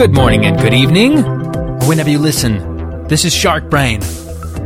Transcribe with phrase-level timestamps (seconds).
[0.00, 3.06] Good morning and good evening, or whenever you listen.
[3.08, 4.02] This is Shark Brain.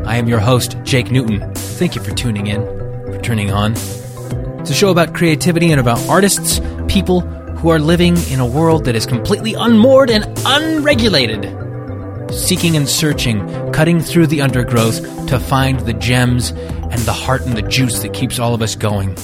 [0.06, 1.52] I am your host, Jake Newton.
[1.56, 2.62] Thank you for tuning in,
[3.06, 3.72] for turning on.
[4.60, 8.84] It's a show about creativity and about artists, people who are living in a world
[8.84, 11.42] that is completely unmoored and unregulated.
[12.32, 17.56] Seeking and searching, cutting through the undergrowth to find the gems and the heart and
[17.56, 19.16] the juice that keeps all of us going.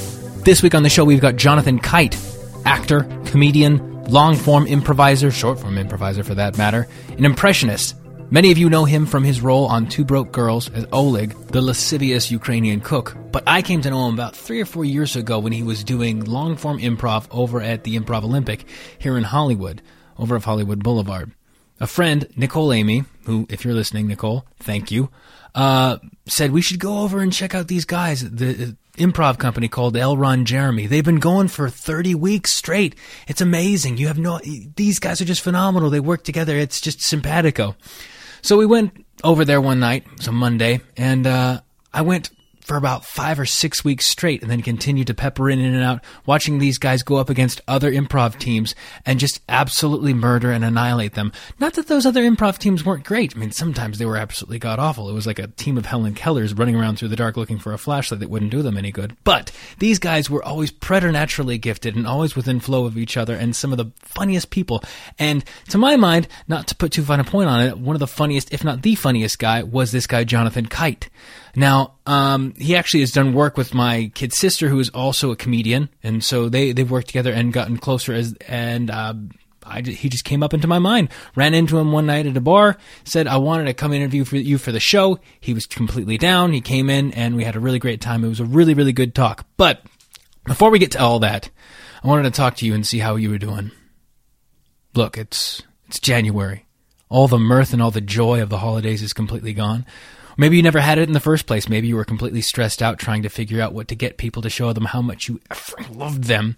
[0.44, 2.18] This week on the show, we've got Jonathan Kite,
[2.64, 7.94] actor, comedian, long form improviser, short form improviser for that matter, an impressionist.
[8.32, 11.60] Many of you know him from his role on Two Broke Girls as Oleg, the
[11.60, 13.16] lascivious Ukrainian cook.
[13.32, 15.82] But I came to know him about three or four years ago when he was
[15.82, 18.66] doing long form improv over at the Improv Olympic
[18.98, 19.82] here in Hollywood,
[20.18, 21.32] over of Hollywood Boulevard.
[21.80, 25.10] A friend, Nicole Amy, who, if you're listening, Nicole, thank you,
[25.54, 28.28] uh, said we should go over and check out these guys.
[28.28, 30.16] The improv company called L.
[30.16, 30.86] Ron Jeremy.
[30.86, 32.94] They've been going for 30 weeks straight.
[33.28, 33.98] It's amazing.
[33.98, 34.40] You have no,
[34.76, 35.90] these guys are just phenomenal.
[35.90, 36.56] They work together.
[36.56, 37.76] It's just simpatico.
[38.42, 41.60] So we went over there one night, it was a Monday, and, uh,
[41.92, 42.30] I went
[42.70, 45.82] for about five or six weeks straight and then continued to pepper in, in and
[45.82, 50.64] out, watching these guys go up against other improv teams and just absolutely murder and
[50.64, 51.32] annihilate them.
[51.58, 53.34] Not that those other improv teams weren't great.
[53.34, 55.10] I mean, sometimes they were absolutely god awful.
[55.10, 57.72] It was like a team of Helen Kellers running around through the dark looking for
[57.72, 59.16] a flashlight that wouldn't do them any good.
[59.24, 63.56] But these guys were always preternaturally gifted and always within flow of each other and
[63.56, 64.84] some of the funniest people.
[65.18, 68.00] And to my mind, not to put too fine a point on it, one of
[68.00, 71.10] the funniest, if not the funniest guy was this guy, Jonathan Kite.
[71.56, 75.36] Now, um, he actually has done work with my kid sister, who is also a
[75.36, 78.12] comedian, and so they they've worked together and gotten closer.
[78.12, 79.14] As and uh,
[79.64, 81.08] I, he just came up into my mind.
[81.34, 82.76] Ran into him one night at a bar.
[83.04, 85.18] Said I wanted to come interview for you for the show.
[85.40, 86.52] He was completely down.
[86.52, 88.24] He came in, and we had a really great time.
[88.24, 89.46] It was a really really good talk.
[89.56, 89.82] But
[90.46, 91.50] before we get to all that,
[92.02, 93.70] I wanted to talk to you and see how you were doing.
[94.94, 96.66] Look, it's it's January.
[97.08, 99.84] All the mirth and all the joy of the holidays is completely gone.
[100.40, 101.68] Maybe you never had it in the first place.
[101.68, 104.48] Maybe you were completely stressed out trying to figure out what to get people to
[104.48, 105.38] show them how much you
[105.92, 106.56] loved them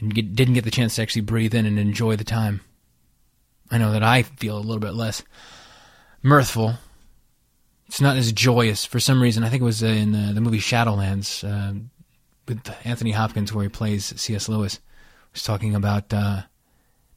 [0.00, 2.60] and didn't get the chance to actually breathe in and enjoy the time.
[3.70, 5.22] I know that I feel a little bit less
[6.24, 6.74] mirthful.
[7.86, 9.44] It's not as joyous for some reason.
[9.44, 11.78] I think it was in uh, the movie Shadowlands uh,
[12.48, 14.48] with Anthony Hopkins, where he plays C.S.
[14.48, 14.80] Lewis.
[15.32, 16.42] Was talking about uh,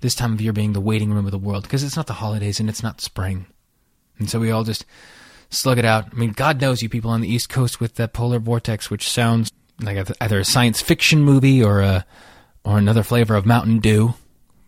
[0.01, 2.13] this time of year being the waiting room of the world because it's not the
[2.13, 3.47] holidays and it's not spring,
[4.19, 4.85] and so we all just
[5.49, 6.05] slug it out.
[6.11, 9.09] I mean, God knows you people on the East Coast with that polar vortex, which
[9.09, 12.05] sounds like either a science fiction movie or a
[12.63, 14.13] or another flavor of Mountain Dew.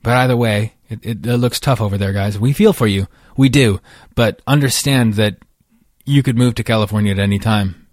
[0.03, 2.39] But either way, it, it, it looks tough over there, guys.
[2.39, 3.81] We feel for you, we do.
[4.15, 5.37] But understand that
[6.05, 7.87] you could move to California at any time.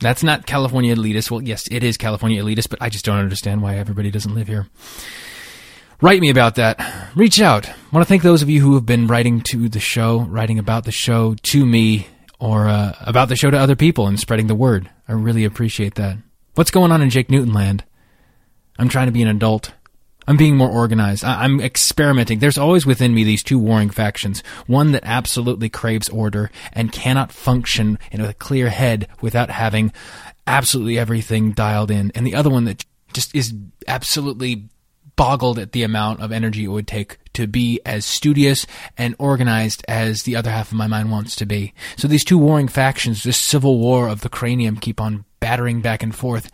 [0.00, 1.30] That's not California elitist.
[1.30, 4.48] Well, yes, it is California elitist, but I just don't understand why everybody doesn't live
[4.48, 4.68] here.
[6.00, 7.10] Write me about that.
[7.14, 7.68] Reach out.
[7.68, 10.58] I want to thank those of you who have been writing to the show, writing
[10.58, 12.08] about the show to me,
[12.40, 14.90] or uh, about the show to other people and spreading the word.
[15.08, 16.18] I really appreciate that.
[16.54, 17.84] What's going on in Jake Newton land?
[18.78, 19.72] I'm trying to be an adult.
[20.26, 21.24] I'm being more organized.
[21.24, 22.38] I- am experimenting.
[22.38, 24.42] There's always within me these two warring factions.
[24.66, 29.92] One that absolutely craves order and cannot function in a clear head without having
[30.46, 32.10] absolutely everything dialed in.
[32.14, 33.54] And the other one that just is
[33.86, 34.68] absolutely
[35.16, 38.66] boggled at the amount of energy it would take to be as studious
[38.96, 41.74] and organized as the other half of my mind wants to be.
[41.96, 46.02] So these two warring factions, this civil war of the cranium, keep on battering back
[46.02, 46.50] and forth.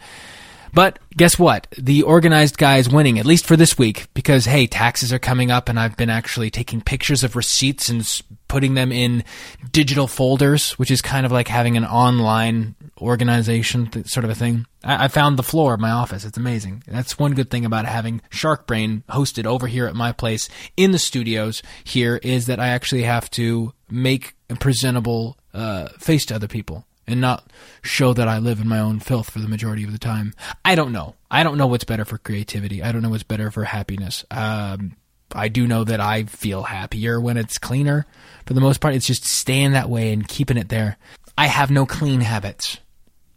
[0.72, 1.66] But guess what?
[1.78, 5.50] The organized guy is winning, at least for this week, because hey, taxes are coming
[5.50, 8.06] up and I've been actually taking pictures of receipts and
[8.48, 9.24] putting them in
[9.72, 14.66] digital folders, which is kind of like having an online organization sort of a thing.
[14.84, 16.24] I, I found the floor of my office.
[16.24, 16.82] It's amazing.
[16.86, 20.90] That's one good thing about having Shark Brain hosted over here at my place in
[20.92, 26.34] the studios here is that I actually have to make a presentable uh, face to
[26.34, 27.50] other people and not
[27.82, 30.32] show that I live in my own filth for the majority of the time.
[30.64, 31.16] I don't know.
[31.30, 32.82] I don't know what's better for creativity.
[32.82, 34.24] I don't know what's better for happiness.
[34.30, 34.96] Um,
[35.32, 38.06] I do know that I feel happier when it's cleaner.
[38.46, 40.98] For the most part, it's just staying that way and keeping it there.
[41.36, 42.78] I have no clean habits.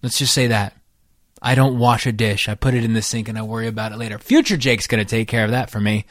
[0.04, 0.76] Let's just say that.
[1.42, 2.48] I don't wash a dish.
[2.48, 4.18] I put it in the sink and I worry about it later.
[4.20, 6.06] Future Jake's going to take care of that for me.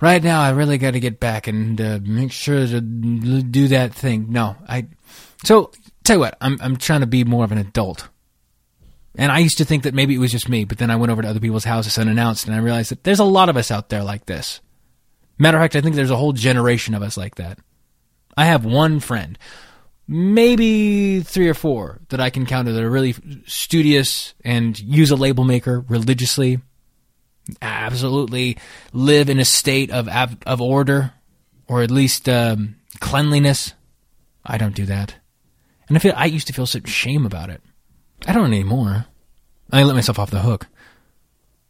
[0.00, 3.92] Right now, I really got to get back and uh, make sure to do that
[3.92, 4.26] thing.
[4.30, 4.86] No, I.
[5.44, 5.72] So
[6.04, 8.08] tell you what, I'm I'm trying to be more of an adult.
[9.16, 11.10] And I used to think that maybe it was just me, but then I went
[11.10, 13.70] over to other people's houses unannounced, and I realized that there's a lot of us
[13.70, 14.60] out there like this.
[15.38, 17.58] Matter of fact, I think there's a whole generation of us like that.
[18.36, 19.36] I have one friend,
[20.10, 23.14] maybe three or four that I can count that are really
[23.46, 26.58] studious and use a label maker religiously.
[27.62, 28.58] Absolutely
[28.92, 30.08] live in a state of
[30.46, 31.12] of order
[31.68, 33.72] or at least um, cleanliness.
[34.44, 35.14] I don't do that.
[35.88, 37.62] And I feel I used to feel such shame about it.
[38.26, 39.06] I don't anymore.
[39.72, 40.66] I let myself off the hook.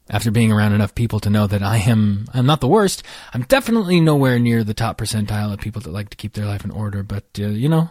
[0.09, 3.03] After being around enough people to know that I am I'm not the worst,
[3.35, 6.65] I'm definitely nowhere near the top percentile of people that like to keep their life
[6.65, 7.91] in order, but uh, you know,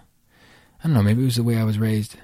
[0.80, 2.16] I don't know, maybe it was the way I was raised.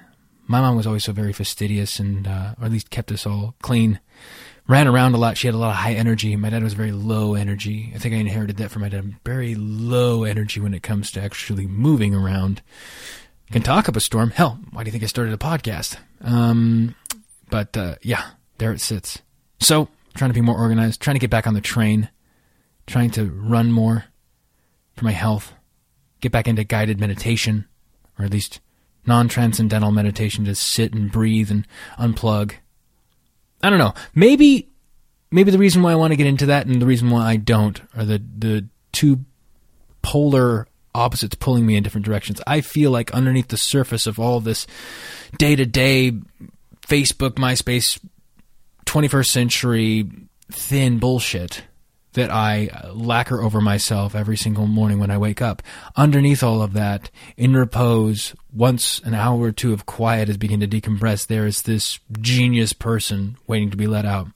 [0.46, 3.54] My mom was always so very fastidious and uh, or at least kept us all
[3.62, 4.00] clean.
[4.68, 5.36] Ran around a lot.
[5.36, 6.34] She had a lot of high energy.
[6.34, 7.92] My dad was very low energy.
[7.94, 9.14] I think I inherited that from my dad.
[9.24, 12.62] Very low energy when it comes to actually moving around
[13.52, 14.30] can talk up a storm.
[14.30, 15.98] Hell, why do you think I started a podcast?
[16.20, 16.94] Um,
[17.50, 19.22] but uh, yeah, there it sits.
[19.60, 22.08] So, trying to be more organized, trying to get back on the train,
[22.86, 24.04] trying to run more
[24.96, 25.52] for my health,
[26.20, 27.66] get back into guided meditation,
[28.18, 28.60] or at least
[29.06, 31.66] non transcendental meditation to sit and breathe and
[31.98, 32.54] unplug.
[33.62, 33.94] I don't know.
[34.14, 34.68] Maybe
[35.30, 37.36] maybe the reason why I want to get into that and the reason why I
[37.36, 39.24] don't are the the two
[40.02, 42.40] polar opposites pulling me in different directions.
[42.46, 44.66] I feel like underneath the surface of all this
[45.38, 46.12] day to day
[46.86, 48.00] Facebook, MySpace,
[48.86, 50.08] 21st century
[50.50, 51.64] thin bullshit
[52.16, 55.62] that I lacquer over myself every single morning when I wake up.
[55.94, 60.68] Underneath all of that, in repose, once an hour or two of quiet is beginning
[60.68, 64.28] to decompress, there is this genius person waiting to be let out.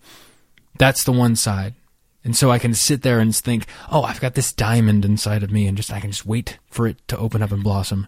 [0.79, 1.75] That's the one side.
[2.23, 5.51] And so I can sit there and think, oh, I've got this diamond inside of
[5.51, 8.07] me, and just I can just wait for it to open up and blossom.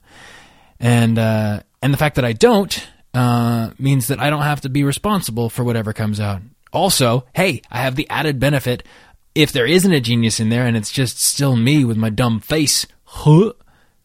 [0.78, 4.68] And uh, and the fact that I don't uh, means that I don't have to
[4.68, 6.42] be responsible for whatever comes out.
[6.74, 8.82] Also, hey, I have the added benefit
[9.34, 12.40] if there isn't a genius in there and it's just still me with my dumb
[12.40, 13.52] face, huh,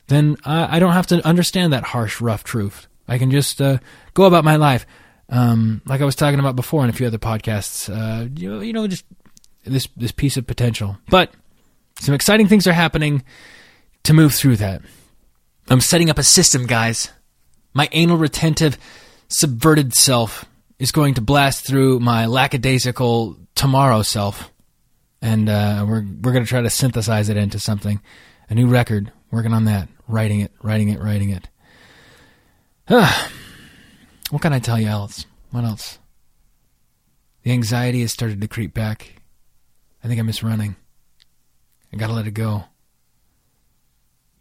[0.07, 2.87] then I, I don't have to understand that harsh, rough truth.
[3.07, 3.79] I can just uh,
[4.13, 4.85] go about my life.
[5.29, 8.73] Um, like I was talking about before in a few other podcasts, uh, you, you
[8.73, 9.05] know, just
[9.65, 10.97] this this piece of potential.
[11.09, 11.31] But
[11.99, 13.23] some exciting things are happening
[14.03, 14.81] to move through that.
[15.69, 17.11] I'm setting up a system, guys.
[17.73, 18.77] My anal retentive,
[19.27, 20.45] subverted self
[20.79, 24.51] is going to blast through my lackadaisical tomorrow self,
[25.27, 27.99] and uh, we're we're going to try to synthesize it into something,
[28.49, 29.11] a new record.
[29.29, 31.49] Working on that, writing it, writing it, writing it.
[32.89, 33.29] Ah,
[34.29, 35.25] what can I tell you else?
[35.51, 35.99] What else?
[37.43, 39.21] The anxiety has started to creep back.
[40.01, 40.77] I think I miss running.
[41.91, 42.63] I gotta let it go.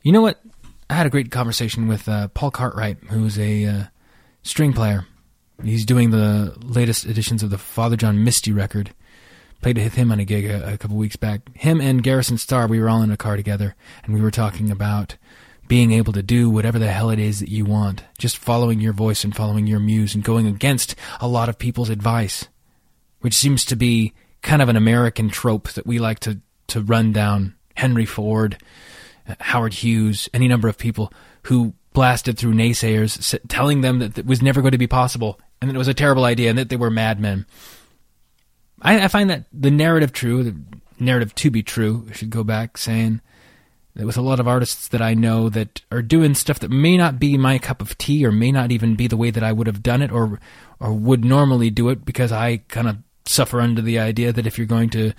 [0.02, 0.40] You know what?
[0.88, 3.82] I had a great conversation with uh, Paul Cartwright, who's a uh,
[4.44, 5.04] string player.
[5.64, 8.94] He's doing the latest editions of the Father John Misty record.
[9.62, 11.40] Played with him on a gig a, a couple weeks back.
[11.56, 13.74] Him and Garrison Starr, we were all in a car together,
[14.04, 15.16] and we were talking about
[15.68, 18.92] being able to do whatever the hell it is that you want, just following your
[18.92, 22.46] voice and following your muse and going against a lot of people's advice,
[23.20, 24.12] which seems to be
[24.42, 27.54] kind of an American trope that we like to, to run down.
[27.74, 28.56] Henry Ford,
[29.40, 31.12] Howard Hughes, any number of people
[31.44, 35.68] who blasted through naysayers, telling them that it was never going to be possible and
[35.68, 37.46] that it was a terrible idea and that they were madmen.
[38.82, 40.56] I, I find that the narrative true, the
[40.98, 43.20] narrative to be true, I should go back saying
[43.94, 46.96] that with a lot of artists that I know that are doing stuff that may
[46.96, 49.52] not be my cup of tea or may not even be the way that I
[49.52, 50.38] would have done it or
[50.78, 52.98] or would normally do it because I kind of
[53.28, 55.12] suffer under the idea that if you're going to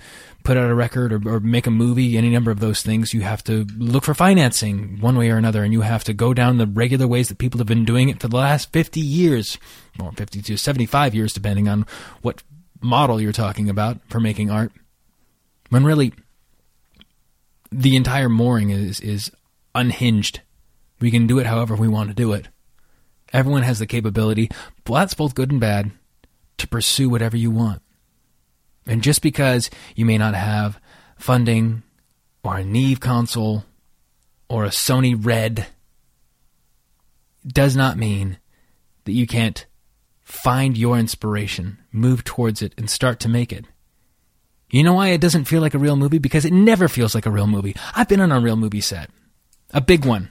[0.44, 3.20] put out a record or, or, make a movie, any number of those things, you
[3.20, 6.56] have to look for financing one way or another, and you have to go down
[6.56, 9.58] the regular ways that people have been doing it for the last 50 years,
[10.00, 11.84] or 50 to 75 years, depending on
[12.22, 12.42] what
[12.80, 14.72] model you're talking about for making art.
[15.70, 16.12] When really,
[17.70, 19.30] the entire mooring is, is
[19.74, 20.40] unhinged.
[21.00, 22.48] We can do it however we want to do it.
[23.32, 24.50] Everyone has the capability,
[24.86, 25.90] well, that's both good and bad,
[26.56, 27.82] to pursue whatever you want.
[28.86, 30.80] And just because you may not have
[31.18, 31.82] funding
[32.42, 33.64] or a Neve console
[34.48, 35.66] or a Sony Red
[37.46, 38.38] does not mean
[39.04, 39.66] that you can't
[40.28, 43.64] find your inspiration, move towards it, and start to make it.
[44.70, 46.18] You know why it doesn't feel like a real movie?
[46.18, 47.74] Because it never feels like a real movie.
[47.94, 49.08] I've been on a real movie set,
[49.72, 50.30] a big one.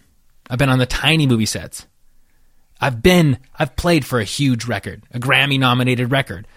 [0.51, 1.87] I've been on the tiny movie sets.
[2.79, 6.47] I've been, I've played for a huge record, a Grammy nominated record.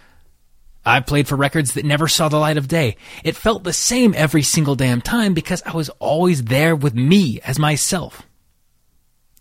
[0.84, 2.98] I've played for records that never saw the light of day.
[3.24, 7.40] It felt the same every single damn time because I was always there with me
[7.40, 8.26] as myself.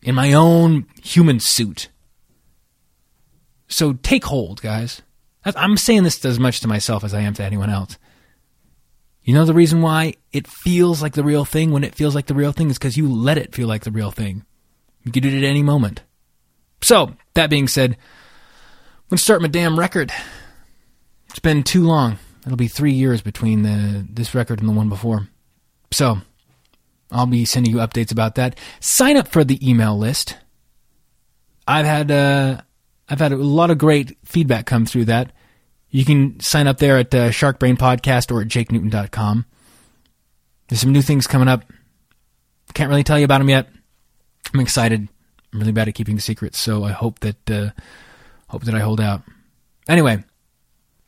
[0.01, 1.89] In my own human suit.
[3.70, 5.02] So take hold, guys.
[5.46, 7.98] I'm saying this as much to myself as I am to anyone else.
[9.24, 12.26] You know the reason why it feels like the real thing when it feels like
[12.26, 14.44] the real thing is because you let it feel like the real thing.
[15.04, 16.02] You can do it at any moment.
[16.82, 20.12] So, that being said, I'm going to start my damn record.
[21.30, 22.18] It's been too long.
[22.46, 25.28] It'll be three years between the this record and the one before.
[25.92, 26.20] So,
[27.12, 28.58] I'll be sending you updates about that.
[28.80, 30.38] Sign up for the email list.
[31.68, 32.62] I've had uh,
[33.10, 35.32] I've had a lot of great feedback come through that.
[35.89, 39.46] You can sign up there at uh, Shark Brain Podcast or at jakenewton.com.
[40.68, 41.63] There's some new things coming up.
[42.75, 43.68] Can't really tell you about them yet.
[44.54, 45.08] I'm excited.
[45.51, 47.72] I'm really bad at keeping secrets, so I hope that uh,
[48.48, 49.24] hope that I hold out.
[49.88, 50.24] Anyway,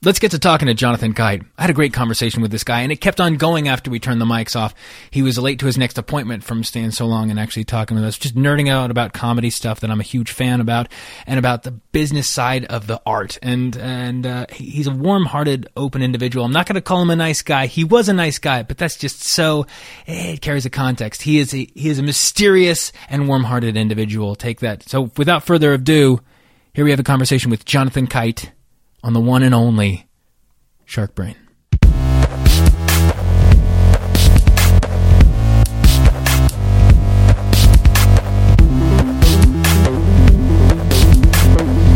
[0.03, 1.43] Let's get to talking to Jonathan Kite.
[1.59, 3.99] I had a great conversation with this guy, and it kept on going after we
[3.99, 4.73] turned the mics off.
[5.11, 8.05] He was late to his next appointment from staying so long and actually talking with
[8.05, 10.87] us, just nerding out about comedy stuff that I'm a huge fan about,
[11.27, 13.37] and about the business side of the art.
[13.43, 16.45] And and uh, he's a warm-hearted, open individual.
[16.45, 17.67] I'm not going to call him a nice guy.
[17.67, 19.67] He was a nice guy, but that's just so
[20.07, 21.21] it carries a context.
[21.21, 24.33] He is a he is a mysterious and warm-hearted individual.
[24.33, 24.81] Take that.
[24.81, 26.21] So without further ado,
[26.73, 28.51] here we have a conversation with Jonathan Kite
[29.03, 30.07] on the one and only
[30.85, 31.35] Shark Brain.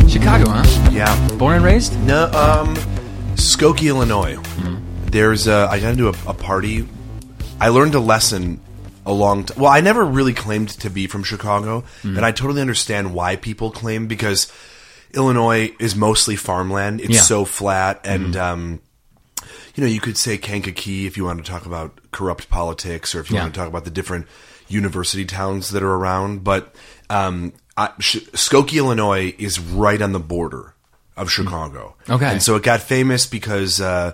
[0.07, 0.89] Chicago, huh?
[0.91, 1.27] Yeah.
[1.37, 1.99] Born and raised?
[2.03, 2.75] No, um,
[3.35, 4.37] Skokie, Illinois.
[5.11, 6.87] There's a, I got into a, a party.
[7.59, 8.59] I learned a lesson
[9.05, 9.61] a long time.
[9.61, 13.71] Well, I never really claimed to be from Chicago, and I totally understand why people
[13.71, 14.51] claim because
[15.13, 16.99] Illinois is mostly farmland.
[17.01, 17.21] It's Yeah.
[17.21, 18.79] so flat, and um,
[19.75, 23.19] you know, you could say Kankakee if you want to talk about corrupt politics, or
[23.19, 23.43] if you Yeah.
[23.43, 24.27] want to talk about the different
[24.67, 26.43] university towns that are around.
[26.43, 26.73] But
[27.09, 30.73] um, I, Sh- Skokie, Illinois, is right on the border
[31.17, 31.95] of Chicago.
[32.09, 32.25] Okay.
[32.25, 33.79] and so it got famous because.
[33.81, 34.13] Uh,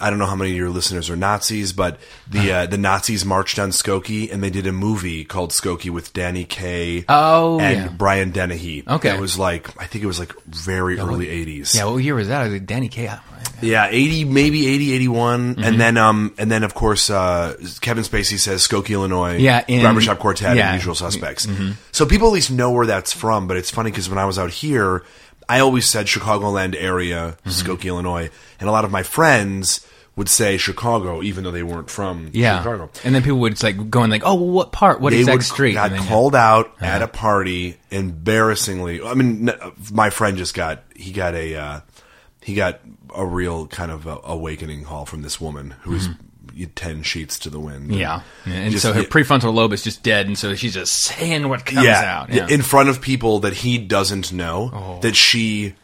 [0.00, 1.98] I don't know how many of your listeners are Nazis, but
[2.30, 6.12] the uh, the Nazis marched on Skokie, and they did a movie called Skokie with
[6.12, 7.88] Danny Kaye Oh, and yeah.
[7.88, 8.84] Brian Dennehy.
[8.88, 9.14] Okay.
[9.14, 11.74] it was like I think it was like very early '80s.
[11.74, 12.50] Yeah, what year was that?
[12.50, 13.10] Like Danny Kaye.
[13.62, 15.54] Yeah, 80, maybe 80, 81.
[15.56, 15.64] Mm-hmm.
[15.64, 19.36] And then, um, and then of course, uh, Kevin Spacey says Skokie, Illinois.
[19.36, 20.62] Yeah, in- Barbershop Quartet yeah.
[20.62, 20.72] Mm-hmm.
[20.72, 21.46] and Usual Suspects.
[21.92, 24.38] So people at least know where that's from, but it's funny because when I was
[24.38, 25.04] out here,
[25.46, 27.50] I always said Chicagoland area, Mm-hmm.
[27.50, 28.30] Skokie, Illinois.
[28.60, 29.86] And a lot of my friends
[30.16, 32.58] would say Chicago, even though they weren't from Yeah.
[32.58, 32.90] Chicago.
[33.04, 35.00] And then people would like going like, oh, well, what part?
[35.00, 35.72] What They exact would street?
[35.74, 39.02] got And called out at a party embarrassingly.
[39.02, 39.50] I mean,
[39.92, 41.80] my friend just got he got a uh,
[42.42, 42.80] he got
[43.14, 46.08] a real kind of uh awakening call from this woman who's
[46.74, 47.90] ten sheets to the wind.
[47.90, 48.00] Mm-hmm.
[48.00, 48.20] Yeah.
[48.44, 51.64] And Just- so her prefrontal lobe is just dead, and so she's just saying what
[51.64, 52.30] comes yeah, out.
[52.32, 52.46] Yeah.
[52.48, 55.74] in front of people that he doesn't know that she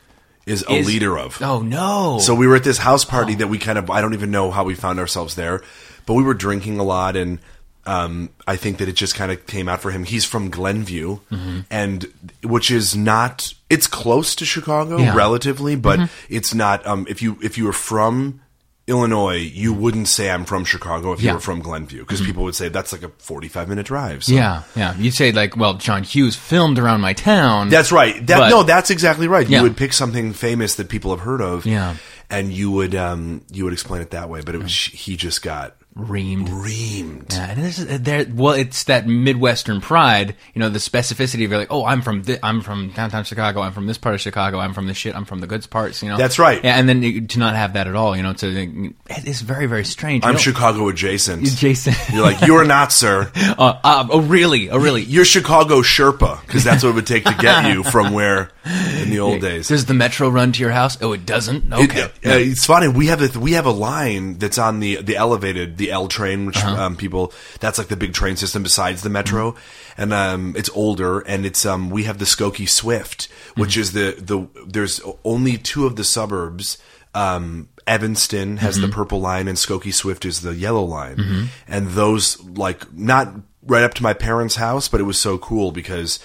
[0.47, 1.43] is a Is- leader of.
[1.43, 2.19] oh no.
[2.21, 4.51] So we were at this house party that we kind of I don't even know
[4.51, 5.63] how we found ourselves there,
[6.07, 7.39] but we were drinking a lot and
[7.85, 10.03] um, I think that it just kind of came out for him.
[10.03, 11.61] He's from Glenview, Mm-hmm.
[11.71, 12.13] and
[12.43, 15.09] which is not it's close to Chicago Yeah.
[15.09, 15.17] Mm-hmm.
[15.17, 16.85] relatively, but it's not.
[16.85, 18.41] Um, if you if you were from
[18.89, 21.23] Illinois, you wouldn't say I'm from Chicago if Yeah.
[21.23, 21.29] Mm-hmm.
[21.29, 24.23] you were from Glenview because people would say that's like a 45 minute drive.
[24.25, 24.33] So.
[24.33, 24.97] yeah, yeah.
[24.97, 27.69] You'd say like, well, John Hughes filmed around my town.
[27.69, 28.15] That's right.
[28.29, 29.49] That, But- no, that's exactly right.
[29.49, 29.59] Yeah.
[29.59, 31.97] You would pick something famous that people have heard of, Yeah.
[32.31, 34.41] and you would um, you would explain it that way.
[34.43, 36.49] But it was he just got reamed.
[36.49, 37.33] reamed.
[37.33, 38.27] Yeah, and this is there.
[38.33, 40.37] Well, it's that Midwestern pride.
[40.55, 43.61] You know, the specificity of like, oh, I'm from thi- I'm from downtown Chicago.
[43.63, 44.59] I'm from this part of Chicago.
[44.59, 45.15] I'm from this shit.
[45.17, 46.03] I'm from the goods parts.
[46.03, 46.63] You know, That's right.
[46.63, 48.17] Yeah, and then you- to not have that at all.
[48.17, 50.25] You know, to it is very very strange.
[50.25, 51.45] You I'm know, Chicago adjacent.
[51.57, 51.95] Jason.
[52.15, 53.31] You're like you're not, sir.
[53.37, 54.71] uh, uh, oh, really?
[54.71, 55.03] Oh, really?
[55.03, 59.11] You're Chicago Sherpa because that's what it would take to get you from where in
[59.11, 59.69] the old days.
[59.69, 60.99] Does the metro run to your house?
[61.01, 61.73] Oh, it doesn't.
[61.73, 62.01] Okay.
[62.01, 62.89] It- uh, it's funny.
[62.89, 66.47] We have a we have a line that's on the the elevated the L train,
[66.47, 66.83] which Uh-huh.
[66.83, 70.03] um, people that's like the big train system besides the metro, Mm-hmm.
[70.03, 71.21] and um, it's older.
[71.21, 73.81] And it's um we have the Skokie Swift, which Mm-hmm.
[73.81, 76.79] is the the there's only two of the suburbs.
[77.15, 78.87] Um, Evanston has Mm-hmm.
[78.87, 83.33] the purple line, and Skokie Swift is the yellow line, and those like not
[83.65, 86.19] right up to my parents' house, but it was so cool because.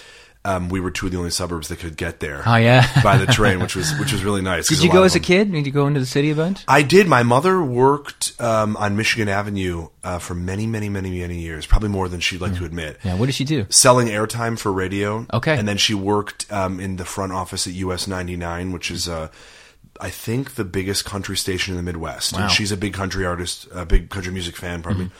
[0.44, 2.88] Um, we were two of the only suburbs that could get there Oh, yeah.
[3.04, 4.68] by the train, which was which was really nice.
[4.68, 5.52] Did you go as a kid?
[5.52, 6.64] Did you go into the city a bunch?
[6.68, 7.08] I did.
[7.08, 11.68] My mother worked um, on Michigan Avenue uh, for many, many, many, many years.
[11.68, 12.98] Probably more than she'd like to admit.
[13.04, 13.16] Yeah.
[13.18, 13.68] What did she do?
[13.70, 15.28] Selling airtime for radio.
[15.32, 15.56] Okay.
[15.56, 19.28] And then she worked um, in the front office at US 99, which is, uh,
[20.00, 22.34] I think, the biggest country station in the Midwest.
[22.34, 22.38] Wow.
[22.40, 22.44] Mm-hmm.
[22.46, 25.12] And she's a big country artist, a big country music fan, pardon me.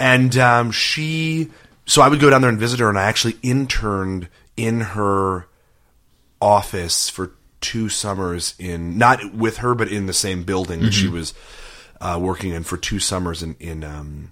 [0.00, 1.50] And um, she,
[1.84, 5.46] so I would go down there and visit her, and I actually interned in her
[6.40, 11.00] office for two summers in not with her but in the same building that Mm-hmm.
[11.00, 11.32] she was
[12.00, 14.30] uh, working in for two summers in in um,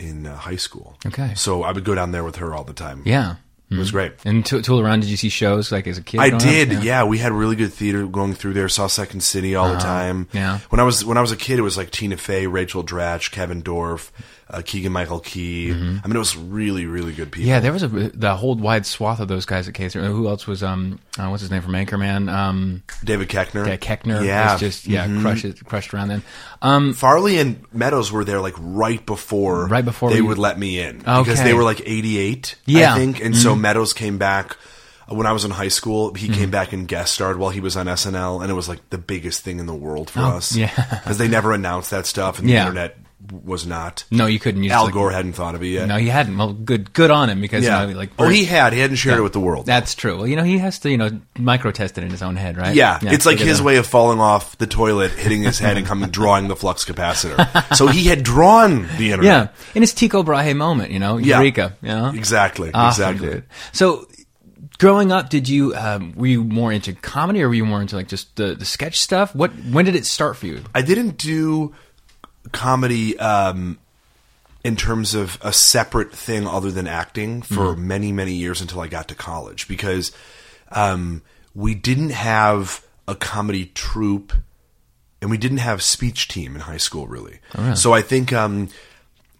[0.00, 0.96] in uh, high school.
[1.06, 1.34] Okay.
[1.34, 3.02] so I would go down there with her all the time.
[3.04, 3.36] Yeah.
[3.70, 4.12] it was great.
[4.24, 6.20] And to, tool around, did you see shows like as a kid?
[6.20, 7.04] I did, yeah.
[7.04, 8.68] We had really good theater going through there.
[8.68, 10.28] Saw Second City all the time.
[10.32, 10.38] Uh-huh.
[10.38, 10.58] yeah.
[10.70, 13.30] When I was when I was a kid, it was like Tina Fey, Rachel Dratch,
[13.30, 14.10] Kevin Dorff,
[14.52, 15.70] uh, Keegan Michael Key.
[15.70, 17.42] I mean, it was really, really good people.
[17.44, 17.48] Mm-hmm.
[17.48, 19.94] Yeah, there was a the whole wide swath of those guys at Case.
[19.94, 22.30] Who else was um uh, what's his name from Anchorman?
[22.32, 23.66] Um, David Koechner.
[23.66, 24.52] yeah, Koechner Yeah.
[24.52, 26.22] was just yeah crushed crushed around then.
[26.60, 30.58] Um, Farley and Meadows were there like right before Right before they we- would let
[30.58, 32.80] me in because they were like 88 Yeah.
[32.88, 32.94] Mm-hmm.
[32.94, 34.56] I think and so Meadows came back
[35.10, 37.60] uh, when I was in high school he came back and guest starred while he
[37.60, 40.54] was on SNL and it was like the biggest thing in the world for us
[40.56, 41.00] Oh, yeah.
[41.02, 42.60] because they never announced that stuff and the Yeah.
[42.62, 42.96] internet
[43.30, 44.62] was not no, you couldn't.
[44.64, 46.36] Just, Al like- Gore hadn't thought of it yet No, he hadn't.
[46.36, 48.96] Well, good good on him because yeah you know, like oh he had he hadn't
[48.96, 50.16] shared it with the world That's true.
[50.18, 52.56] Well, you know, he has to, you know, micro test it in his own head,
[52.56, 52.74] right?
[52.74, 56.10] Yeah, it's like his way of falling off the toilet, hitting his head, and coming
[56.10, 57.76] drawing the flux capacitor.
[57.76, 59.24] So he had drawn the internet.
[59.24, 61.38] Yeah, in his Tycho Brahe moment, you know, Yeah.
[61.38, 63.30] Eureka, you know, exactly, Awesome, exactly.
[63.34, 63.44] dude.
[63.72, 64.06] So,
[64.78, 67.96] growing up, did you um, were you more into comedy or were you more into
[67.96, 69.34] like just the the sketch stuff?
[69.34, 70.62] What when did it start for you?
[70.74, 71.74] I didn't do
[72.50, 73.78] comedy um,
[74.64, 77.86] in terms of a separate thing other than acting for Mm-hmm.
[77.88, 80.12] many, many years until I got to college because
[80.70, 81.22] um,
[81.54, 84.32] we didn't have a comedy troupe
[85.20, 87.38] and we didn't have speech team in high school really.
[87.56, 88.68] Oh, So I think um,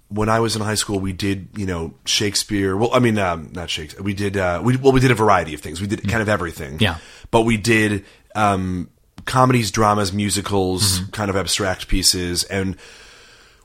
[0.08, 2.76] when I was in high school, we did you know Shakespeare.
[2.76, 4.02] Well, I mean um, not Shakespeare.
[4.02, 5.80] We did uh, we well we did a variety of things.
[5.80, 6.78] We did kind of everything.
[6.78, 6.80] Mm.
[6.80, 6.96] Yeah.
[7.30, 8.04] but we did
[8.34, 8.90] um,
[9.24, 11.10] comedies, dramas, musicals, Mm-hmm.
[11.10, 12.76] kind of abstract pieces, and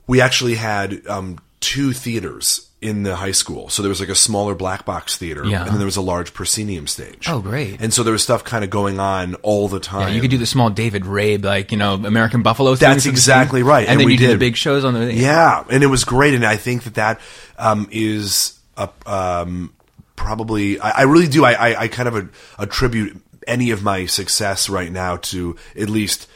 [0.06, 3.68] we actually had um, two theaters in the high school.
[3.68, 5.62] So there was like a smaller black box theater, Yeah.
[5.62, 7.26] and then there was a large proscenium stage.
[7.28, 7.80] Oh, great.
[7.80, 10.14] And so there was stuff kind of going on all the Yeah, time.
[10.14, 12.76] you could do the small David Rabe, like you know, American Buffalo.
[12.76, 12.92] Theater.
[12.94, 14.38] That's things at the exactly right, And, and then we you do the did.
[14.40, 17.20] big shows on the Yeah, and it was great, and I think that that
[17.58, 19.74] um, is a, um,
[20.14, 20.78] probably.
[20.78, 21.44] I, I really do.
[21.44, 22.28] I, I, I kind of a,
[22.62, 26.28] attribute any of my success right now to at least.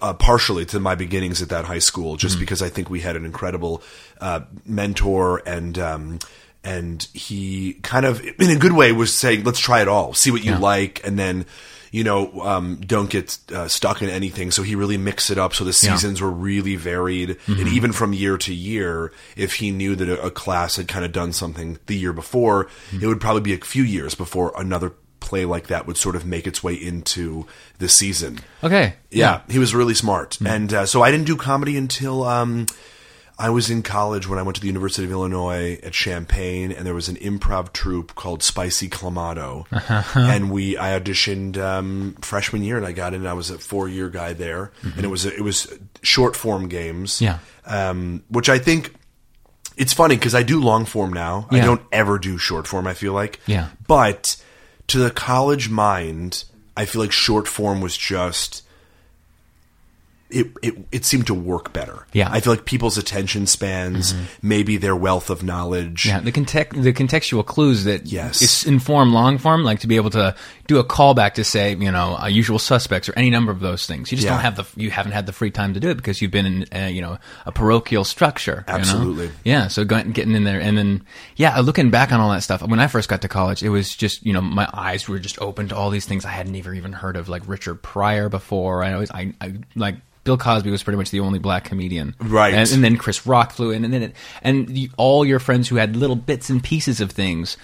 [0.00, 2.40] Uh, partially to my beginnings at that high school, just Mm-hmm.
[2.42, 3.82] because I think we had an incredible
[4.20, 6.18] uh, mentor, and um,
[6.62, 10.30] and he kind of, in a good way, was saying, "Let's try it all, see
[10.30, 10.58] what you Yeah.
[10.58, 11.46] like, and then."
[11.90, 14.50] You know, um, don't get uh, stuck in anything.
[14.50, 15.54] So he really mixed it up.
[15.54, 15.96] So the Yeah.
[15.96, 20.26] seasons were really varied, and even from year to year, if he knew that a,
[20.26, 22.68] a class had kind of done something the year before,
[23.00, 26.24] it would probably be a few years before another play like that would sort of
[26.24, 27.46] make its way into
[27.78, 28.38] the season.
[28.62, 28.94] Okay.
[29.10, 32.66] Yeah, he was really smart, and uh, so I didn't do comedy until um,
[33.38, 36.84] I was in college when I went to the University of Illinois at Champaign, and
[36.86, 39.66] there was an improv troupe called Spicy Clamato,
[40.16, 43.20] and we I auditioned um, freshman year, and I got in.
[43.20, 46.68] And I was a four year guy there, and it was it was short form
[46.68, 47.38] games, Yeah.
[47.66, 48.94] um, which I think.
[49.76, 51.46] It's funny because I do long form now.
[51.52, 52.88] I don't ever do short form.
[52.88, 53.68] I feel like, Yeah.
[53.86, 54.34] But
[54.88, 56.44] to the college mind,
[56.76, 58.62] I feel like short form was just
[60.30, 62.06] it, it it seemed to work better.
[62.12, 62.26] Yeah.
[62.26, 62.34] Mm-hmm.
[62.34, 66.06] I feel like people's attention spans, maybe their wealth of knowledge.
[66.06, 68.66] Yeah, the context, the contextual clues that Yes.
[68.66, 70.34] inform long form, like to be able to
[70.66, 73.86] do a callback to say, you know, uh, usual suspects or any number of those
[73.86, 74.12] things.
[74.12, 74.32] You just Yeah.
[74.34, 76.44] don't have the, you haven't had the free time to do it because you've been
[76.46, 78.64] in, uh, you know, a parochial structure.
[78.68, 78.78] you know?
[78.80, 79.30] Absolutely.
[79.44, 79.68] Yeah.
[79.68, 81.04] So going, getting in there and then,
[81.36, 82.60] yeah, looking back on all that stuff.
[82.62, 85.40] When I first got to college, it was just, you know, my eyes were just
[85.40, 88.82] open to all these things I hadn't even even heard of, like Richard Pryor before.
[88.84, 89.96] I always, I, I like.
[90.28, 92.52] Bill Cosby was pretty much the only black comedian, Right.
[92.52, 95.68] And, and then Chris Rock flew in, and then it, and you, all your friends
[95.68, 97.56] who had little bits and pieces of things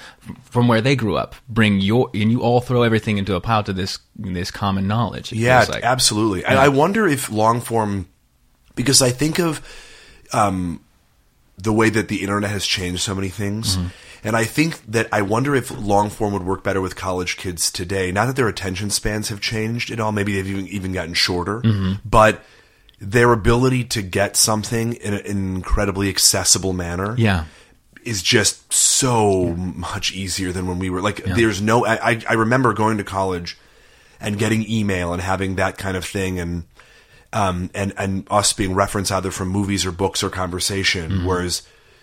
[0.44, 3.62] from where they grew up bring your and you all throw everything into a pile
[3.64, 5.30] to this this common knowledge.
[5.30, 5.84] Yeah, like.
[5.84, 6.42] absolutely.
[6.42, 8.08] And I wonder if long form,
[8.76, 9.60] because I think of
[10.32, 10.82] um,
[11.58, 13.76] the way that the internet has changed so many things.
[13.76, 13.88] Mm-hmm.
[14.26, 17.70] And I think that I wonder if long form would work better with college kids
[17.70, 18.10] today.
[18.10, 20.12] Not that their attention spans have changed at all.
[20.12, 21.60] Maybe they've even, even gotten shorter.
[21.60, 22.08] Mm-hmm.
[22.08, 22.42] But
[23.10, 27.44] their ability to get something in, an incredibly accessible manner Yeah,
[28.04, 32.72] is just so much easier than when we were like there's no I, I- remember
[32.72, 33.56] going to college
[34.20, 36.64] and getting email and having that kind of thing and
[37.32, 41.62] um and and us being referenced either from movies or books or conversation whereas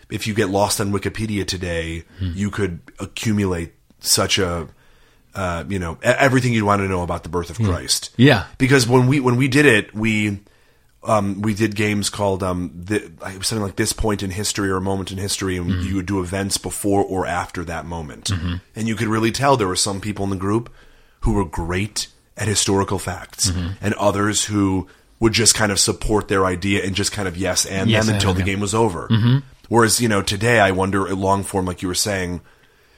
[0.09, 4.67] if you get lost on Wikipedia today you could accumulate such a
[5.33, 8.09] uh, you know everything you'd want to know about the birth of Christ.
[8.17, 8.47] Yeah.
[8.57, 10.41] because when we when we did it we
[11.03, 13.11] um, we did games called um, the,
[13.41, 15.87] something like this point in history or a moment in history, and Mm-hmm.
[15.87, 18.29] you would do events before or after that moment,
[18.75, 20.69] and you could really tell there were some people in the group
[21.21, 23.69] who were great at historical facts, Mm-hmm.
[23.81, 24.87] and others who
[25.19, 28.15] would just kind of support their idea and just kind of yes and Yes them
[28.15, 29.07] and, until the game was over.
[29.69, 32.41] Whereas you know today, I wonder long form, like you were saying,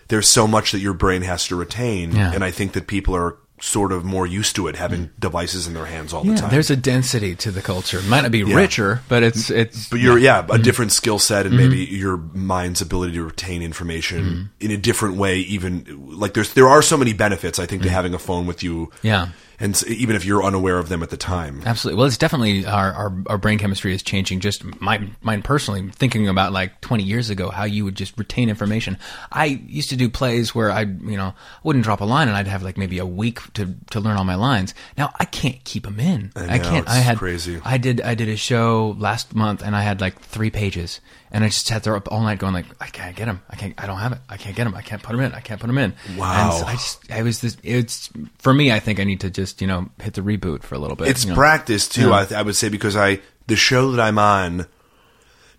[0.08, 2.32] there's so much that your brain has to retain, Yeah.
[2.34, 5.74] and I think that people are sort of more used to it, having devices in
[5.74, 6.50] their hands all the time.
[6.50, 8.00] there's a density to the culture.
[8.00, 9.88] It might not be richer, but it's it's.
[9.88, 10.62] But you're yeah, a Mm-hmm.
[10.64, 14.66] different skill set and maybe your mind's ability to retain information Mm-hmm.
[14.66, 15.38] in a different way.
[15.40, 18.64] Even like there's there are so many benefits I think to having a phone with
[18.64, 18.92] you.
[19.02, 19.30] Yeah.
[19.64, 21.62] And s- even if you're unaware of them at the time.
[21.66, 21.98] Absolutely.
[21.98, 24.42] Well, it's definitely our, our, our brain chemistry is changing.
[24.42, 28.50] Just my, mine personally, thinking about like 20 years ago, how you would just retain
[28.50, 28.98] information.
[29.32, 32.48] I used to do plays where I, you know, wouldn't drop a line and I'd
[32.48, 34.74] have like maybe a week to, to learn all my lines.
[34.98, 36.34] Now I can't keep them in.
[36.36, 36.86] I, know, can't.
[36.86, 37.62] it's I had crazy.
[37.64, 41.00] I did I did a show last month and I had like three pages
[41.34, 43.42] and I just sat there up all night going like I can't get him.
[43.50, 43.74] I can't.
[43.78, 44.20] I don't have it.
[44.30, 44.76] I can't get him.
[44.76, 45.34] I can't put him in.
[45.34, 45.94] I can't put him in.
[46.16, 46.52] Wow.
[46.52, 47.58] And so I just I was this.
[47.64, 48.72] It's for me.
[48.72, 51.08] I think I need to just you know hit the reboot for a little bit.
[51.08, 51.36] It's you know.
[51.36, 52.10] practice too.
[52.10, 52.14] Yeah.
[52.14, 54.68] I, th- I would say because I the show that I'm on,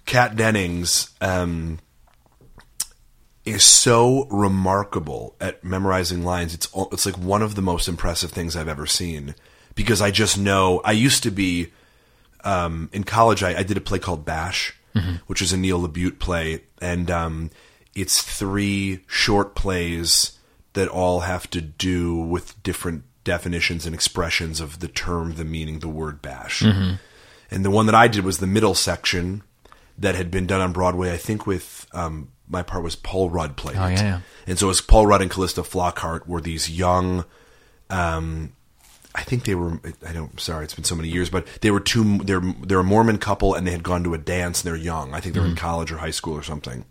[0.07, 1.81] Kat Dennings, um,
[3.45, 6.55] is so remarkable at memorizing lines.
[6.55, 9.35] It's it's like one of the most impressive things I've ever seen
[9.75, 10.81] because I just know.
[10.85, 11.73] I used to be
[12.45, 13.43] um, in college.
[13.43, 14.77] I, I did a play called Bash,
[15.27, 17.51] which is a Neil LaBute play, and um,
[17.95, 20.39] it's three short plays
[20.75, 25.79] that all have to do with different definitions and expressions of the term, the meaning,
[25.79, 26.63] the word bash.
[26.63, 29.43] And the one that I did was the middle section
[29.97, 31.13] that had been done on Broadway.
[31.13, 34.21] I think with um, my part was Paul Rudd played Oh, yeah, yeah.
[34.47, 37.25] and so it was Paul Rudd and Calista Flockhart were these young.
[37.91, 38.55] Um,
[39.15, 39.81] I think they were.
[40.07, 40.39] I don't.
[40.41, 42.19] Sorry, it's been so many years, but they were two.
[42.19, 44.63] They're they're a Mormon couple, and they had gone to a dance.
[44.63, 45.15] and They're young.
[45.15, 45.59] I think they're in mm-hmm.
[45.59, 46.85] college or high school or something.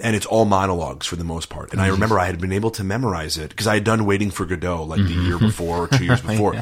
[0.00, 1.72] And it's all monologues for the most part.
[1.72, 4.32] And I remember I had been able to memorize it because I had done Waiting
[4.32, 5.46] for Godot like the year mm-hmm.
[5.46, 6.54] before or two years before,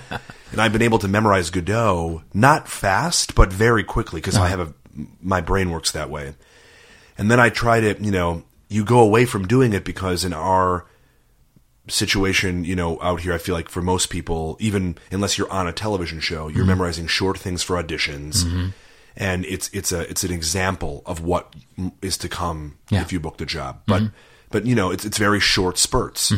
[0.52, 4.48] and I've been able to memorize Godot not fast but very quickly because I uh-huh.
[4.48, 4.74] have a
[5.22, 6.34] my brain works that way.
[7.18, 10.32] And then I try to, you know, you go away from doing it because in
[10.32, 10.86] our
[11.88, 15.66] situation, you know, out here, I feel like for most people, even unless you're on
[15.66, 16.56] a television show, Mm-hmm.
[16.56, 18.72] you're memorizing short things for auditions,
[19.16, 21.54] and it's it's a it's an example of what
[22.00, 22.98] is to come Yeah.
[22.98, 23.04] Mm-hmm.
[23.06, 23.82] if you book the job.
[23.86, 24.02] But
[24.50, 26.32] but you know, it's it's very short spurts,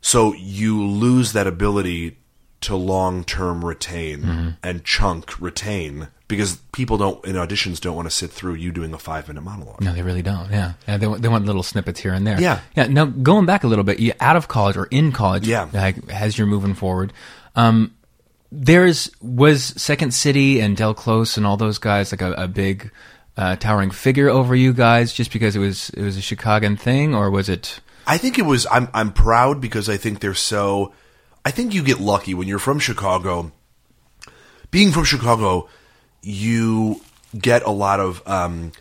[0.00, 2.18] so you lose that ability
[2.64, 4.48] to long term retain Mm-hmm.
[4.62, 8.92] and chunk retain because people don't in auditions don't want to sit through you doing
[8.94, 9.80] a five minute monologue.
[9.80, 10.50] No, they really don't.
[10.50, 12.40] Yeah, yeah they, want- they want little snippets here and there.
[12.40, 12.60] Yeah.
[12.76, 12.86] yeah.
[12.86, 15.68] Now going back a little bit, you out of college or in college, Yeah.
[15.72, 17.12] like, as you're moving forward,
[17.56, 17.94] um,
[18.50, 22.90] there's was Second City and Del Close and all those guys like a, a big
[23.36, 27.14] uh, towering figure over you guys just because it was it was a Chicagoan thing
[27.14, 27.80] or was it?
[28.06, 28.66] I think it was.
[28.70, 30.92] I'm I'm proud because I think they're so.
[31.44, 33.52] I think you get lucky when you're from Chicago.
[34.70, 35.68] Being from Chicago,
[36.22, 37.00] you
[37.38, 38.72] get a lot of um,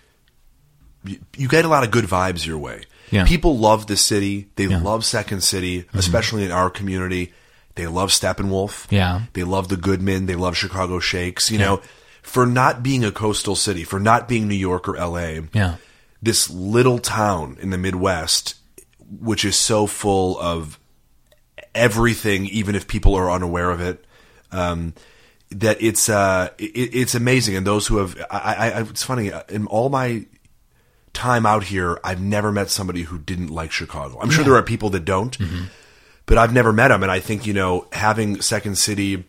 [1.03, 2.83] you, get a lot of good vibes your way.
[3.11, 3.25] Yeah.
[3.25, 4.49] People love the city.
[4.55, 7.33] They love Second City, especially in our community.
[7.75, 8.87] They love Steppenwolf.
[8.91, 9.23] Yeah.
[9.33, 10.25] They love the Goodman.
[10.25, 11.51] They love Chicago Shakes.
[11.51, 11.81] You know,
[12.21, 15.75] for not being a coastal city, for not being New York or L.A Yeah.
[16.21, 18.55] this little town in the Midwest,
[19.19, 20.79] which is so full of
[21.75, 24.05] everything, even if people are unaware of it,
[24.51, 24.93] um,
[25.51, 27.55] that it's uh, it, it's amazing.
[27.55, 30.25] And those who have, I, I, it's funny in all my
[31.13, 34.19] time out here, I've never met somebody who didn't like Chicago.
[34.19, 35.37] I'm sure there are people that don't,
[36.25, 37.03] but I've never met them.
[37.03, 39.23] And I think you know, having Second City,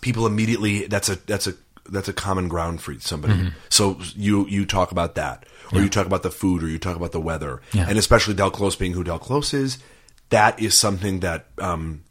[0.00, 1.54] people immediately that's a that's a
[1.88, 3.34] that's a common ground for somebody.
[3.34, 3.48] Mm-hmm.
[3.68, 6.96] So you you talk about that, or you talk about the food, or you talk
[6.96, 7.86] about the weather, Yeah.
[7.88, 9.78] and especially Del Close being who Del Close is.
[10.30, 12.02] That is something that um,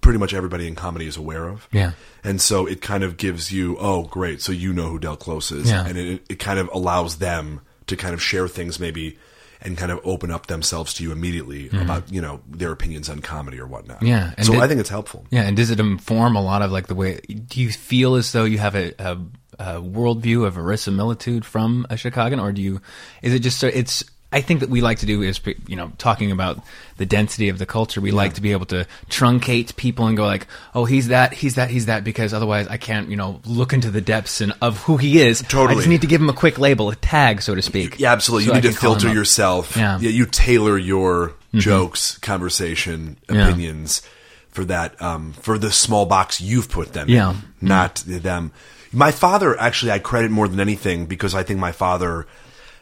[0.00, 1.68] pretty much everybody in comedy is aware of.
[1.72, 1.92] Yeah.
[2.24, 5.50] And so it kind of gives you, oh, great, so you know who Del Close
[5.52, 5.70] is.
[5.70, 5.86] Yeah.
[5.86, 9.18] And it, it kind of allows them to kind of share things maybe
[9.60, 13.20] and kind of open up themselves to you immediatly about, you know, their opinions on
[13.20, 13.98] comedy or whatnot.
[13.98, 14.06] Mm-hmm.
[14.06, 15.24] Yeah, so did- I think it's helpful.
[15.30, 17.20] Yeah, and does it inform a lot of like the way?
[17.20, 19.18] Do you feel as though you have a, a,
[19.60, 22.80] a worldview of verisimilitude from a Chicagoan, or do you?
[23.22, 23.68] Is it just so?
[23.68, 24.02] It's.
[24.32, 26.58] I think that we like to do is you know talking about
[26.96, 28.00] the density of the culture.
[28.00, 31.56] We like to be able to truncate people and go like, oh, he's that, he's
[31.56, 34.78] that, he's that, because otherwise I can't you know look into the depths and of
[34.84, 35.42] who he is.
[35.42, 37.98] Totally, I just need to give him a quick label, a tag, so to speak.
[38.00, 38.46] Yeah, absolutely.
[38.46, 39.76] So you I need to can call him filter yourself.
[39.76, 39.96] Yeah.
[39.96, 40.06] Mm-hmm.
[40.06, 43.48] you tailor your jokes, conversation, Yeah.
[43.48, 44.02] opinions
[44.50, 47.30] for that um, for the small box you've put them Yeah.
[47.32, 48.52] in, not them.
[48.92, 52.26] My father, actually, I credit more than anything because I think my father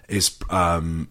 [0.08, 0.36] is.
[0.50, 1.08] Um,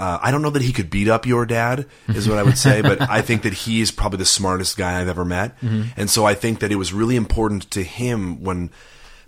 [0.00, 2.56] uh, I don't know that he could beat up your dad, is what I would
[2.56, 5.56] say, but I think that he is probably the smartest guy I've ever met.
[5.96, 8.70] And so I think that it was really important to him when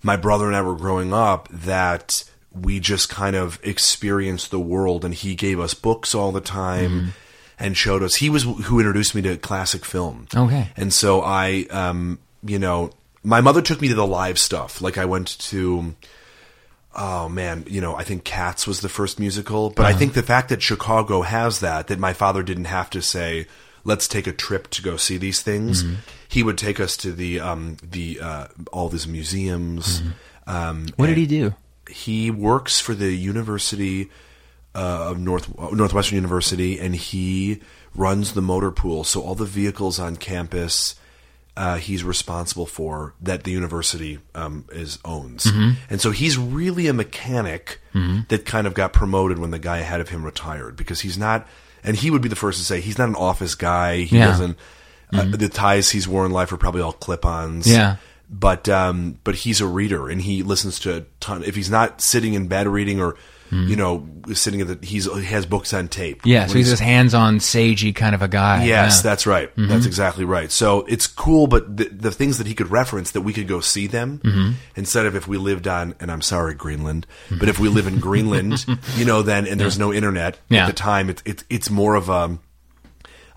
[0.03, 5.05] my brother and I were growing up that we just kind of experienced the world
[5.05, 7.13] and he gave us books all the time
[7.59, 8.17] and showed us.
[8.17, 10.27] He was who introduced me to classic film.
[10.35, 10.69] Okay.
[10.77, 12.91] And so I, um, you know,
[13.23, 14.81] my mother took me to the live stuff.
[14.81, 15.95] Like I went to,
[16.94, 19.70] oh man, you know, I think Cats was the first musical.
[19.70, 23.02] But I think the fact that Chicago has that, that my father didn't have to
[23.02, 23.46] say,
[23.85, 25.85] let's take a trip to go see these things.
[26.28, 30.02] He would take us to the, um, the, uh, all these museums.
[30.46, 31.55] Um, What did he do?
[31.90, 34.11] he works for the University
[34.74, 37.61] uh, of North Northwestern University, and he
[37.94, 39.05] runs the motor pool.
[39.05, 40.94] So all the vehicles on campus,
[41.57, 45.47] uh, he's responsible for that the university um, is owns.
[45.91, 47.81] And so he's really a mechanic
[48.29, 51.47] that kind of got promoted when the guy ahead of him retired because he's not.
[51.85, 53.99] And he would be the first to say he's not an office guy.
[54.03, 54.27] He Yeah.
[54.29, 54.57] doesn't.
[55.12, 57.97] Uh, the ties he's worn in life are probably all clip-ons Yeah.
[58.31, 61.45] but um, but he's a reader and he listens to a ton.
[61.45, 63.17] If he's not sitting in bed reading or
[63.53, 66.23] you know sitting at the, he's he has books on tape.
[66.25, 68.65] Yeah, so When he's this hands-on, sagey kind of a guy.
[68.65, 68.87] Yes, Yeah.
[68.88, 69.03] Mm-hmm.
[69.09, 69.51] that's right.
[69.57, 70.51] That's exactly right.
[70.51, 73.61] So it's cool, but the, the things that he could reference that we could go
[73.61, 74.53] see them Mm-hmm.
[74.77, 77.07] instead of if we lived on, and I'm sorry, Greenland,
[77.38, 78.65] but if we live in Greenland,
[78.97, 80.62] you know, then and there's no internet Yeah.
[80.65, 82.38] at the time, it's it's it's more of a.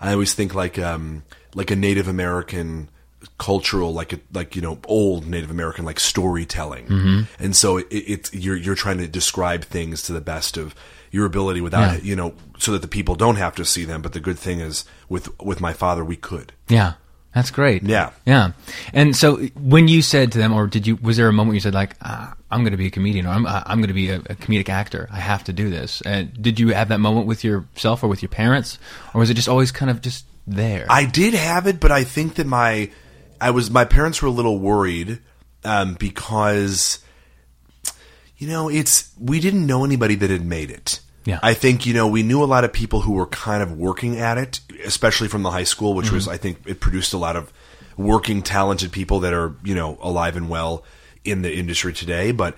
[0.00, 1.24] I always think like um
[1.54, 2.88] like a Native American
[3.38, 7.20] cultural like a, like you know old Native American like storytelling, Mm-hmm.
[7.44, 10.74] and so it, it's you're you're trying to describe things to the best of
[11.10, 12.00] your ability without Yeah.
[12.02, 14.02] you know so that the people don't have to see them.
[14.02, 16.52] But the good thing is with with my father we could.
[16.68, 16.94] Yeah.
[17.34, 17.82] That's great.
[17.82, 18.12] Yeah.
[18.24, 18.52] Yeah.
[18.94, 21.60] And so when you said to them, or did you, was there a moment you
[21.60, 23.92] said like, ah, I'm going to be a comedian or I'm, uh, I'm going to
[23.94, 25.06] be a, a comedic actor.
[25.12, 26.00] I have to do this.
[26.00, 28.78] And did you have that moment with yourself or with your parents?
[29.12, 30.86] Or was it just always kind of just there?
[30.88, 32.90] I did have it, but I think that my
[33.40, 35.20] I was my parents were a little worried
[35.64, 37.00] um, because
[38.36, 41.00] you know it's we didn't know anybody that had made it.
[41.24, 41.40] Yeah.
[41.42, 44.18] I think you know we knew a lot of people who were kind of working
[44.18, 47.36] at it, especially from the high school, which was I think it produced a lot
[47.36, 47.52] of
[47.96, 50.84] working, talented people that are you know alive and well
[51.24, 52.30] in the industry today.
[52.30, 52.56] But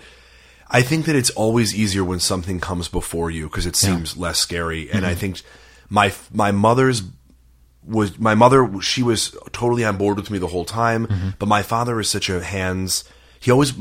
[0.71, 4.39] I think that it's always easier when something comes before you because it seems less
[4.39, 4.91] scary.
[4.91, 5.41] And I think
[5.89, 7.03] my my mother's
[7.89, 11.63] was my mother she was totally on board with me the whole time but my
[11.63, 13.05] father is such a hands
[13.41, 13.73] he always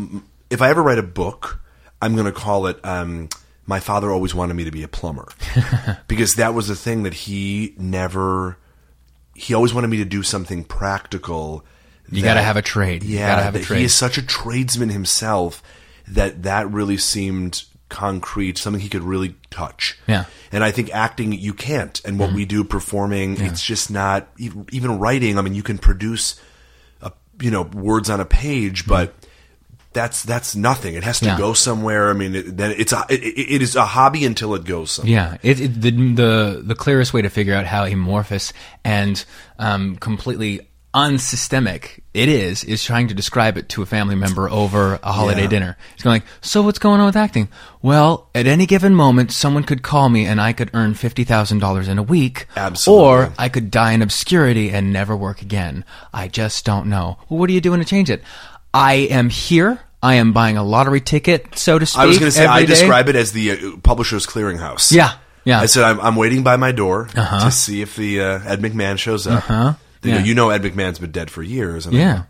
[0.50, 1.60] if i ever write a book
[2.02, 3.28] i'm going to call it um,
[3.66, 5.28] my father always wanted me to be a plumber
[6.08, 8.58] because that was the thing that he never
[9.36, 11.66] he always wanted me to do something practical
[12.10, 13.04] you got to have a trade.
[13.04, 13.80] you yeah got to have a trade.
[13.80, 15.62] he is such a tradesman himself
[16.08, 20.24] that that really seemed concrete something he could really touch Yeah.
[20.24, 20.56] Mm-hmm.
[20.56, 25.00] and I think acting you can't, and what we do performing, it's just not even,
[25.00, 25.38] writing.
[25.38, 26.40] I mean, you can produce,
[27.02, 29.14] a, you know, words on a page, but
[29.94, 30.94] that's that's nothing.
[30.96, 31.34] It has to Mm-hmm.
[31.36, 31.38] Yeah.
[31.48, 32.10] go somewhere.
[32.10, 35.12] I mean, it, then it's a it, it is a hobby until it goes somewhere.
[35.14, 39.24] Yeah, it, it, the the the clearest way to figure out how amorphous and
[39.58, 45.00] um, completely unsystemic it is is trying to describe it to a family member over
[45.04, 45.48] a holiday Yeah.
[45.48, 45.78] dinner.
[45.94, 47.48] It's going, like, so what's going on with acting?
[47.82, 51.60] Well, at any given moment, someone could call me and I could earn fifty thousand
[51.60, 53.06] dollars in a week, Absolutely.
[53.06, 55.86] or I could die in obscurity and never work again.
[56.14, 57.18] I just don't know.
[57.30, 58.24] Well, what are you doing to change it?
[58.74, 59.80] I am here.
[60.02, 62.00] I am buying a lottery ticket, so to speak.
[62.02, 62.66] I was going to say I day.
[62.68, 64.92] describe it as the uh, publisher's clearinghouse.
[64.92, 65.60] Yeah, yeah.
[65.60, 68.98] I said I'm, I'm waiting by my door to see if the uh, Ed McMahon
[68.98, 69.50] shows up.
[69.50, 69.74] Uh-huh.
[70.02, 71.86] They go, you know Ed McMahon's been dead for years.
[71.86, 72.24] And Yeah.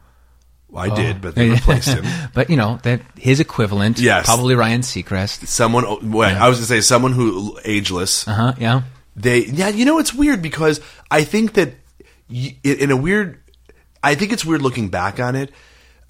[0.69, 2.05] well, I did, but they replaced him.
[2.33, 4.25] but you know that his equivalent, Yes.
[4.25, 5.47] probably Ryan Seacrest.
[5.47, 8.27] Someone, oh, wait, I was going to say someone who ageless.
[8.27, 8.53] Uh huh.
[8.59, 8.81] Yeah.
[9.15, 11.73] They, yeah, you know, it's weird because I think that
[12.29, 13.39] y- in a weird,
[14.03, 15.51] I think it's weird looking back on it.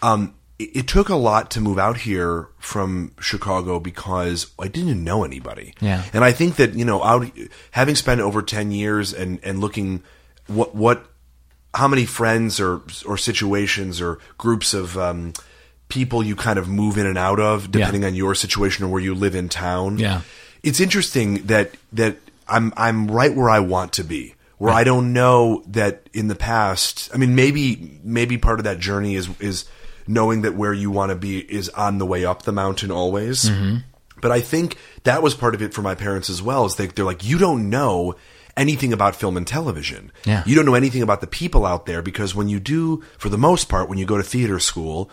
[0.01, 5.01] Um, it, it took a lot to move out here from Chicago because I didn't
[5.03, 5.73] know anybody.
[5.79, 6.03] Yeah.
[6.13, 7.27] and I think that you know, out
[7.71, 10.03] having spent over ten years and and looking
[10.47, 11.05] what what
[11.77, 15.33] how many friends or or situations or groups of um,
[15.89, 19.01] people you kind of move in and out of depending on your situation or where
[19.01, 19.99] you live in town.
[19.99, 20.21] Yeah.
[20.63, 24.33] It's interesting that that I'm I'm right where I want to be.
[24.57, 27.11] Where I don't know that in the past.
[27.13, 29.65] I mean, maybe maybe part of that journey is is
[30.07, 33.43] knowing that where you want to be is on the way up the mountain always.
[33.43, 33.77] Mm-hmm.
[34.19, 36.65] But I think that was part of it for my parents as well.
[36.65, 38.15] Is they, they're like, you don't know
[38.57, 40.11] anything about film and television.
[40.25, 40.43] Yeah.
[40.45, 43.37] You don't know anything about the people out there because when you do, for the
[43.37, 45.09] most part, when you go to theater school,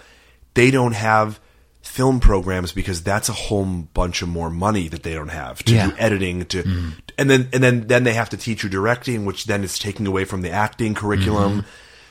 [0.55, 1.39] they don't have
[1.83, 5.75] film programs because that's a whole bunch of more money that they don't have to
[5.75, 5.91] Yeah.
[5.91, 6.63] do editing to
[7.19, 10.07] and then and then then they have to teach you directing which then is taking
[10.07, 11.67] away from the acting curriculum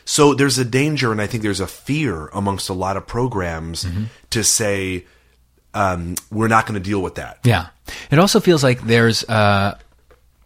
[0.06, 3.88] so there's a danger and i think there's a fear amongst a lot of programs
[4.30, 5.06] to say
[5.74, 7.69] um, we're not going to deal with that Yeah.
[8.12, 9.76] It also feels like there's uh,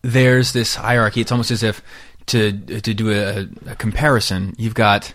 [0.07, 1.19] there's this hierarchy.
[1.21, 1.81] It's almost as if
[2.27, 5.13] to to do a, a comparison, you've got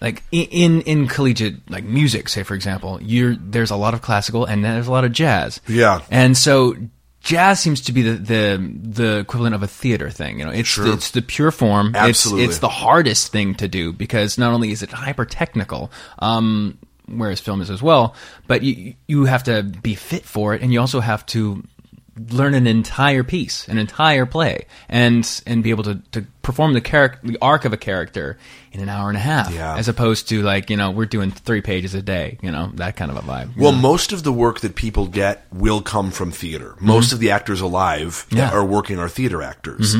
[0.00, 4.44] like in in collegiate like music, say for example, you're there's a lot of classical
[4.44, 5.60] and there's a lot of jazz.
[5.66, 6.02] Yeah.
[6.10, 6.74] and so
[7.20, 10.40] jazz seems to be the the, the equivalent of a theater thing.
[10.40, 10.92] You know, it's Sure.
[10.92, 11.94] it's the pure form.
[11.94, 12.44] Absolutely.
[12.44, 15.90] It's, it's the hardest thing to do because not only is it hyper technical.
[16.18, 18.14] Um, Whereas film is as well,
[18.46, 21.62] but you you have to be fit for it, and you also have to
[22.30, 26.80] learn an entire piece, an entire play, and and be able to, to perform the
[26.80, 28.38] character, the arc of a character
[28.72, 29.76] in an hour and a half, Yeah.
[29.76, 32.96] as opposed to like you know we're doing three pages a day, you know that
[32.96, 33.56] kind of a vibe.
[33.56, 36.76] Well, most of the work that people get will come from theater.
[36.80, 38.36] Most of the actors alive that Mm-hmm.
[38.36, 38.48] Yeah.
[38.48, 38.56] Mm-hmm.
[38.58, 39.96] are working are theater actors.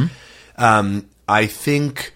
[0.57, 2.12] Um, I think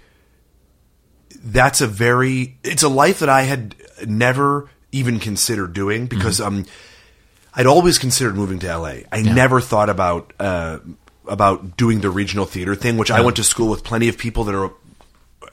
[1.44, 3.74] that's a very it's a life that I had
[4.06, 6.58] never even considered doing because Mm-hmm.
[6.60, 6.66] um,
[7.54, 8.94] I'd always considered moving to LA.
[9.10, 10.78] I never thought about uh,
[11.26, 14.44] about doing the regional theater thing, which I went to school with plenty of people
[14.44, 14.72] that are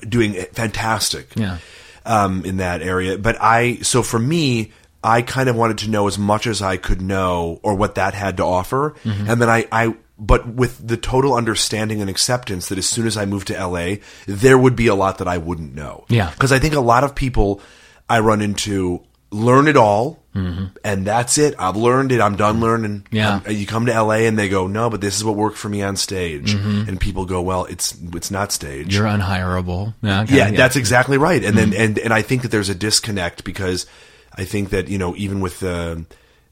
[0.07, 1.57] doing fantastic Yeah.
[2.05, 3.17] um, in that area.
[3.17, 4.71] But I, so for me,
[5.03, 8.13] I kind of wanted to know as much as I could know or what that
[8.13, 8.95] had to offer.
[9.03, 9.29] Mm-hmm.
[9.29, 13.17] And then I, I, but with the total understanding and acceptance that as soon as
[13.17, 13.95] I moved to LA,
[14.27, 16.05] there would be a lot that I wouldn't know.
[16.09, 16.29] Yeah.
[16.31, 17.61] Because I think a lot of people
[18.09, 20.21] I run into learn it all.
[20.33, 21.55] And that's it.
[21.57, 22.19] I've learned it.
[22.19, 23.03] I'm done learning.
[23.03, 23.15] Mm-hmm.
[23.15, 23.35] Yeah.
[23.35, 25.69] Um, you come to LA and they go, no, but this is what worked for
[25.69, 26.53] me on stage.
[26.53, 26.89] Mm-hmm.
[26.89, 29.93] And people go, well, it's it's not stage you're unhireable.
[30.01, 31.41] Yeah, okay, yeah, that's exactly right.
[31.41, 31.69] And Mm-hmm.
[31.71, 33.85] then and and I think that there's a disconnect because
[34.33, 36.05] I think that you know even with the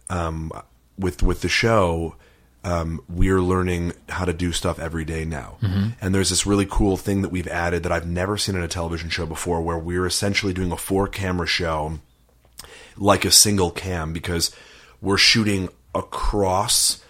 [0.10, 0.54] um
[0.98, 2.16] with with the show
[2.66, 5.58] um, we're learning how to do stuff every day now.
[5.62, 5.90] Mm-hmm.
[6.00, 8.70] And there's this really cool thing that we've added that I've never seen in a
[8.70, 12.00] television show before where we're essentially doing a four camera show
[12.98, 14.56] like a single cam because
[15.02, 17.02] we're shooting across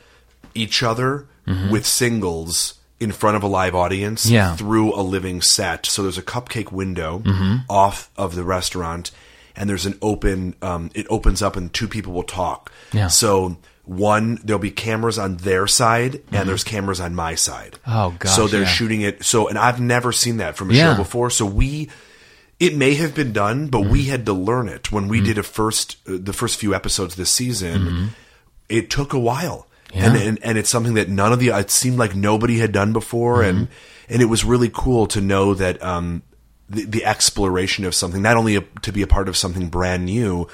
[0.55, 1.27] each other
[1.69, 4.33] with singles in front of a live audience Mm-hmm.
[4.33, 4.55] Yeah.
[4.55, 5.85] through a living set.
[5.85, 7.21] So there's a cupcake window
[7.69, 9.11] off of the restaurant,
[9.55, 10.55] and there's an open.
[10.61, 12.71] Um, it opens up, and two people will talk.
[12.93, 13.07] Yeah.
[13.07, 17.73] So one, there'll be cameras on their side, and there's cameras on my side.
[17.85, 17.91] Mm-hmm.
[17.91, 18.67] Oh, gosh, So they're yeah.
[18.67, 19.25] shooting it.
[19.25, 21.29] So, and I've never seen that from a show before.
[21.29, 21.89] So we.
[22.59, 23.91] It may have been done, but Mm-hmm.
[23.91, 27.15] we had to learn it when we did a first, uh, the first few episodes
[27.15, 28.09] this season.
[28.69, 30.15] It took a while, and, Mm-hmm.
[30.15, 30.27] Yeah.
[30.29, 33.41] and and it's something that none of the it seemed like nobody had done before,
[33.43, 34.13] and Mm-hmm.
[34.13, 36.21] and it was really cool to know that um,
[36.69, 40.05] the, the exploration of something, not only a, to be a part of something brand
[40.05, 40.47] new,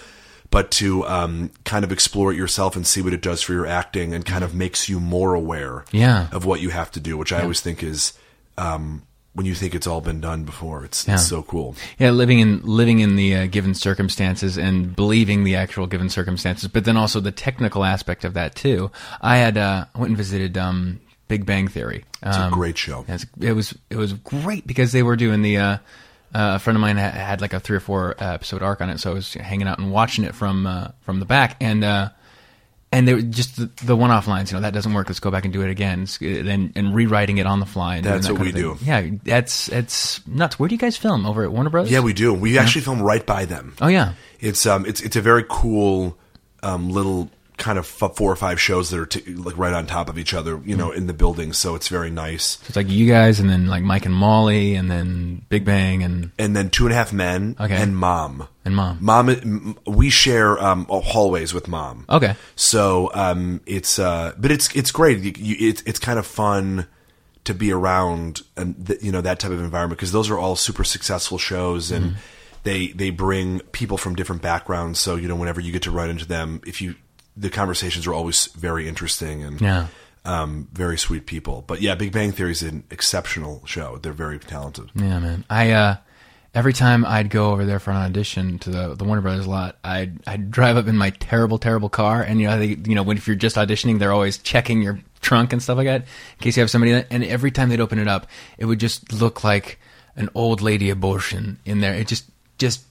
[0.52, 3.68] but to um, kind of explore it yourself and see what it does for your
[3.68, 6.28] acting, and kind of makes you more aware Yeah.
[6.32, 8.14] of what you have to do, which I always think is.
[8.58, 11.14] Um, when you think it's all been done before, it's, Yeah.
[11.16, 11.76] it's so cool.
[11.98, 16.68] Yeah, living in living in the uh, given circumstances and believing the actual given circumstances,
[16.68, 18.92] but then also the technical aspect of that too.
[19.22, 22.06] I had uh, went and visited um, Big Bang Theory.
[22.24, 23.06] It's Um, a great show.
[23.08, 25.58] It's, it was it was great because they were doing the.
[25.58, 25.78] Uh,
[26.32, 28.82] uh, a friend of mine ha- had like a three or four uh, episode arc
[28.82, 31.56] on it, so I was hanging out and watching it from uh, from the back,
[31.60, 32.10] and uh,
[32.92, 34.52] and they were just the, the one off lines.
[34.52, 35.10] You know that doesn't work.
[35.10, 37.98] Let's go back and do it again, and and rewriting it on the fly.
[37.98, 38.78] And That's that what we thing.
[38.82, 40.60] Yeah, that's it's nuts.
[40.60, 41.92] Where do you guys film over at Warner Brothers?
[41.92, 42.34] Yeah, we do.
[42.34, 43.76] We actually film right by them.
[43.82, 46.18] Oh yeah, It's um, it's it's a very cool
[46.64, 49.86] um, little kind of f- four or five shows that are t- like right on
[49.86, 51.54] top of each other, you know, in the building.
[51.54, 52.58] So it's very nice.
[52.68, 56.32] it's like you guys, and then like Mike and Molly, and then Big Bang, and
[56.40, 57.76] And then Two and a Half Men Okay.
[57.76, 58.48] and Mom.
[58.66, 58.98] and Mom.
[59.02, 62.06] Mom, we share um, hallways with Mom.
[62.10, 62.36] Okay.
[62.56, 65.20] So um, it's uh, but it's it's great.
[65.20, 66.88] You, you, it's it's kind of fun
[67.46, 70.56] to be around and th- you know that type of environment because those are all
[70.56, 72.16] super successful shows and Mm-hmm.
[72.64, 75.00] they they bring people from different backgrounds.
[75.00, 76.96] So you know whenever you get to run into them, if you
[77.40, 79.88] the conversations are always very interesting and Yeah.
[80.26, 81.64] um, very sweet people.
[81.66, 83.98] But yeah, Big Bang Theory is an exceptional show.
[83.98, 84.92] They're very talented.
[84.94, 85.46] Yeah, man.
[85.50, 85.96] I uh
[86.56, 89.78] every time I'd go over there for an audition to the the Warner Brothers lot,
[89.84, 93.04] I'd I'd drive up in my terrible, terrible car, and you know, they, you know,
[93.04, 96.40] when if you're just auditioning, they're always checking your trunk and stuff like that in
[96.42, 96.92] case you have somebody.
[96.94, 98.28] That, and every time they'd open it up,
[98.58, 99.80] it would just look like
[100.16, 101.94] an old lady abortion in there.
[101.94, 102.26] It just
[102.58, 102.82] just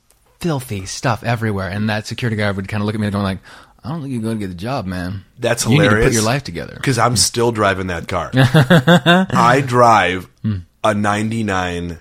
[0.41, 3.21] filthy stuff everywhere, and that security guard would kind of look at me and go
[3.21, 3.39] like.
[3.83, 5.25] I don't think you're going to get the job, man.
[5.39, 5.93] That's you hilarious.
[5.93, 6.75] need to put your life together.
[6.75, 7.17] because I'm hmm.
[7.17, 8.31] still driving that car.
[8.35, 10.59] I drive hmm.
[10.83, 11.99] a '99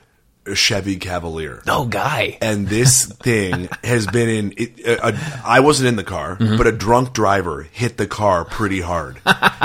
[0.55, 1.61] Chevy Cavalier.
[1.67, 2.37] Oh, guy.
[2.41, 4.53] and this thing has been in.
[4.57, 6.57] It, a, a, I wasn't in the car, mm-hmm.
[6.57, 9.21] but a drunk driver hit the car pretty hard,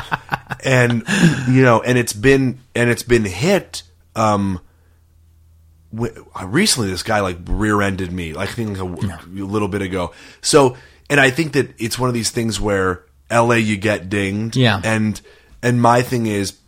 [0.65, 1.05] and
[1.49, 3.83] you know, and it's been and it's been hit.
[4.15, 4.61] Um,
[5.95, 9.83] w- uh, recently, this guy like rear-ended me, like I think a, a little bit
[9.83, 10.13] ago.
[10.41, 10.77] So,
[11.13, 13.59] and I think that it's one of these things where L.A.
[13.59, 14.81] you get dinged, Yeah.
[14.83, 15.21] and
[15.63, 16.59] and my thing is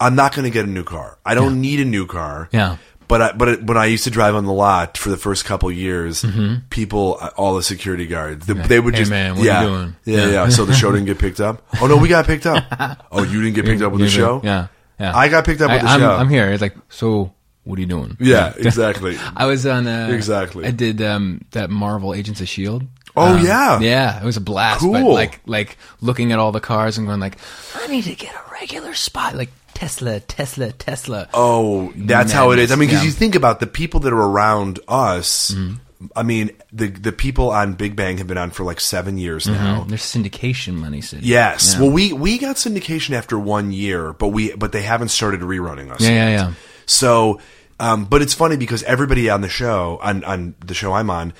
[0.00, 1.18] I'm not going to get a new car.
[1.24, 2.48] I don't need a new car.
[2.52, 2.76] Yeah.
[3.06, 5.44] But I, but it, when I used to drive on the lot for the first
[5.44, 6.24] couple years,
[6.70, 8.96] people, uh, all the security guards, the, they would Mm-hmm.
[8.96, 9.96] Hey, just, man, what are you yeah, doing?
[10.04, 10.30] Yeah, Yeah.
[10.44, 11.66] yeah, So the show didn't get picked up.
[11.82, 12.64] Oh no, we got picked up.
[13.12, 14.40] Oh, you didn't get picked up with the show.
[14.44, 14.68] Yeah.
[15.00, 15.16] Yeah.
[15.16, 16.12] I got picked up with the I'm, show.
[16.12, 16.50] I'm here.
[16.52, 17.32] It's like, so
[17.64, 18.16] what are you doing?
[18.20, 19.18] Yeah, exactly.
[19.36, 20.64] I was on uh, Exactly.
[20.66, 22.84] I did um, that Marvel Agents of Shield.
[23.16, 23.80] Oh, Um, yeah.
[23.80, 24.20] yeah.
[24.20, 24.80] It was a blast.
[24.82, 25.12] But Cool.
[25.14, 27.38] like like looking at all the cars and going like,
[27.74, 31.28] I need to get a regular spot like Tesla, Tesla, Tesla.
[31.34, 32.70] Oh, that's how it is.
[32.70, 33.06] I mean, because Yeah.
[33.06, 35.50] you think about the people that are around us.
[35.52, 35.74] Mm-hmm.
[36.16, 39.46] I mean, the the people on Big Bang have been on for like seven years
[39.46, 39.84] now.
[39.86, 41.26] There's syndication money sitting.
[41.26, 41.74] Yes.
[41.74, 41.82] Mm-hmm.
[41.82, 41.86] Yeah.
[41.86, 45.90] Well, we we got syndication after one year, but we but they haven't started rerunning
[45.90, 46.00] us.
[46.00, 46.28] Yeah, yet.
[46.30, 46.52] yeah, yeah.
[46.86, 47.38] So,
[47.78, 51.34] um, but it's funny because everybody on the show on on the show I'm on,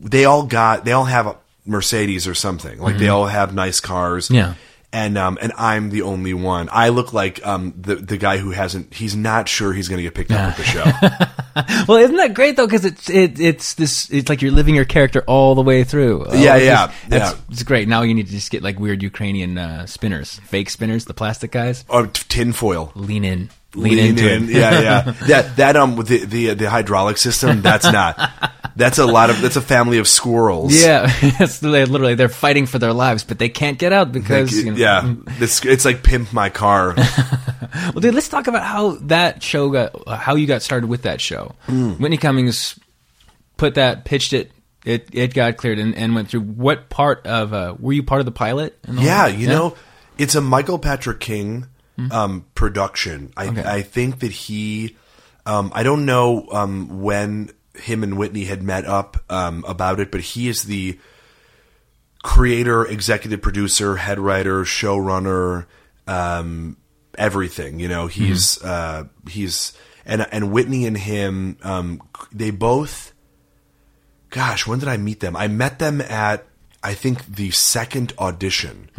[0.00, 1.36] they all got they all have a
[1.66, 2.80] Mercedes or something.
[2.80, 4.26] Like they all have nice cars.
[4.26, 4.34] Mm-hmm.
[4.34, 4.54] Yeah.
[4.92, 6.68] And um and I'm the only one.
[6.72, 8.92] I look like um the the guy who hasn't.
[8.92, 10.84] He's not sure he's going to get picked up at the show.
[11.88, 12.66] Well, isn't that great though?
[12.66, 14.08] Because it's it, it's this.
[14.10, 16.24] It's like you're living your character all the way through.
[16.26, 17.40] Oh, Yeah, yeah, just- that's, yeah.
[17.50, 17.88] It's great.
[17.88, 21.50] Now you need to just get like weird Ukrainian uh, spinners, fake spinners, the plastic
[21.50, 21.84] guys.
[21.88, 22.92] or t- tinfoil.
[22.94, 24.44] Lean in, lean, Lean into in.
[24.44, 24.50] it.
[24.50, 25.14] Yeah, yeah.
[25.26, 27.62] That that um with the the the hydraulic system.
[27.62, 28.18] That's not.
[28.76, 29.40] That's a lot of.
[29.40, 30.72] That's a family of squirrels.
[30.74, 34.70] Yeah, it's literally, they're fighting for their lives, but they can't get out because you
[34.72, 36.94] know, yeah, it's it's like pimp my car.
[37.72, 41.20] Well, dude, let's talk about how that show got, how you got started with that
[41.20, 41.54] show.
[41.68, 42.00] Mm.
[42.00, 42.78] Whitney Cummings
[43.56, 44.50] put that, pitched it,
[44.84, 46.40] it, it got cleared and, and went through.
[46.40, 48.76] What part of, uh, were you part of the pilot?
[48.90, 49.76] Yeah, you know,
[50.18, 51.66] it's a Michael Patrick King
[51.98, 52.12] Mm-hmm.
[52.12, 53.32] um, production.
[53.36, 53.62] I Okay.
[53.64, 54.96] I think that he,
[55.44, 60.10] um, I don't know um, when him and Whitney had met up um, about it,
[60.10, 60.98] but he is the
[62.22, 65.66] creator, executive producer, head writer, showrunner,
[66.06, 66.76] um,
[67.18, 67.80] everything.
[67.80, 68.68] You know, he's Mm-hmm.
[68.68, 69.72] uh, he's
[70.06, 73.12] and and Whitney and him, um, they both.
[74.30, 75.36] Gosh, when did I meet them?
[75.36, 76.46] I met them at
[76.82, 78.90] I think the second audition,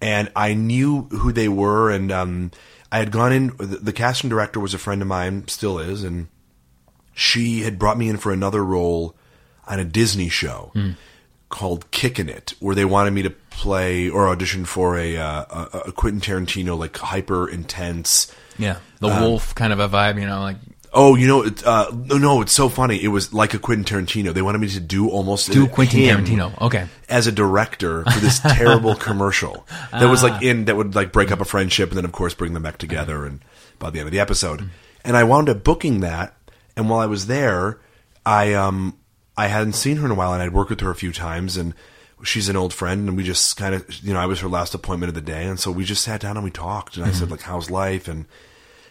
[0.00, 2.50] and I knew who they were, and um,
[2.90, 3.46] I had gone in.
[3.58, 6.28] The, the casting director was a friend of mine, still is, and
[7.12, 9.14] she had brought me in for another role
[9.66, 10.72] on a Disney show
[11.48, 15.78] called Kickin' It, where they wanted me to play or audition for a uh, a,
[15.86, 18.34] a Quentin Tarantino like hyper intense.
[18.58, 18.78] Yeah.
[19.00, 20.56] The Um, wolf kind of a vibe, you know, like
[20.92, 23.00] Oh, you know, it, uh, no, no, it's so funny.
[23.00, 24.34] It was like a Quentin Tarantino.
[24.34, 26.60] They wanted me to do almost do Quentin Tarantino.
[26.60, 26.88] Okay.
[27.08, 30.28] as a director for this terrible commercial that was Ah.
[30.28, 32.62] like in that would like break up a friendship and then of course bring them
[32.64, 33.40] back together and
[33.78, 34.68] by the end of the episode.
[35.04, 36.34] And I wound up booking that
[36.76, 37.78] and while I was there,
[38.26, 38.96] I um
[39.36, 41.56] I hadn't seen her in a while and I'd worked with her a few times
[41.56, 41.72] and
[42.24, 44.74] she's an old friend and we just kind of you know, I was her last
[44.74, 47.12] appointment of the day and so we just sat down and we talked and I
[47.12, 48.26] said like how's life and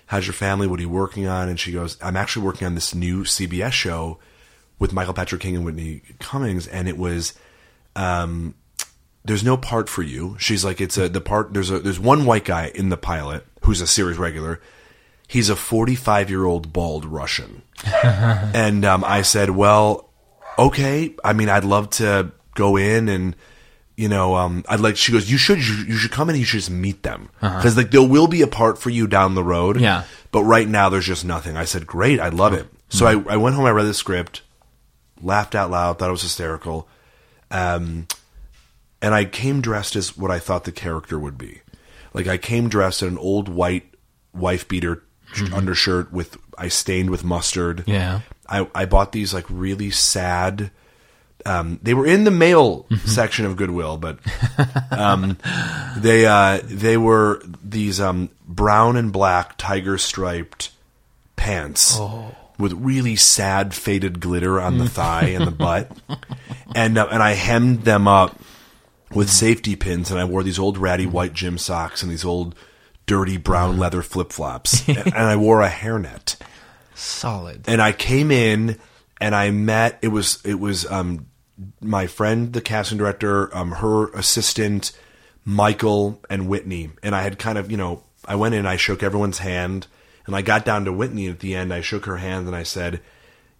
[0.10, 0.66] how's your family?
[0.66, 1.49] What are you working on?
[1.49, 4.18] And she goes, I'm actually working on this new CBS show
[4.80, 7.36] with Michael Patrick King and Whitney Cummings, and it was,
[7.95, 8.55] um,
[9.24, 10.36] there's no part for you.
[10.39, 11.53] She's like, it's a the part.
[11.53, 14.60] There's a there's one white guy in the pilot who's a series regular.
[15.28, 17.62] He's a 45 year old bald Russian,
[18.03, 20.10] and um, I said, well,
[20.57, 21.16] okay.
[21.24, 23.36] I mean, I'd love to go in and
[24.00, 24.95] you know, um, I'd like.
[24.97, 26.36] She goes, you should you, should come in.
[26.36, 29.08] and You should just meet them because like there will be a part for you
[29.08, 29.80] down the road.
[29.80, 30.04] Yeah.
[30.32, 31.58] but right now there's just nothing.
[31.58, 32.68] I said, great, I love it.
[32.88, 33.66] So I, I went home.
[33.66, 34.41] I read the script,
[35.22, 36.88] laughed out loud, thought it was hysterical,
[37.52, 38.08] um,
[39.02, 41.62] and I came dressed as what I thought the character would be.
[42.14, 43.93] Like I came dressed in an old white
[44.34, 45.04] wife beater
[45.54, 47.84] undershirt with I stained with mustard.
[47.86, 48.22] Yeah.
[48.47, 50.72] I, I bought these like really sad.
[51.46, 54.20] Um, they were in the male section of Goodwill, but
[54.92, 55.38] um,
[55.98, 60.72] they uh, they were these um, brown and black tiger striped
[61.36, 61.98] pants
[62.58, 65.90] with really sad faded glitter on the thigh and the butt,
[66.76, 68.38] and uh, and I hemmed them up
[69.14, 72.54] with safety pins, and I wore these old ratty white gym socks and these old
[73.06, 76.36] dirty brown leather flip flops, and, and I wore a hairnet.
[76.96, 77.64] Solid.
[77.66, 78.78] and I came in
[79.22, 81.28] and I met it was it was um
[81.82, 84.91] my friend the casting director um her assistant
[85.45, 86.91] Michael and Whitney.
[87.01, 89.88] And I had kind of you know I went in I shook everyone's hand
[90.28, 91.74] and I got down to Whitney at the end.
[91.74, 93.01] I shook her hand and I said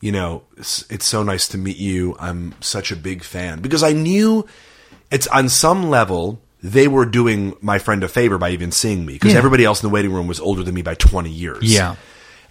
[0.02, 2.16] you know it's, it's so nice to meet you.
[2.20, 3.60] I'm such a big fan.
[3.62, 4.46] Because I knew
[5.12, 9.14] it's on some level they were doing my friend a favor by even seeing me
[9.14, 9.38] because Yeah.
[9.38, 11.64] everybody else in the waiting room was older than me by 20 years.
[11.64, 11.96] Yeah.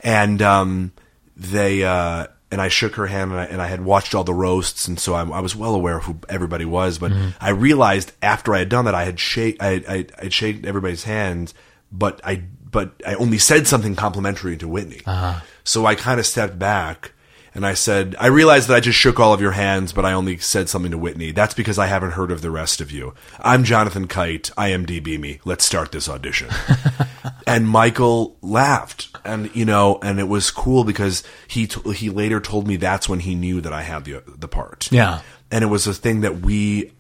[0.01, 0.92] and um,
[1.36, 4.34] they uh, and I shook her hand, and I, and I had watched all the
[4.34, 6.99] roasts, and so I, I was well aware of who everybody was.
[6.99, 7.30] But mm-hmm.
[7.40, 11.05] I realized after I had done that, I had shake, I, I, I'd shake everybody's
[11.05, 11.55] hands,
[11.92, 15.03] but I but I only said something complimentary to Whitney.
[15.07, 15.40] Uh-huh.
[15.64, 17.12] So I kind of stepped back
[17.55, 20.12] and I said, I realized that I just shook all of your hands, but I
[20.12, 21.32] only said something to Whitney.
[21.32, 23.14] That's because I haven't heard of the rest of you.
[23.40, 24.51] I'm Jonathan Kite.
[24.57, 25.40] IMDb me.
[25.44, 26.51] Let's start this audition.
[27.46, 32.41] and Michael laughed, and you know, and it was cool because he t- he later
[32.41, 34.89] told me that's when he knew that I had the the part.
[34.91, 35.20] Yeah.
[35.51, 36.93] and it was a thing that we,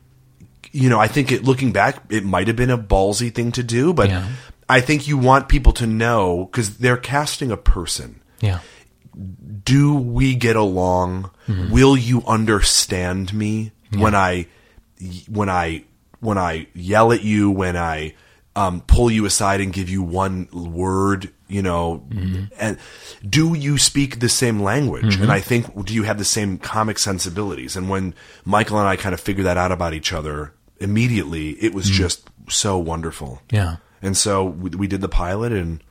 [0.72, 3.62] you know, I think it, looking back, it might have been a ballsy thing to
[3.62, 4.28] do, but Yeah.
[4.70, 8.60] I think you want people to know because they're casting a person Yeah.
[9.64, 11.30] do we get along?
[11.48, 11.72] Mm-hmm.
[11.72, 14.46] Will you understand me when I
[15.28, 15.84] when I
[16.20, 18.14] when I yell at you when I
[18.58, 21.32] um, pull you aside and give you one word?
[21.48, 22.44] You know, mm-hmm.
[22.60, 22.76] and
[23.26, 25.14] do you speak the same language?
[25.14, 25.30] And mm-hmm.
[25.30, 27.74] I think do you have the same comic sensibilities?
[27.76, 31.72] And when Michael and I kind of figured that out about each other immediately, it
[31.72, 32.02] was mm-hmm.
[32.02, 33.40] just so wonderful.
[33.50, 33.76] Yeah.
[34.02, 35.82] And so we, we did the pilot, and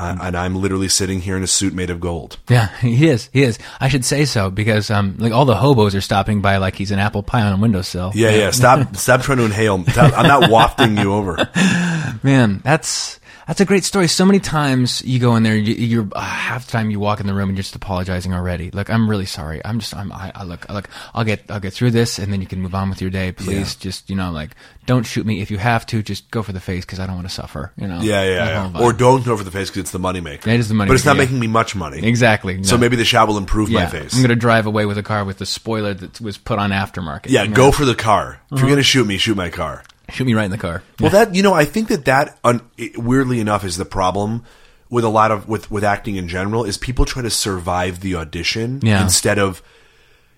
[0.00, 2.38] uh, and I'm literally sitting here in a suit made of gold.
[2.48, 3.28] Yeah, he is.
[3.32, 3.58] He is.
[3.80, 6.90] I should say so because um, like all the hobos are stopping by like he's
[6.90, 8.12] an apple pie on a windowsill.
[8.14, 8.50] Yeah, yeah.
[8.50, 9.84] Stop, stop trying to inhale.
[9.84, 11.36] Stop- I'm not wafting you over.
[12.22, 13.19] Man, that's
[13.50, 14.06] that's a great story.
[14.06, 17.18] So many times you go in there, you, you're uh, half the time you walk
[17.18, 18.70] in the room and you're just apologizing already.
[18.70, 19.60] Look, I'm really sorry.
[19.64, 22.32] I'm just, I'm, I, I look, I look, I'll get, I'll get through this, and
[22.32, 23.32] then you can move on with your day.
[23.32, 24.52] Please, just you know, like,
[24.86, 26.00] don't shoot me if you have to.
[26.00, 27.72] Just go for the face because I don't want to suffer.
[27.76, 28.00] You know.
[28.00, 28.80] Yeah, yeah, yeah.
[28.80, 30.46] Or don't go for the face because it's the moneymaker.
[30.46, 31.22] It is the money, But it's not yeah.
[31.24, 32.04] making me much money.
[32.06, 32.62] exactly.
[32.62, 34.14] So maybe the shot will improve my face.
[34.14, 37.26] I'm gonna drive away with a car with the spoiler that was put on aftermarket.
[37.30, 37.56] yeah, You know?
[37.56, 38.40] go for the car.
[38.46, 38.60] If Uh-huh.
[38.60, 39.82] you're going to shoot me, shoot my car.
[40.10, 40.82] Shoot me right in the car.
[41.00, 44.44] Well, that you know, I think that that un, it- weirdly enough is the problem
[44.88, 48.14] with a lot of with with acting in general is people try to survive the
[48.16, 49.02] audition Yeah.
[49.02, 49.62] instead of.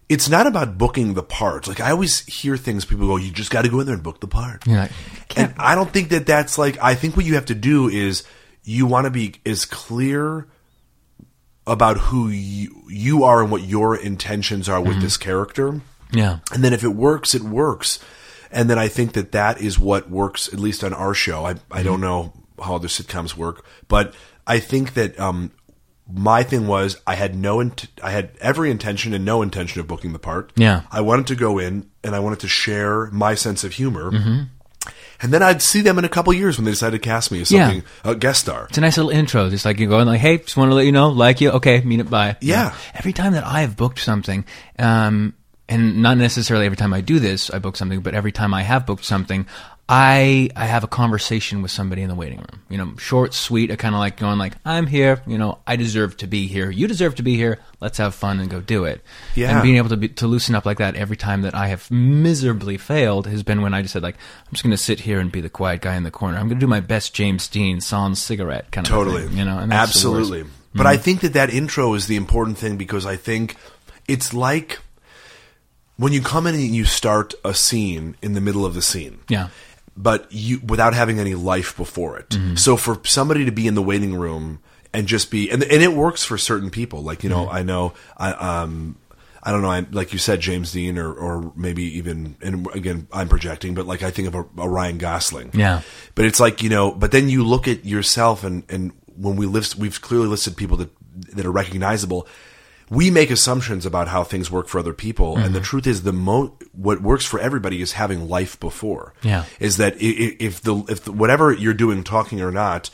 [0.08, 1.66] It's not about booking the part.
[1.66, 2.84] Like I always hear things.
[2.84, 4.90] People go, "You just got to go in there and book the part." You're like,
[5.36, 6.76] And I don't think that that's like.
[6.82, 8.22] I think what you have to do is
[8.62, 10.46] you want to be as clear
[11.66, 15.00] about who you, you are and what your intentions are with mm-hmm.
[15.00, 15.80] this character.
[16.12, 17.98] yeah, And then if it works, it works.
[18.52, 21.44] And then I think that that is what works, at least on our show.
[21.46, 22.32] I, I don't know
[22.62, 24.14] how other sitcoms work, but
[24.46, 25.50] I think that um,
[26.12, 29.86] my thing was I had no, int- I had every intention and no intention of
[29.86, 30.52] booking the part.
[30.56, 30.82] Yeah.
[30.90, 34.10] I wanted to go in and I wanted to share my sense of humor.
[34.10, 34.42] Mm-hmm.
[35.22, 37.40] And then I'd see them in a couple years when they decided to cast me
[37.40, 37.66] as Yeah.
[37.70, 38.66] something, a guest star.
[38.68, 39.48] It's a nice little intro.
[39.48, 41.50] Just like you go in, like, hey, just want to let you know, like you,
[41.52, 42.36] okay, mean it, bye.
[42.40, 42.74] You Yeah.
[42.92, 44.44] Every time that I have booked something,
[44.80, 45.34] um,
[45.72, 48.62] and not necessarily every time I do this, I book something, but every time I
[48.62, 49.46] have booked something,
[49.88, 52.62] I I have a conversation with somebody in the waiting room.
[52.68, 53.70] You know, short, sweet.
[53.70, 55.22] I kind of like going like, I'm here.
[55.26, 56.70] You know, I deserve to be here.
[56.70, 57.58] You deserve to be here.
[57.80, 59.02] Let's have fun and go do it.
[59.34, 59.52] Yeah.
[59.52, 61.90] And being able to be, to loosen up like that every time that I have
[61.90, 65.18] miserably failed has been when I just said like, I'm just going to sit here
[65.18, 66.36] and be the quiet guy in the corner.
[66.36, 69.26] I'm going to do my best James Dean sans cigarette kind of Totally.
[69.26, 70.30] thing, you know, and that's the worst.
[70.30, 70.34] Mm-hmm.
[70.34, 70.52] Absolutely.
[70.74, 73.56] But I think that that intro is the important thing because I think
[74.08, 74.78] it's like
[75.96, 79.20] when you come in and you start a scene in the middle of the scene.
[79.28, 79.48] Yeah.
[79.96, 82.30] But you without having any life before it.
[82.30, 82.56] Mm-hmm.
[82.56, 84.60] So for somebody to be in the waiting room
[84.94, 87.02] and just be and and it works for certain people.
[87.02, 87.56] Like, you know, Mm-hmm.
[87.56, 88.96] I know I um
[89.44, 89.70] I don't know.
[89.70, 93.86] I, like you said, James Dean, or, or maybe even, and again, I'm projecting, but
[93.86, 95.50] like I think of a, a Ryan Gosling.
[95.52, 95.82] Yeah.
[96.14, 96.92] But it's like you know.
[96.92, 100.76] But then you look at yourself, and and when we list, we've clearly listed people
[100.76, 100.90] that
[101.34, 102.28] that are recognizable.
[102.90, 105.64] We make assumptions about how things work for other people, and the Mm-hmm.
[105.64, 109.14] truth is, the mo what works for everybody is having life before.
[109.22, 109.44] Yeah.
[109.60, 112.90] is that if the if the, whatever you're doing, talking or not,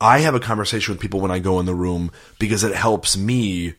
[0.00, 3.16] I have a conversation with people when I go in the room because it helps
[3.16, 3.74] me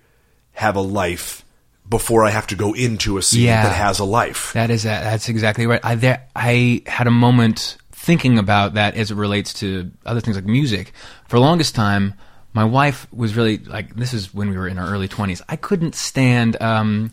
[0.54, 1.46] have a life
[1.88, 3.64] before I have to go into a scene Yeah.
[3.64, 4.54] that has a life.
[4.54, 5.80] That is that's exactly right.
[5.84, 10.36] I there I had a moment thinking about that as it relates to other things
[10.36, 10.94] like music.
[11.28, 12.14] For the longest time,
[12.54, 15.42] my wife was really like this is when we were in our early twenties.
[15.48, 17.12] I couldn't stand um,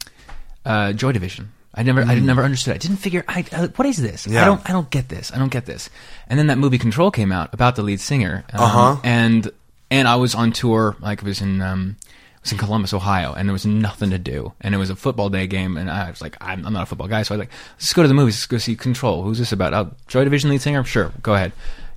[0.65, 1.53] uh, Joy Division.
[1.79, 2.75] I never, I never understood.
[2.75, 3.23] I didn't figure.
[3.29, 4.27] I, uh, what is this?
[4.27, 4.41] yeah.
[4.41, 5.31] I don't, I don't get this.
[5.31, 5.91] I don't get this.
[6.27, 8.45] And then that movie Control came out about the lead singer.
[8.55, 9.01] Um, Uh-huh.
[9.05, 9.51] And
[9.91, 10.97] and I was on tour.
[11.01, 11.97] Like it was in um,
[12.41, 14.55] was in Columbus, Ohio, and there was nothing to do.
[14.63, 16.87] And it was a football day game, and I was like, I'm, I'm not a
[16.87, 18.37] football guy, so I was like, let's go to the movies.
[18.37, 19.23] Let's go see Control.
[19.23, 19.75] Who's this about?
[19.75, 20.83] Oh, Joy Division lead singer?
[20.85, 21.53] Sure, go ahead.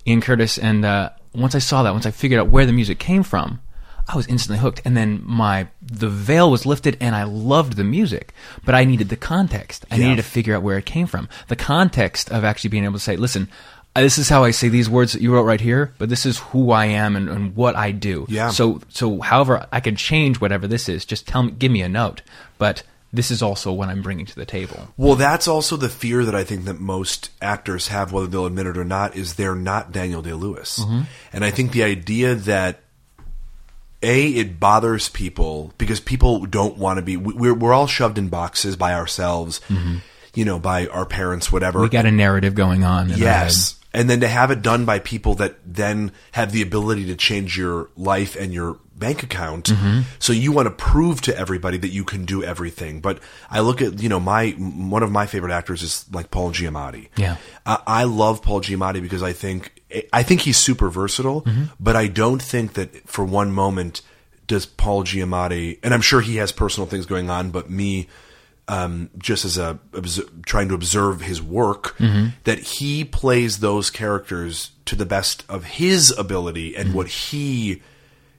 [0.06, 0.58] Ian Curtis.
[0.58, 3.60] And uh, once I saw that, once I figured out where the music came from,
[4.08, 4.82] I was instantly hooked.
[4.86, 8.34] And then my the veil was lifted, and I loved the music,
[8.66, 9.86] but I needed the context.
[9.92, 10.10] I Yeah.
[10.10, 11.30] needed to figure out where it came from.
[11.48, 13.48] The context of actually being able to say, listen.
[13.96, 16.38] This is how I say these words that you wrote right here, but this is
[16.38, 18.28] who I am and, and what I do.
[18.30, 18.50] Yeah.
[18.50, 21.90] So so however I could change whatever this is, just tell me give me a
[21.90, 22.22] note.
[22.60, 24.90] But this is also what I'm bringing to the table.
[24.98, 28.68] Well, that's also the fear that I think that most actors have, whether they'll admit
[28.68, 30.80] it or not, is they're not Daniel Day Lewis.
[30.80, 31.02] Mm-hmm.
[31.34, 32.82] And I think the idea that
[34.02, 37.18] a it bothers people because people don't want to be.
[37.18, 39.98] we- We're we're all shoved in boxes by ourselves, mm-hmm.
[40.36, 41.82] you know, by our parents, whatever.
[41.82, 43.10] We got a narrative going on.
[43.10, 43.76] Yes.
[43.94, 47.58] And then to have it done by people that then have the ability to change
[47.58, 49.66] your life and your bank account.
[49.66, 50.02] Mm-hmm.
[50.20, 53.00] So you want to prove to everybody that you can do everything.
[53.00, 53.20] But
[53.50, 57.08] I look at, you know, my, one of my favorite actors is like Paul Giamatti.
[57.16, 57.38] Yeah.
[57.66, 59.82] I, I love Paul Giamatti because I think,
[60.14, 61.64] I think he's super versatile, Mm-hmm.
[61.80, 64.02] but I don't think that for one moment
[64.46, 68.08] does Paul Giamatti, and I'm sure he has personal things going on, but me,
[68.70, 71.98] um, just as a obs- trying to observe his work,
[72.46, 77.82] that he plays those characters to the best of his ability and what he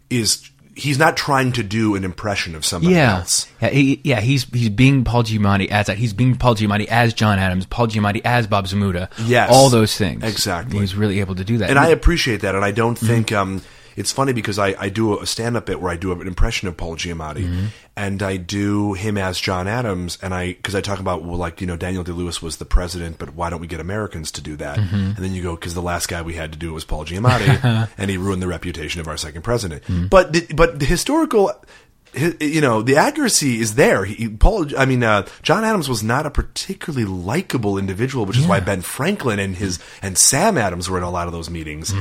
[0.08, 0.48] is.
[0.76, 3.48] He's not trying to do an impression of somebody yeah, else.
[3.60, 4.20] yeah, he, yeah.
[4.20, 5.98] He's he's being Paul Giamatti as that.
[5.98, 9.10] He's being Paul Giamatti as John Adams, Paul Giamatti as Bob Zmuda.
[9.26, 9.50] Yes.
[9.52, 10.22] all those things.
[10.24, 10.78] Exactly.
[10.78, 11.68] He's really able to do that.
[11.70, 12.54] and I appreciate that.
[12.54, 13.06] And I don't Mm-hmm.
[13.06, 13.62] think um,
[13.96, 16.68] it's funny because I, I do a stand up bit where I do an impression
[16.68, 17.66] of Paul Giamatti, Mm-hmm.
[17.96, 21.60] and I do him as John Adams, and I because I talk about well, like
[21.60, 24.40] you know Daniel Day Lewis was the president, but why don't we get Americans to
[24.40, 24.78] do that?
[24.78, 24.94] Mm-hmm.
[24.96, 27.04] And then you go because the last guy we had to do it was Paul
[27.04, 29.82] Giamatti, and he ruined the reputation of our second president.
[29.84, 30.06] Mm-hmm.
[30.06, 31.52] But the, but the historical.
[32.14, 34.04] You know the accuracy is there.
[34.04, 38.46] He, Paul, I mean, uh, John Adams was not a particularly likable individual, which is
[38.46, 41.92] why Ben Franklin and his and Sam Adams were in a lot of those meetings.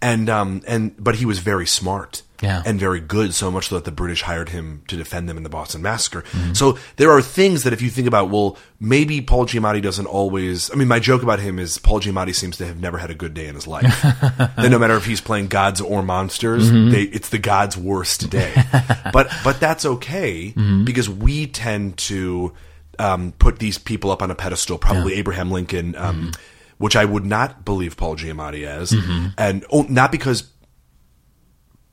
[0.00, 2.62] And um and but he was very smart, Yeah.
[2.64, 3.34] and very good.
[3.34, 6.24] So much so that the British hired him to defend them in the Boston Massacre.
[6.54, 10.70] So there are things that if you think about, well, maybe Paul Giamatti doesn't always.
[10.70, 13.14] I mean, my joke about him is Paul Giamatti seems to have never had a
[13.14, 14.04] good day in his life.
[14.56, 18.52] and no matter if he's playing gods or monsters, they, it's the god's worst day.
[19.12, 22.52] but but that's okay because we tend to
[22.98, 24.78] um, put these people up on a pedestal.
[24.78, 25.94] Probably Abraham Lincoln.
[25.96, 26.32] Um,
[26.78, 28.92] Which I would not believe Paul Giamatti as,
[29.36, 30.44] and oh, not because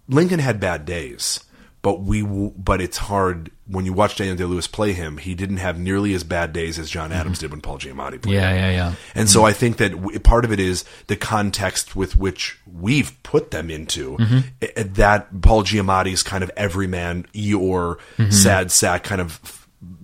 [0.07, 1.43] Lincoln had bad days,
[1.81, 5.17] but we but it's hard when you watch Daniel Day Lewis play him.
[5.17, 7.19] He didn't have nearly as bad days as John mm-hmm.
[7.19, 8.35] Adams did when Paul Giamatti played.
[8.35, 8.57] yeah, him.
[8.57, 8.93] yeah, yeah.
[9.13, 9.47] And so mm-hmm.
[9.47, 13.69] I think that w- part of it is the context with which we've put them
[13.69, 14.15] into.
[14.19, 14.43] I-
[14.77, 17.97] I- That Paul Giamatti's kind of everyman Eeyore
[18.31, 19.56] sad sack kind of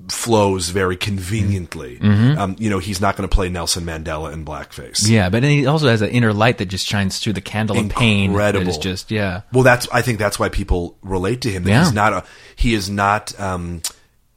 [0.10, 2.00] flows very conveniently.
[2.02, 5.08] Um, you know, he's not going to play Nelson Mandela in blackface.
[5.10, 7.90] Yeah, but he also has an inner light that just shines through the candle of
[7.90, 8.34] pain.
[8.34, 8.80] That is Incredible.
[8.82, 9.42] just yeah.
[9.52, 11.64] Well, that's I think that's why people relate to him.
[11.64, 11.84] That Yeah.
[11.84, 12.26] He's not a
[12.56, 13.82] he is not um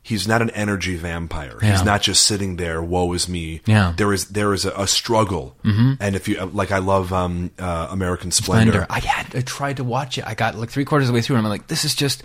[0.02, 1.58] he's not an energy vampire.
[1.60, 1.72] Yeah.
[1.72, 2.80] He's not just sitting there.
[2.80, 3.60] Woe is me.
[3.66, 3.92] Yeah.
[3.96, 5.56] There is there is a, a struggle.
[5.64, 5.94] Mm-hmm.
[5.98, 8.72] And if you like, I love um uh, American Splendor.
[8.72, 8.86] Splendor.
[8.88, 10.24] I had I tried to watch it.
[10.26, 12.22] I got like three quarters of the way through, and I'm like, this is just.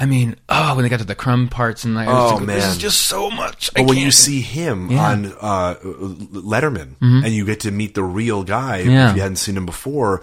[0.00, 2.46] I mean, oh, when they got to the crumb parts, and I was Oh, like,
[2.46, 3.70] this is just so much.
[3.76, 5.04] I But when you can't- see him Yeah.
[5.10, 5.74] on uh,
[6.32, 9.10] Letterman and you get to meet the real guy, Yeah.
[9.10, 10.22] if you hadn't seen him before,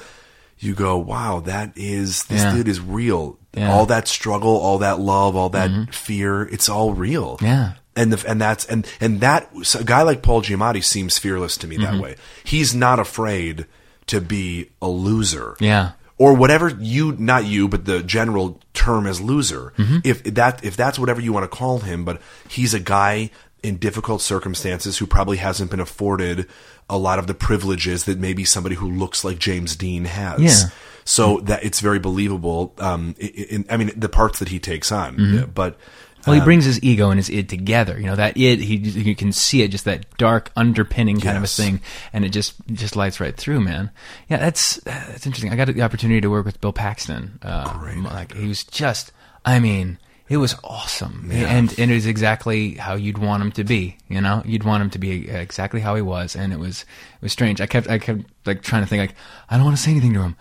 [0.60, 2.54] you go, "Wow, that is this Yeah.
[2.56, 3.38] dude is real.
[3.58, 7.74] All that struggle, all that love, all that fear, it's all real." Yeah.
[7.96, 11.58] and the, and that's and and that so a guy like Paul Giamatti seems fearless
[11.58, 11.96] to me Mm-hmm.
[11.96, 12.16] that way.
[12.44, 13.66] He's not afraid
[14.06, 15.56] to be a loser.
[15.60, 15.92] Yeah.
[16.20, 19.74] Or whatever you not you but the general term as loser.
[19.78, 19.98] Mm-hmm.
[20.04, 23.30] If that if that's whatever you want to call him, but he's a guy
[23.64, 26.48] in difficult circumstances who probably hasn't been afforded
[26.90, 30.42] a lot of the privileges that maybe somebody who looks like James Dean has.
[30.42, 30.70] Yeah.
[31.06, 32.74] So that it's very believable.
[32.80, 35.52] Um, in, in, I mean, the parts that he takes on, Mm-hmm.
[35.52, 35.78] but
[36.26, 37.98] Well, Um, he brings his ego and his id together.
[38.00, 41.58] You know that id, he you can see it, just that dark underpinning kind Yes.
[41.60, 43.92] of a thing, and it just just lights right through, man.
[44.30, 45.52] Yeah, that's that's interesting.
[45.54, 47.40] I got the opportunity to work with Bill Paxton.
[47.42, 49.12] Uh, Like he was just,
[49.46, 53.64] I mean, it was awesome, and and it was exactly how you'd want him to
[53.64, 53.98] be.
[54.10, 57.22] You know, you'd want him to be exactly how he was, and it was it
[57.22, 57.62] was strange.
[57.62, 59.16] I kept I kept like trying to think like
[59.50, 60.36] I don't want to say anything to him.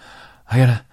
[0.51, 0.85] I gotta.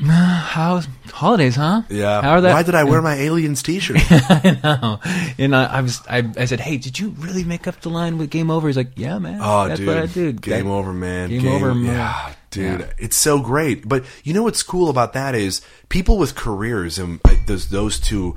[0.00, 1.82] "Nah, How's holidays, huh?
[1.88, 2.22] Yeah.
[2.22, 2.52] How are that?
[2.54, 3.98] Why did I wear my aliens T-shirt?
[4.10, 5.00] I know.
[5.38, 8.18] And I, I was, I, I said, "Hey, did you really make up the line
[8.18, 9.38] with Game Over?" He's like, "Yeah, man.
[9.42, 10.40] Oh, that's dude, what I did.
[10.42, 11.28] Game That- over, man.
[11.30, 11.94] Game, over, man.
[11.94, 12.86] Yeah, dude, Yeah.
[12.98, 13.88] it's so great.
[13.88, 18.00] But you know what's cool about that is people with careers and uh, those those
[18.00, 18.36] two,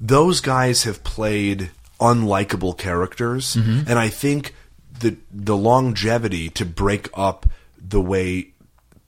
[0.00, 1.70] those guys have played
[2.00, 3.88] unlikable characters, Mm-hmm.
[3.88, 4.54] and I think
[5.00, 7.46] the the longevity to break up
[7.86, 8.48] the way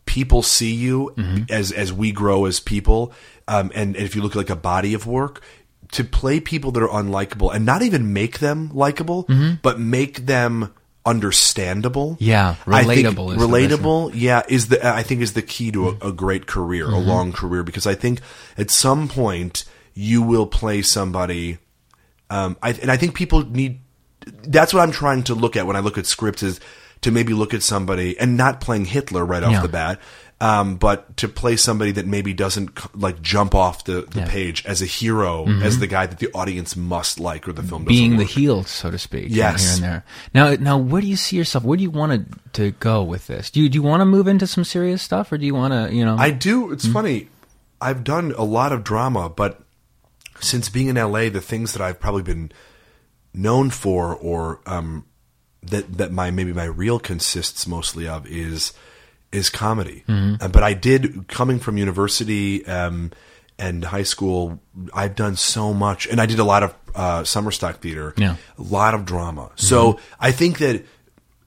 [0.07, 1.45] people see you Mm-hmm.
[1.51, 3.13] as as we grow as people,
[3.47, 5.43] um, and, and if you look at like a body of work.
[5.93, 9.25] To play people that are unlikable and not even make them likable,
[9.63, 12.15] but make them understandable.
[12.15, 12.25] Mm-hmm.
[12.25, 16.09] Yeah, I think relatable relatable, yeah, is the I think is the key to a,
[16.09, 16.95] a great career, Mm-hmm.
[16.95, 18.21] a long career, because I think
[18.59, 21.59] at some point you will play somebody
[22.31, 23.79] Um, I, and I think people need.
[24.43, 26.59] That's what I'm trying to look at when I look at scripts is
[27.03, 29.63] to maybe look at somebody and not playing Hitler right off Yeah.
[29.63, 30.01] the bat,
[30.41, 34.23] um, but to play somebody that maybe doesn't like jump off the, the Yeah.
[34.25, 34.31] Mm-hmm.
[34.31, 37.85] page as a hero, as the guy that the audience must like, or the film
[37.85, 39.27] doesn't being the heel, so to speak.
[39.31, 39.79] Yes.
[39.79, 40.05] here and there.
[40.35, 41.65] Now, now, where do you see yourself?
[41.65, 42.13] Where do you want
[42.53, 43.51] to, to go with this?
[43.51, 45.73] Do you do you want to move into some serious stuff, or do you want
[45.73, 46.17] to, you know?
[46.19, 46.71] I do.
[46.73, 47.29] It's funny.
[47.81, 49.63] I've done a lot of drama, but
[50.41, 52.53] since being in LA, the things that I've probably been
[53.33, 55.05] known for, or um,
[55.71, 58.73] that that my maybe my reel consists mostly of, is
[59.33, 60.05] is comedy.
[60.09, 60.43] Mm-hmm.
[60.43, 63.13] Uh, but I did coming from university um,
[63.59, 64.61] and high school.
[64.93, 68.15] I've done so much, and I did a lot of uh, summer stock theater.
[68.17, 68.37] Yeah.
[68.59, 69.51] a lot of drama.
[69.57, 70.85] So I think that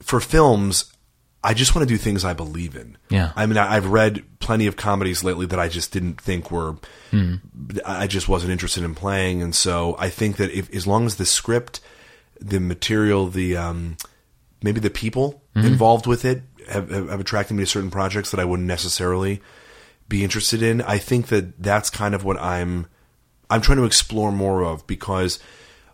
[0.02, 0.94] for films.
[1.42, 2.98] I just want to do things I believe in.
[3.10, 3.32] Yeah.
[3.34, 6.76] I mean, I, I've read plenty of comedies lately that I just didn't think were.
[7.12, 7.36] Hmm.
[7.86, 11.16] I just wasn't interested in playing, and so I think that if as long as
[11.16, 11.80] the script,
[12.40, 13.98] the material, the um,
[14.64, 15.66] maybe the people Mm-hmm.
[15.68, 19.42] involved with it have, have, attracted me to certain projects that I wouldn't necessarily
[20.08, 20.82] be interested in.
[20.84, 22.86] I think that that's kind of what I'm.
[23.50, 25.40] I'm trying to explore more of because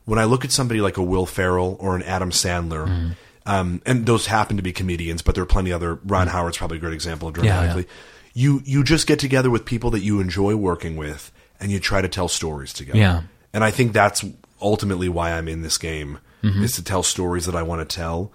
[0.04, 3.10] when I look at somebody like a Will Ferrell or an Adam Sandler, Mm-hmm.
[3.46, 5.96] um, and those happen to be comedians, but there are plenty other.
[6.04, 7.46] Ron Howard's probably a great example of Mm-hmm.
[7.46, 7.88] Yeah, dramatically.
[8.34, 11.32] You you just get together with people that you enjoy working with,
[11.62, 13.00] and you try to tell stories together.
[13.00, 13.22] Yeah.
[13.54, 14.24] and I think that's
[14.62, 16.64] ultimately why I'm in this game Mm-hmm.
[16.64, 18.32] is to tell stories that I want to tell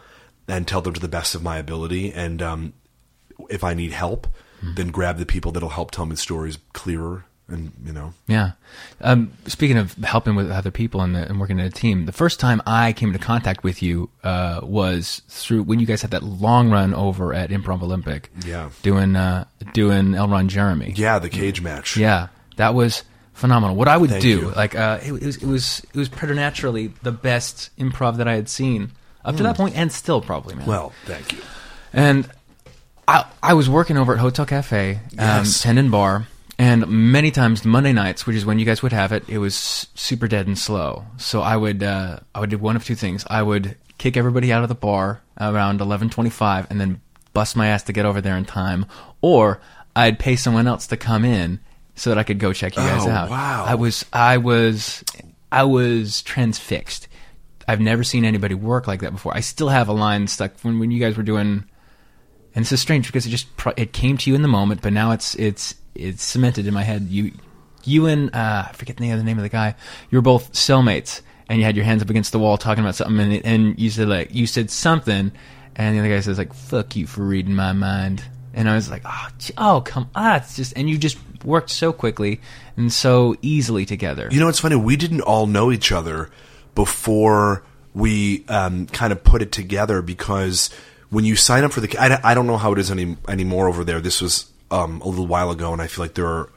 [0.48, 2.12] and tell them to the best of my ability.
[2.12, 2.72] And um,
[3.48, 4.26] if I need help,
[4.60, 4.74] Mm-hmm.
[4.74, 7.24] then grab the people that'll help tell me stories clearer.
[7.48, 8.52] And you know, Yeah.
[9.00, 12.12] Um, speaking of helping with other people and, the, and working in a team, the
[12.12, 16.10] first time I came into contact with you uh, was through when you guys had
[16.10, 18.30] that long run over at Improv Olympic.
[18.44, 18.68] Yeah.
[18.82, 20.92] Doing uh, doing El Ron Jeremy.
[20.94, 21.96] yeah, the cage match.
[21.96, 23.02] Yeah, that was
[23.40, 23.74] phenomenal.
[23.74, 24.50] What I would Thank do, you.
[24.52, 28.34] like, uh, it, it was it was it was preternaturally the best improv that I
[28.36, 28.92] had seen
[29.24, 30.64] up to that point, and still probably, man.
[30.64, 30.70] Hmm.
[30.70, 31.40] Well, thank you.
[31.92, 32.30] And
[33.08, 35.62] I I was working over at Hotel Cafe, um, Yes.
[35.62, 36.26] Tendon Bar,
[36.58, 39.88] and many times Monday nights, which is when you guys would have it, it was
[39.94, 41.04] super dead and slow.
[41.16, 43.24] So I would uh, I would do one of two things.
[43.28, 47.00] I would kick everybody out of the bar around eleven twenty five, and then
[47.32, 48.86] bust my ass to get over there in time,
[49.20, 49.60] or
[49.96, 51.60] I'd pay someone else to come in
[52.00, 53.28] so that I could go check you guys Oh, out.
[53.30, 53.64] wow.
[53.66, 55.04] I was I was
[55.52, 57.08] I was transfixed.
[57.68, 59.36] I've never seen anybody work like that before.
[59.36, 61.64] I still have a line stuck when when you guys were doing
[62.54, 63.46] and it's so strange because it just
[63.76, 66.82] it came to you in the moment, but now it's it's it's cemented in my
[66.82, 67.02] head.
[67.02, 67.32] You
[67.84, 69.74] you and uh, I forget the name, the name of the guy.
[70.10, 72.94] You were both cellmates, and you had your hands up against the wall talking about
[72.94, 75.32] something, and, and you said like you said something,
[75.76, 78.24] and the other guy says like "fuck you for reading my mind,"
[78.54, 79.28] and I was like, "Oh,
[79.58, 82.40] oh come on!" It's just and you just worked so quickly
[82.76, 84.28] and so easily together.
[84.30, 84.76] You know, it's funny.
[84.76, 86.30] We didn't all know each other
[86.74, 87.62] before
[87.94, 90.70] we um, kind of put it together because
[91.10, 93.68] when you sign up for the, I, I don't know how it is any anymore
[93.68, 94.00] over there.
[94.00, 96.50] This was um, a little while ago, and I feel like there are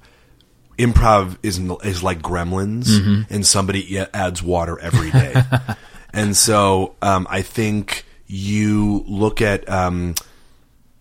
[0.78, 5.42] improv is is like gremlins, and somebody adds water every day,
[6.14, 9.68] and so um, I think you look at.
[9.70, 10.16] Um,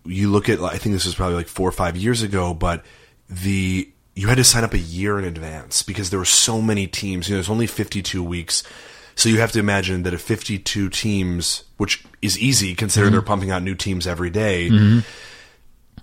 [0.05, 2.83] you look at I think this was probably like four or five years ago, but
[3.43, 6.85] the you had to sign up a year in advance because there were so many
[6.85, 7.27] teams.
[7.27, 8.63] You know, there's only 52 weeks,
[9.15, 13.49] so you have to imagine that if 52 teams, which is easy considering they're pumping
[13.51, 14.69] out new teams every day,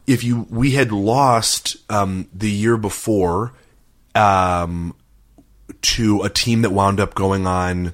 [0.07, 3.53] If you we had lost um, the year before
[4.15, 4.95] um,
[5.83, 7.93] to a team that wound up going on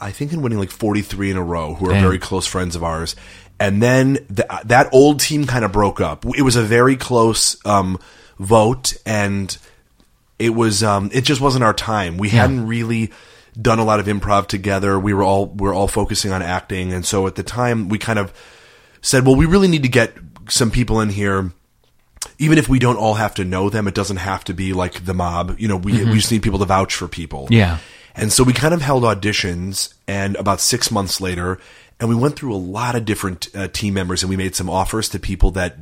[0.00, 2.02] I think in winning like 43 in a row, who are Damn.
[2.02, 3.14] very close friends of ours.
[3.60, 6.24] And then th- that old team kind of broke up.
[6.24, 7.98] It was a very close um,
[8.40, 9.56] vote, and
[10.38, 12.16] it was um, it just wasn't our time.
[12.16, 13.12] We hadn't really
[13.60, 14.98] done a lot of improv together.
[14.98, 17.98] We were all we were all focusing on acting, and so at the time we
[17.98, 18.32] kind of
[19.02, 20.14] said, "Well, we really need to get
[20.48, 21.52] some people in here."
[22.38, 25.04] Even if we don't all have to know them, it doesn't have to be like
[25.04, 25.56] the mob.
[25.58, 27.46] You know, we we just need people to vouch for people.
[27.50, 27.78] Yeah.
[28.14, 31.58] And so we kind of held auditions, and about six months later,
[32.00, 34.68] and we went through a lot of different uh, team members, and we made some
[34.68, 35.78] offers to people that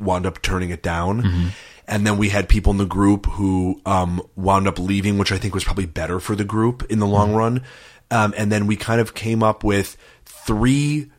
[0.00, 1.52] wound up turning it down.
[1.86, 5.38] And then we had people in the group who um, wound up leaving, which I
[5.38, 7.62] think was probably better for the group in the long run.
[8.10, 11.10] Um, and then we kind of came up with three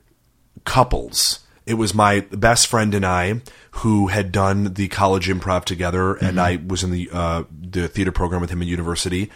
[0.64, 1.40] couples.
[1.66, 3.42] It was my best friend and I
[3.78, 8.12] who had done the college improv together, and I was in the uh, the theater
[8.12, 9.32] program with him at university.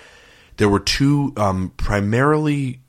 [0.57, 2.82] There were two um, primarily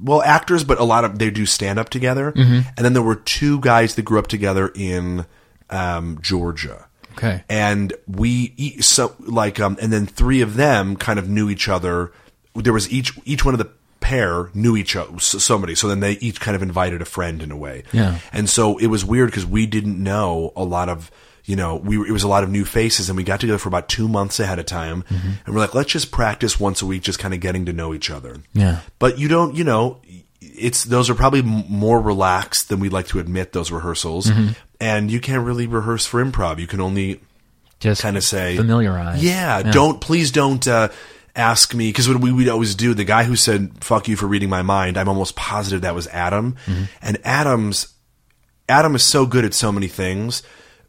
[0.00, 2.32] well actors, but a lot of they do stand up together,
[2.76, 5.26] and then there were two guys that grew up together in
[5.68, 6.86] um, Georgia.
[7.16, 7.42] Okay.
[7.48, 12.12] and we so like um and then three of them kind of knew each other
[12.54, 15.74] there was each each one of the pair knew each other, somebody.
[15.74, 17.82] So then they each kind of invited a friend in a way.
[17.92, 18.18] Yeah.
[18.32, 21.10] And so it was weird because we didn't know a lot of,
[21.44, 23.68] you know, we it was a lot of new faces and we got together for
[23.68, 25.02] about two months ahead of time.
[25.02, 25.30] Mm-hmm.
[25.44, 27.92] And we're like, let's just practice once a week, just kind of getting to know
[27.94, 28.36] each other.
[28.52, 28.80] Yeah.
[29.00, 30.00] But you don't, you know,
[30.40, 34.26] it's, those are probably m- more relaxed than we'd like to admit those rehearsals.
[34.26, 34.52] Mm-hmm.
[34.80, 36.58] And you can't really rehearse for improv.
[36.58, 37.20] You can only
[37.80, 39.22] Just kind of say familiarize.
[39.24, 40.88] Yeah, don't please don't uh,
[41.34, 42.92] ask me because what we would always do.
[42.94, 46.06] The guy who said "fuck you" for reading my mind, I'm almost positive that was
[46.08, 46.56] Adam.
[46.66, 46.84] Mm-hmm.
[47.00, 47.94] And Adam's
[48.68, 50.42] Adam is so good at so many things,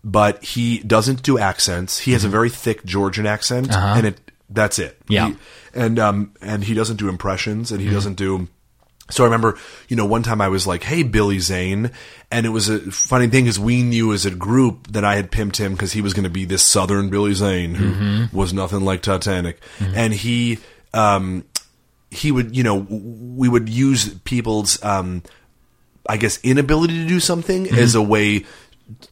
[0.03, 1.99] but he doesn't do accents.
[1.99, 4.99] He has a very thick Georgian accent, and it that's it.
[5.05, 5.15] Mm-hmm.
[5.15, 5.27] Uh-huh.
[5.27, 5.33] Yeah.
[5.33, 5.37] He-
[5.79, 8.47] and um and he doesn't do impressions, and he doesn't do.
[9.09, 11.91] So I remember, you know, one time I was like, "Hey, Billy Zane,"
[12.29, 15.31] and it was a funny thing because we knew as a group that I had
[15.31, 18.81] pimped him because he was going to be this Southern Billy Zane who was nothing
[18.81, 20.59] like Titanic, and he,
[20.93, 21.45] um,
[22.11, 23.01] he would, you know, w-
[23.35, 25.23] we would use people's, um,
[26.09, 28.45] I guess, inability to do something as a way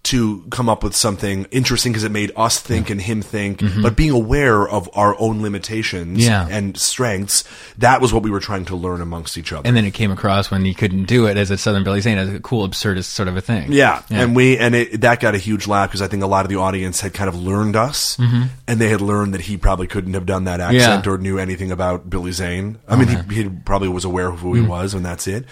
[0.03, 3.95] to come up with something interesting because it made us think and him think, but
[3.97, 6.47] being aware of our own limitations Yeah.
[6.49, 7.43] and strengths,
[7.77, 9.67] that was what we were trying to learn amongst each other.
[9.67, 12.17] And then it came across when he couldn't do it as a Southern Billy Zane
[12.17, 13.71] as a cool absurdist sort of a thing.
[13.73, 16.45] Yeah, and we and it, that got a huge laugh because I think a lot
[16.45, 19.87] of the audience had kind of learned us, and they had learned that he probably
[19.87, 21.09] couldn't have done that accent Mm-hmm.
[21.09, 21.13] Yeah.
[21.15, 22.77] or knew anything about Billy Zane.
[22.87, 24.63] I mean, he, he probably was aware of who Mm-hmm.
[24.63, 25.45] he was, and that's it.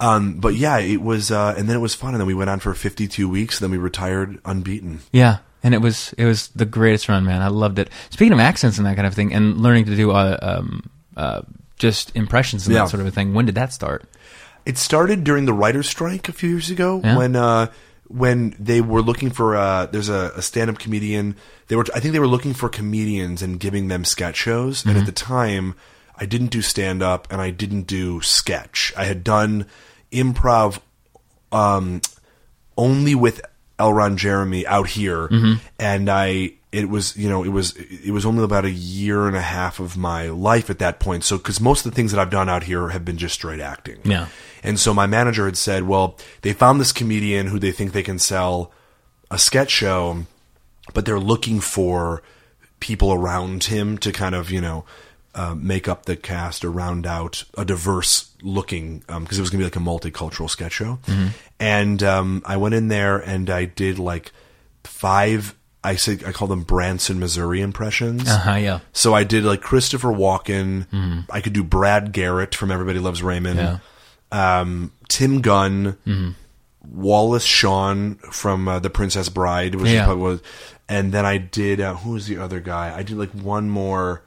[0.00, 2.50] Um, but yeah, it was, uh, and then it was fun, and then we went
[2.50, 5.00] on for fifty-two weeks, and then we retired unbeaten.
[5.12, 7.42] Yeah, and it was it was the greatest run, man.
[7.42, 7.90] I loved it.
[8.10, 11.42] Speaking of accents and that kind of thing, and learning to do uh, um, uh,
[11.78, 12.82] just impressions and Yeah.
[12.82, 13.34] that sort of a thing.
[13.34, 14.04] When did that start?
[14.64, 17.16] It started during the writers' strike a few years ago Yeah.
[17.16, 17.66] when uh,
[18.08, 21.36] when they were looking for uh, there's a, a stand-up comedian.
[21.68, 24.84] They were I think they were looking for comedians and giving them sketch shows.
[24.86, 25.74] And at the time,
[26.16, 28.92] I didn't do stand-up and I didn't do sketch.
[28.96, 29.66] I had done
[30.12, 30.78] improv
[31.52, 32.00] um,
[32.76, 33.40] only with
[33.78, 35.54] Elron Jeremy out here, mm-hmm.
[35.78, 39.36] and I it was you know it was it was only about a year and
[39.36, 41.24] a half of my life at that point.
[41.24, 43.60] So because most of the things that I've done out here have been just straight
[43.60, 43.98] acting.
[44.04, 44.28] Yeah.
[44.62, 48.02] And so my manager had said, well, they found this comedian who they think they
[48.02, 48.72] can sell
[49.30, 50.24] a sketch show,
[50.92, 52.22] but they're looking for
[52.80, 54.84] people around him to kind of, you know,
[55.36, 59.62] uh, make up the cast or round out a diverse looking, because it was going
[59.62, 60.98] to be like a multicultural sketch show.
[61.60, 64.32] And um, I went in there and I did like
[64.84, 68.26] five, I said, I call them Branson, Missouri impressions.
[68.28, 68.54] Uh huh.
[68.54, 68.80] Yeah.
[68.92, 71.24] So I did like Christopher Walken.
[71.30, 73.58] I could do Brad Garrett from Everybody Loves Raymond.
[73.58, 73.78] Yeah.
[74.32, 76.34] Um, Tim Gunn,
[76.84, 80.12] Wallace Shawn from uh, The Princess Bride, which Yeah.
[80.12, 80.40] was,
[80.88, 82.96] and then I did uh, who was the other guy?
[82.96, 84.22] I did like one more.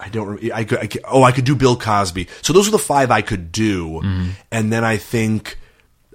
[0.00, 0.52] I don't.
[0.52, 0.78] I could.
[0.78, 2.28] I could oh, I could do Bill Cosby.
[2.42, 4.00] So those are the five I could do,
[4.52, 5.58] and then I think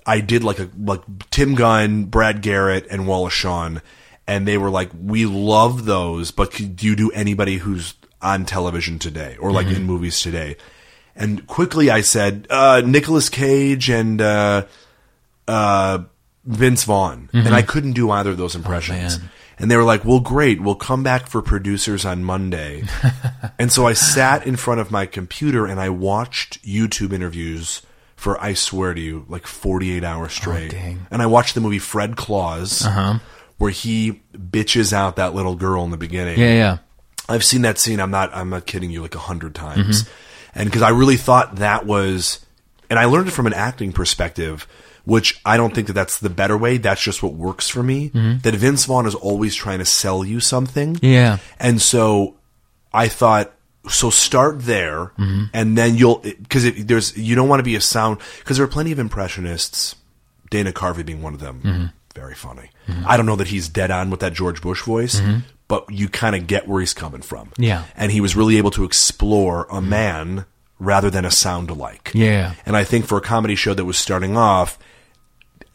[0.05, 3.81] I did like a like Tim Gunn, Brad Garrett, and Wallace Shawn,
[4.25, 8.99] and they were like, "We love those, but could you do anybody who's on television
[8.99, 10.55] today or like in movies today?"
[11.15, 14.65] And quickly I said, uh, "Nicolas Cage and uh,
[15.47, 15.99] uh,
[16.45, 19.19] Vince Vaughn," and I couldn't do either of those impressions.
[19.19, 19.29] man.
[19.59, 22.83] And they were like, "Well, great, we'll come back for producers on Monday."
[23.59, 27.81] and so I sat in front of my computer and I watched YouTube interviews
[28.15, 30.71] for I swear to you, like forty-eight hours oh, straight.
[30.71, 31.07] dang.
[31.11, 33.19] And I watched the movie Fred Claus, uh-huh.
[33.57, 36.39] where he bitches out that little girl in the beginning.
[36.39, 36.53] Yeah.
[36.53, 36.77] Yeah.
[37.29, 37.99] I've seen that scene.
[37.99, 38.33] I'm not.
[38.33, 39.01] I'm not kidding you.
[39.01, 40.59] Like a hundred times, mm-hmm.
[40.59, 42.45] and because I really thought that was,
[42.89, 44.67] and I learned it from an acting perspective,
[45.05, 46.77] which I don't think that that's the better way.
[46.77, 48.09] That's just what works for me.
[48.09, 48.39] Mm-hmm.
[48.39, 50.97] That Vince Vaughn is always trying to sell you something.
[51.01, 51.39] Yeah.
[51.59, 52.35] And so
[52.93, 53.53] I thought,
[53.89, 55.45] so start there, mm-hmm.
[55.53, 58.69] and then you'll because there's you don't want to be a sound because there are
[58.69, 59.95] plenty of impressionists.
[60.49, 61.85] Dana Carvey being one of them, mm-hmm.
[62.13, 62.69] very funny.
[63.05, 65.19] I don't know that he's dead on with that George Bush voice,
[65.67, 67.51] but you kind of get where he's coming from.
[67.57, 67.85] Yeah.
[67.95, 70.45] and he was really able to explore a man
[70.79, 72.11] rather than a sound alike.
[72.13, 72.53] Yeah.
[72.65, 74.77] and I think for a comedy show that was starting off.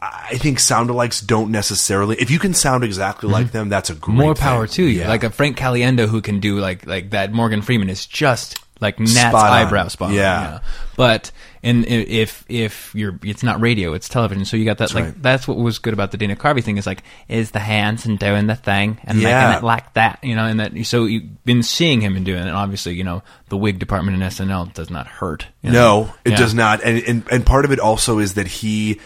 [0.00, 2.16] I think sound alikes don't necessarily.
[2.16, 4.20] If you can sound exactly like them, that's a great Mm-hmm.
[4.22, 4.74] More power thing.
[4.74, 5.00] to you.
[5.00, 5.08] Yeah.
[5.08, 7.32] Like a Frank Caliendo who can do like like that.
[7.32, 10.10] Morgan Freeman is just like Nat's Spot eyebrow spot.
[10.10, 10.60] on, Yeah.
[10.96, 11.32] But
[11.64, 14.44] and if if you're it's not radio, it's television.
[14.44, 15.20] So you got that like right.
[15.22, 18.20] that's what was good about the Dana Carvey thing is like is the hands and
[18.20, 19.48] doing the thing and Yeah.
[19.48, 22.38] making it like that, you know, and that so you've been seeing him and doing
[22.38, 22.46] it.
[22.46, 25.46] And obviously, you know, the wig department in SNL does not hurt.
[25.60, 26.02] you know?
[26.04, 26.36] No, it Yeah.
[26.36, 26.84] does not.
[26.84, 29.00] And, and and part of it also is that he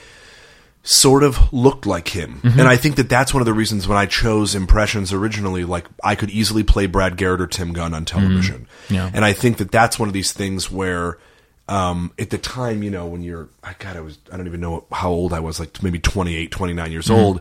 [0.83, 2.41] sort of looked like him.
[2.43, 2.59] Mm-hmm.
[2.59, 5.87] And I think that that's one of the reasons when I chose impressions originally like
[6.03, 8.67] I could easily play Brad Garrett or Tim Gunn on television.
[8.87, 8.95] Mm-hmm.
[8.95, 9.11] Yeah.
[9.15, 11.19] And I think that that's one of these things where
[11.69, 14.61] um, at the time, you know, when you're, I God, I was, I don't even
[14.61, 17.41] know how old I was, like maybe 28, 29 years old.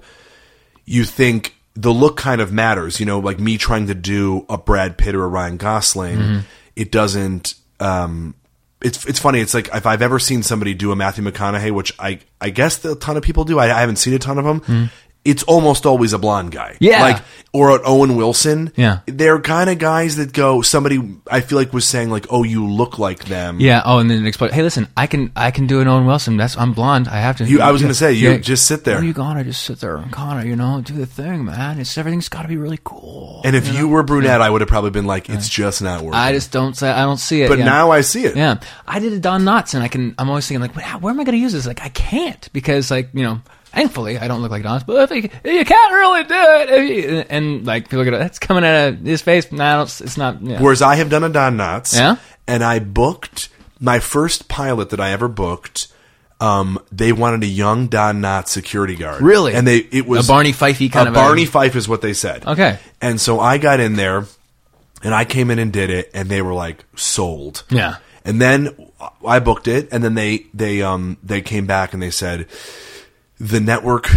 [0.86, 4.58] You think the look kind of matters, you know, like me trying to do a
[4.58, 6.44] Brad Pitt or a Ryan Gosling.
[6.76, 7.56] It doesn't.
[7.80, 8.36] Um,
[8.82, 9.40] it's it's funny.
[9.40, 12.84] It's like if I've ever seen somebody do a Matthew McConaughey, which I I guess
[12.86, 13.60] a ton of people do.
[13.60, 14.90] I, I haven't seen a ton of them.
[15.24, 17.02] It's almost always a blonde guy, Yeah.
[17.02, 17.22] like
[17.54, 18.72] or an Owen Wilson.
[18.76, 19.00] Yeah.
[19.06, 20.64] they're kind of guys that go.
[20.64, 21.00] Somebody
[21.30, 23.84] I feel like was saying like, "Oh, you look like them." Yeah.
[23.86, 24.56] Oh, and then exploded.
[24.56, 26.38] Hey, listen, I can I can do an Owen Wilson.
[26.38, 27.08] That's I'm blonde.
[27.08, 27.46] I have to.
[27.46, 28.96] You- I was gonna say, you just sit there.
[28.96, 31.80] Where you gonna just sit there and kind of you know do the thing, man.
[31.80, 33.42] It's everything's got to be really cool.
[33.46, 36.16] And if you were brunette, I would have probably been like, "It's just not working."
[36.16, 37.50] I just don't say I don't see it.
[37.50, 37.66] but yeah.
[37.66, 38.36] now I see it.
[38.36, 40.16] Yeah, I did a Don Knotts, and I can.
[40.18, 41.68] I'm always thinking like, where am I going to use this?
[41.68, 43.42] Like, I can't because like you know,
[43.72, 44.80] thankfully I don't look like Don.
[44.80, 48.04] Knotts, But if you, if you can't really do it, if you- and like people
[48.06, 49.52] go, that's coming out of his face.
[49.52, 50.42] Nah, it's, it's not.
[50.42, 50.62] Yeah.
[50.62, 51.96] Whereas I have done a Don Knotts.
[51.96, 52.18] Yeah?
[52.48, 53.50] And I booked
[53.80, 55.88] my first pilot that I ever booked.
[56.40, 59.22] Um, they wanted a young Don Knotts security guard.
[59.22, 59.54] Really?
[59.54, 62.02] And they it was A Barney Fifey kind a of a- Barney Fife is what
[62.02, 62.46] they said.
[62.48, 62.80] Okay.
[63.00, 64.26] And so I got in there,
[65.04, 67.64] and I came in and did it, and they were like sold.
[67.70, 67.98] Yeah.
[68.26, 68.76] And then
[69.26, 72.48] I booked it, and then they they um they came back and they said
[73.42, 74.08] the network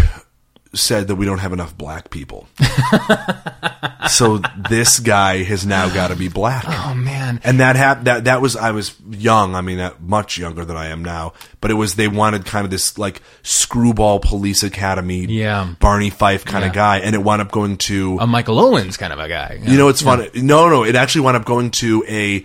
[0.75, 2.47] said that we don't have enough black people.
[4.11, 6.65] so this guy has now got to be black.
[6.67, 7.41] Oh man.
[7.45, 9.55] And that hap- that that was I was young.
[9.55, 11.33] I mean, uh, much younger than I am now.
[11.61, 15.75] But it was they wanted kind of this like screwball police academy, Yeah.
[15.81, 19.13] Barney Fife kind of guy, and it wound up going to A Michael Owens kind
[19.13, 19.61] of a guy.
[19.63, 20.29] you know, it's funny.
[20.35, 22.45] No, no, it actually wound up going to a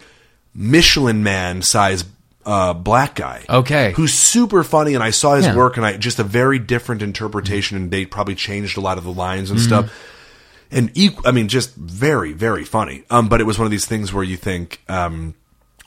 [0.54, 2.04] Michelin Man size
[2.50, 3.45] uh, black guy.
[3.47, 3.93] Okay.
[3.95, 5.56] Who's super funny, and I saw his Yeah.
[5.56, 9.04] work, and I just a very different interpretation, and they probably changed a lot of
[9.04, 9.58] the lines Mm-hmm.
[9.58, 9.91] and stuff.
[10.72, 13.04] And equ- I mean, just very, very funny.
[13.10, 15.34] Um, but it was one of these things where you think, um,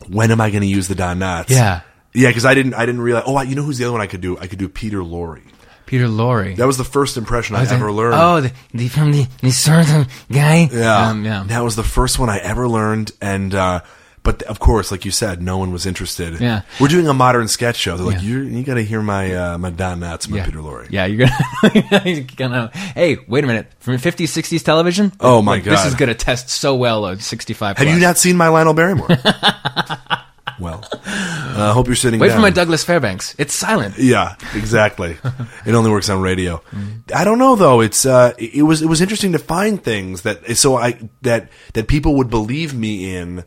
[0.09, 1.51] when am I going to use the Don Knotts?
[1.51, 1.81] Yeah.
[2.13, 3.25] yeah, because I didn't, I didn't realize.
[3.27, 4.37] Oh, I- you know who's the other one I could do?
[4.39, 5.43] I could do Peter Lorre.
[5.87, 6.57] Peter Lorre.
[6.57, 8.15] That was the first impression I ever learned.
[8.17, 10.69] Oh, the, the from the, the sort of guy.
[10.73, 11.45] Yeah, Um, yeah.
[11.47, 13.81] That was the first one I ever learned, and uh,
[14.23, 16.41] but of course, like you said, no one was interested.
[16.41, 16.63] Yeah.
[16.81, 17.97] we're doing a modern sketch show.
[17.97, 18.29] They're like, Yeah.
[18.29, 20.45] you you got to hear my uh, my Don Knotts, my yeah.
[20.45, 20.87] Peter Lorre.
[20.91, 22.71] Yeah, you're gonna, you're gonna.
[22.95, 23.73] Hey, wait a minute.
[23.81, 25.13] From 50s, 60s television.
[25.19, 27.77] Oh, my Like, This is gonna test so well on 65.
[27.77, 27.95] Have plus.
[27.95, 29.09] you not seen my Lionel Barrymore?
[30.61, 32.21] well, I uh, hope you're sitting.
[32.21, 32.37] Wait down.
[32.37, 33.35] for my Douglas Fairbanks.
[33.39, 33.99] It's silent.
[33.99, 35.17] Yeah, exactly.
[35.67, 36.59] it only works on radio.
[36.71, 37.15] Mm-hmm.
[37.15, 37.81] I don't know though.
[37.81, 41.49] It's uh, it it was it was interesting to find things that so I that
[41.75, 43.45] that people would believe me in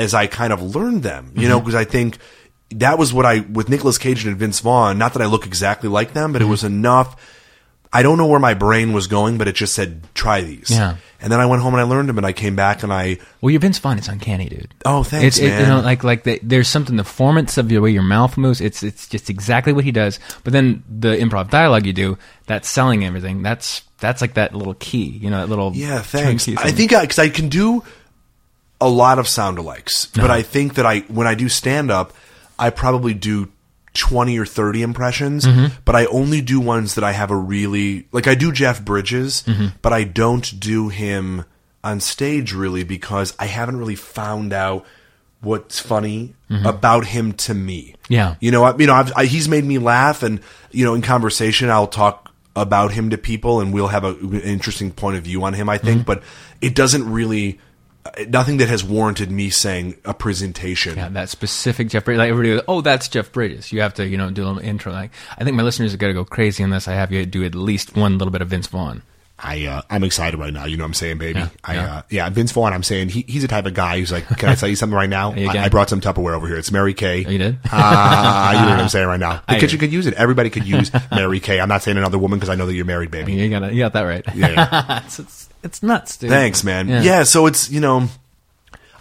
[0.00, 1.32] as I kind of learned them.
[1.36, 1.66] You know, Mm-hmm.
[1.66, 2.18] because I think
[2.70, 4.98] that was what I with Nicolas Cage and Vince Vaughn.
[4.98, 6.50] Not that I look exactly like them, but it Mm-hmm.
[6.50, 7.36] was enough.
[7.92, 10.70] I don't know where my brain was going, but it just said try these.
[10.70, 10.96] Yeah.
[11.22, 13.18] And then I went home and I learned them, and I came back and I
[13.40, 14.72] Well, your Vince Vaughn, it's uncanny, dude.
[14.84, 15.60] oh thanks It's it, man.
[15.60, 18.60] you know like like the, there's something the formants of the way your mouth moves.
[18.60, 20.20] It's it's just exactly what he does.
[20.44, 23.42] But then the improv dialogue you do, that's selling everything.
[23.42, 26.46] That's that's like that little key, you know, that little Yeah, thanks.
[26.46, 26.76] turnkey I thing.
[26.76, 27.82] think because I, can do
[28.80, 30.34] a lot of sound alikes, but Uh-huh.
[30.34, 32.12] I think that I when I do stand up,
[32.58, 33.48] I probably do
[33.92, 35.74] twenty or thirty impressions, Mm-hmm.
[35.84, 38.26] but I only do ones that I have a really like.
[38.28, 39.66] I do Jeff Bridges, Mm-hmm.
[39.82, 41.44] but I don't do him
[41.82, 44.84] on stage really because I haven't really found out
[45.40, 47.94] what's funny about him to me.
[48.02, 48.12] Mm-hmm.
[48.12, 48.34] Yeah.
[48.40, 51.00] You know, I, you know, I've, I, he's made me laugh, and you know, in
[51.02, 55.22] conversation, I'll talk about him to people, and we'll have a, an interesting point of
[55.24, 55.68] view on him.
[55.68, 56.06] I think, Mm-hmm.
[56.06, 56.22] but
[56.60, 57.58] it doesn't really,
[58.28, 60.96] nothing that has warranted me saying a presentation.
[60.96, 62.18] Yeah, that specific Jeff Bridges.
[62.18, 63.72] Like everybody goes, oh, that's Jeff Bridges.
[63.72, 64.92] You have to, you know, do a little intro.
[64.92, 67.44] Like, I think my listeners are going to go crazy unless I have you do
[67.44, 69.02] at least one little bit of Vince Vaughn.
[69.42, 70.66] I uh, I'm excited right now.
[70.66, 71.38] You know what I'm saying, baby.
[71.38, 71.94] Yeah, I yeah.
[71.94, 72.72] Uh, yeah, Vince Vaughn.
[72.74, 74.94] I'm saying he, he's the type of guy who's like, can I tell you something
[74.94, 75.32] right now?
[75.36, 75.64] I.
[75.64, 76.58] I brought some Tupperware over here.
[76.58, 77.24] It's Mary Kay.
[77.26, 77.58] Oh, you did?
[77.72, 79.42] Ah, you know what I'm saying right now.
[79.48, 80.14] The I kitchen could use it.
[80.14, 81.60] Everybody could use Mary Kay.
[81.60, 83.32] I'm not saying another woman because I know that you're married, baby.
[83.32, 84.24] You got you got that right.
[84.34, 85.02] Yeah.
[85.04, 86.30] it's, it's it's nuts, dude.
[86.30, 86.88] Thanks, man.
[86.88, 87.02] Yeah.
[87.02, 87.22] Yeah.
[87.24, 88.08] so it's you know,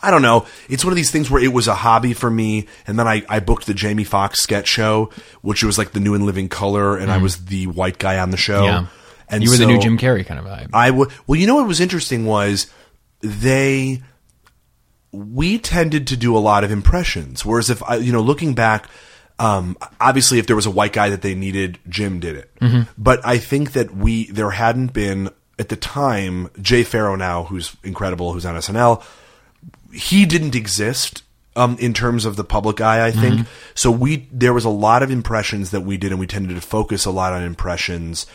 [0.02, 0.46] I don't know.
[0.70, 3.24] It's one of these things where it was a hobby for me, and then I,
[3.28, 5.10] I booked the Jamie Foxx sketch show,
[5.42, 8.32] which was like the new In Living Color, and I was the white guy on
[8.32, 8.62] the show.
[8.62, 8.66] Mm.
[8.66, 8.86] Yeah.
[9.30, 10.70] and you were the new Jim Carrey kind of vibe.
[10.74, 11.10] I would.
[11.28, 12.68] Well, you know what was interesting was
[13.22, 14.02] they.
[15.12, 18.88] We tended to do a lot of impressions, whereas if I, you know, looking back,
[19.40, 22.88] um, obviously if there was a white guy that they needed, Jim did it.
[22.96, 27.76] But I think that we there hadn't been at the time Jay Pharoah now, who's
[27.84, 29.04] incredible, who's on SNL.
[29.94, 31.24] He didn't exist
[31.56, 33.06] um, in terms of the public eye.
[33.06, 33.92] I think so.
[33.92, 37.06] We there was a lot of impressions that we did, and we tended to focus
[37.06, 38.26] a lot on impressions.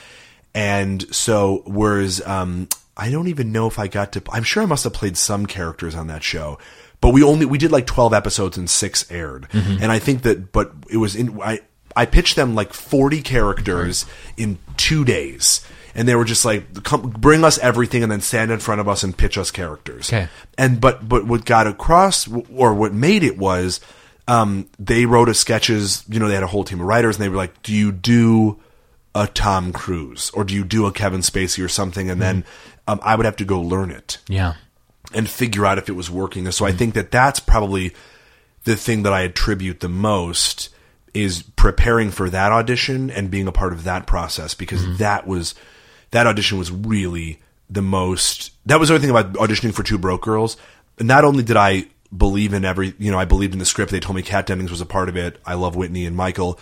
[0.54, 4.22] And so, whereas um, I don't even know if I got to.
[4.30, 6.58] I'm sure I must have played some characters on that show,
[7.00, 9.82] but we only we did like twelve episodes and six aired, Mm-hmm.
[9.82, 11.60] and I think that but it was in I
[11.96, 14.06] I pitched them like forty characters
[14.36, 15.66] in two days.
[15.94, 18.88] And they were just like, come, bring us everything, and then stand in front of
[18.88, 20.08] us and pitch us characters.
[20.12, 20.28] Okay.
[20.58, 23.80] And but but what got across, or what made it was,
[24.26, 26.04] um, they wrote a sketches.
[26.08, 27.92] You know, they had a whole team of writers, and they were like, "Do you
[27.92, 28.60] do
[29.14, 32.44] a Tom Cruise or do you do a Kevin Spacey or something?" And then
[32.88, 34.54] um, I would have to go learn it Yeah.
[35.14, 36.50] and figure out if it was working.
[36.50, 37.94] So I think that that's probably
[38.64, 40.70] the thing that I attribute the most
[41.14, 45.54] is preparing for that audition and being a part of that process because that was
[46.14, 47.38] that audition was really
[47.70, 50.56] the most that was the only thing about auditioning for two broke girls
[51.00, 51.84] not only did i
[52.16, 54.70] believe in every you know i believed in the script they told me kat dennings
[54.70, 56.58] was a part of it i love whitney and michael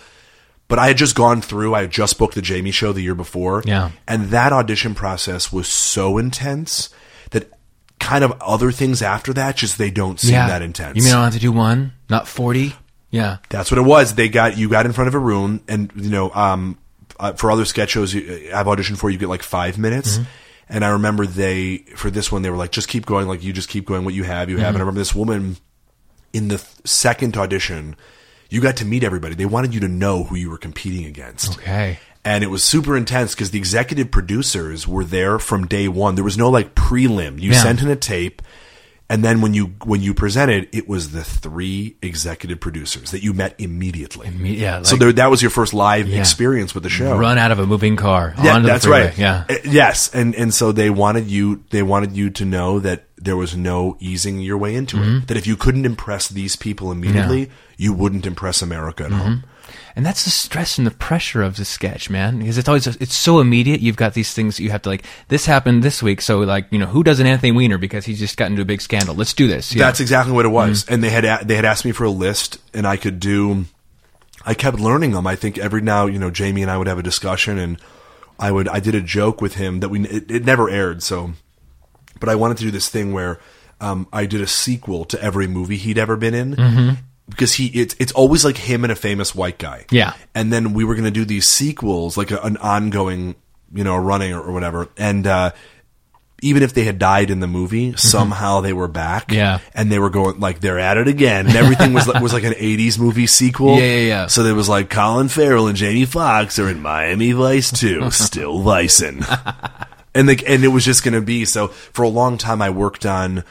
[0.67, 3.15] but i had just gone through i had just booked the jamie show the year
[3.15, 3.91] before Yeah.
[4.07, 6.89] and that audition process was so intense
[7.31, 7.51] that
[7.99, 10.47] kind of other things after that just they don't seem yeah.
[10.47, 12.75] that intense You mean I don't have to do one, not forty?
[13.11, 13.37] Yeah.
[13.49, 14.15] that's what it was.
[14.15, 16.77] They got you got in front of a room, and you know, um,
[17.23, 20.17] uh, for other sketch shows I've uh, auditioned for, you get like five minutes.
[20.17, 20.29] Mm-hmm.
[20.69, 23.53] And I remember they for this one they were like, just keep going, like you
[23.53, 24.05] just keep going.
[24.05, 24.67] What you have, you have.
[24.67, 24.79] And I mm-hmm.
[24.81, 25.57] remember this woman
[26.33, 27.95] in the second audition,
[28.49, 29.35] you got to meet everybody.
[29.35, 31.57] They wanted you to know who you were competing against.
[31.59, 31.99] Okay.
[32.25, 36.15] And it was super intense because the executive producers were there from day one.
[36.15, 37.39] There was no like prelim.
[37.39, 37.61] You Yeah.
[37.61, 38.41] sent in a tape,
[39.09, 43.33] and then when you when you presented, it was the three executive producers that you
[43.33, 44.29] met immediately.
[44.31, 44.77] Me- Yeah.
[44.77, 46.19] Like, so there, that was your first live Yeah.
[46.19, 47.17] experience with the show.
[47.17, 48.33] run out of a moving car.
[48.41, 49.15] Yeah, that's right.
[49.17, 49.43] Yeah.
[49.49, 53.37] Uh, Yes, and and so they wanted you they wanted you to know that there
[53.37, 55.17] was no easing your way into Mm-hmm.
[55.17, 55.27] it.
[55.27, 59.19] That if you couldn't impress these people immediately, you wouldn't impress America at Mm-hmm.
[59.19, 59.43] home.
[59.95, 62.39] And that's the stress and the pressure of the sketch, man.
[62.39, 63.81] Because it's always it's so immediate.
[63.81, 65.05] You've got these things that you have to like.
[65.27, 68.19] This happened this week, so like you know who does an Anthony Weiner because he's
[68.19, 69.15] just got into a big scandal.
[69.15, 69.73] Let's do this.
[69.73, 69.85] Yeah.
[69.85, 70.83] That's exactly what it was.
[70.83, 70.93] Mm-hmm.
[70.93, 73.65] And they had they had asked me for a list, and I could do.
[74.45, 75.25] I kept learning them.
[75.25, 77.79] I think every now, you know, Jamie and I would have a discussion, and
[78.39, 81.03] I would I did a joke with him that we it, it never aired.
[81.03, 81.33] So,
[82.19, 83.39] but I wanted to do this thing where
[83.79, 86.55] um, I did a sequel to every movie he'd ever been in.
[87.29, 89.85] Because he, it's it's always like him and a famous white guy.
[89.91, 90.13] Yeah.
[90.35, 93.35] and then we were going to do these sequels, like a, an ongoing,
[93.73, 94.89] you know, running or, or whatever.
[94.97, 95.51] And uh,
[96.41, 99.27] even if they had died in the movie, somehow they were back.
[99.27, 99.35] Mm-hmm.
[99.35, 99.59] Yeah.
[99.73, 102.53] and they were going like they're at it again, and everything was was like an
[102.53, 103.77] '80s movie sequel.
[103.79, 104.27] Yeah, yeah, yeah.
[104.27, 108.59] So there was like Colin Farrell and Jamie Foxx are in Miami Vice too, still
[108.59, 109.23] vicing,
[110.13, 111.69] and the, and it was just going to be so.
[111.69, 113.45] For a long time, I worked on,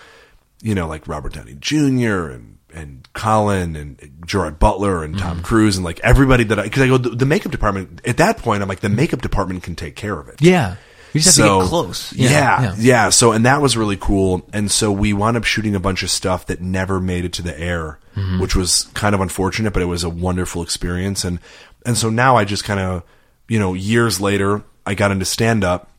[0.61, 2.29] you know, like Robert Downey Jr.
[2.29, 5.23] and and Colin and Gerard Butler and Mm-hmm.
[5.27, 8.17] Tom Cruise and like everybody that I because I go the, the makeup department at
[8.19, 10.41] that point I'm like the makeup department can take care of it.
[10.41, 10.77] yeah.
[11.15, 12.13] You just have to So- get close.
[12.15, 14.49] Yeah, yeah, So, and that was really cool.
[14.55, 17.43] And so we wound up shooting a bunch of stuff that never made it to
[17.43, 18.41] the air, Mm-hmm.
[18.41, 21.25] which was kind of unfortunate, but it was a wonderful experience.
[21.25, 21.39] And
[21.85, 23.03] and so now I just kind of,
[23.49, 25.91] you know, years later, I got into stand up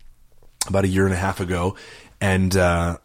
[0.67, 1.75] about a year and a half ago,
[2.21, 2.97] and uh,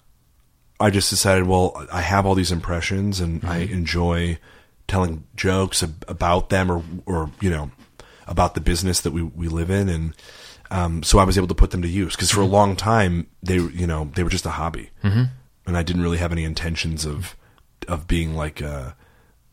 [0.80, 3.72] I just decided, well, I have all these impressions, and I Mm-hmm.
[3.74, 4.38] enjoy
[4.86, 7.70] telling jokes ab- about them, or or you know,
[8.26, 10.14] about the business that we we live in, and
[10.70, 12.52] um, so I was able to put them to use because for a Mm-hmm.
[12.52, 15.24] long time they you know they were just a hobby, mm-hmm.
[15.66, 17.34] and I didn't really have any intentions of
[17.88, 18.94] of being like a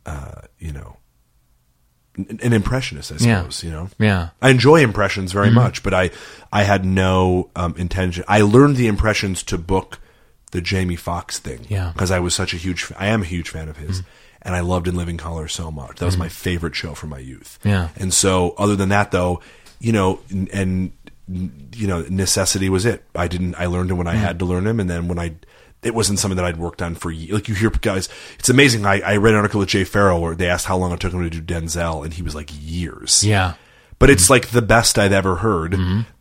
[0.05, 0.97] uh, you know
[2.17, 3.39] an impressionist, I Yeah.
[3.39, 3.63] suppose.
[3.63, 4.29] You know, Yeah.
[4.41, 5.55] I enjoy impressions very Mm-hmm.
[5.55, 6.11] much, but I
[6.51, 8.23] I had no um, intention.
[8.27, 9.99] I learned the impressions to book
[10.51, 11.85] the Jamie Foxx thing, Yeah.
[11.85, 11.91] Mm-hmm.
[11.93, 12.91] because I was such a huge.
[12.97, 14.03] I am a huge fan of his,
[14.41, 15.97] and I loved In Living Color so much.
[15.97, 17.59] That was my favorite show from my youth.
[17.63, 17.89] Yeah.
[17.97, 19.41] and so other than that, though,
[19.79, 20.91] you know, and, and
[21.75, 23.03] you know, necessity was it.
[23.15, 23.55] I didn't.
[23.55, 24.23] I learned him when I Mm-hmm.
[24.23, 25.35] had to learn him, and then when I.
[25.83, 28.09] It wasn't something that I'd worked on for ye- like you hear guys.
[28.39, 28.87] It's amazing.
[28.87, 31.13] I, I read an article with Jay Pharoah where they asked how long it took
[31.13, 33.53] him to do Denzel, and he was like years Yeah.
[33.99, 35.75] but it's like the best I've ever heard,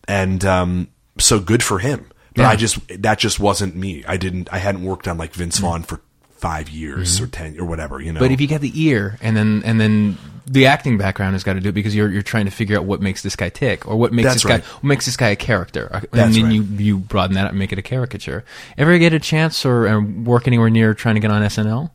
[0.06, 0.88] and um,
[1.18, 2.10] so good for him.
[2.34, 2.50] But Yeah.
[2.50, 4.04] I just that just wasn't me.
[4.06, 4.52] I didn't.
[4.52, 6.00] I hadn't worked on like Vince Vaughn for
[6.36, 8.00] five years or ten or whatever.
[8.00, 8.20] You know.
[8.20, 11.54] But if you get the ear and then and then the acting background has got
[11.54, 13.86] to do it because you're you're trying to figure out what makes this guy tick
[13.88, 15.88] or what makes That's this guy what makes this guy a character.
[15.92, 16.52] And That's then right.
[16.52, 18.44] you you broaden that up and make it a caricature.
[18.76, 21.90] Ever get a chance or, or work anywhere near trying to get on SNL?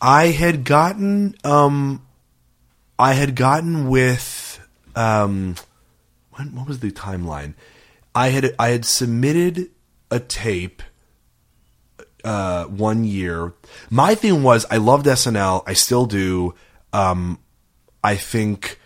[0.00, 2.06] I had gotten um,
[2.98, 4.66] I had gotten with
[4.96, 5.56] um,
[6.32, 7.54] when what was the timeline?
[8.14, 9.70] I had I had submitted
[10.10, 10.82] a tape
[12.24, 13.54] uh, one year.
[13.88, 15.62] My thing was I loved SNL.
[15.66, 16.54] I still do.
[16.92, 17.38] Um,
[18.02, 18.78] I think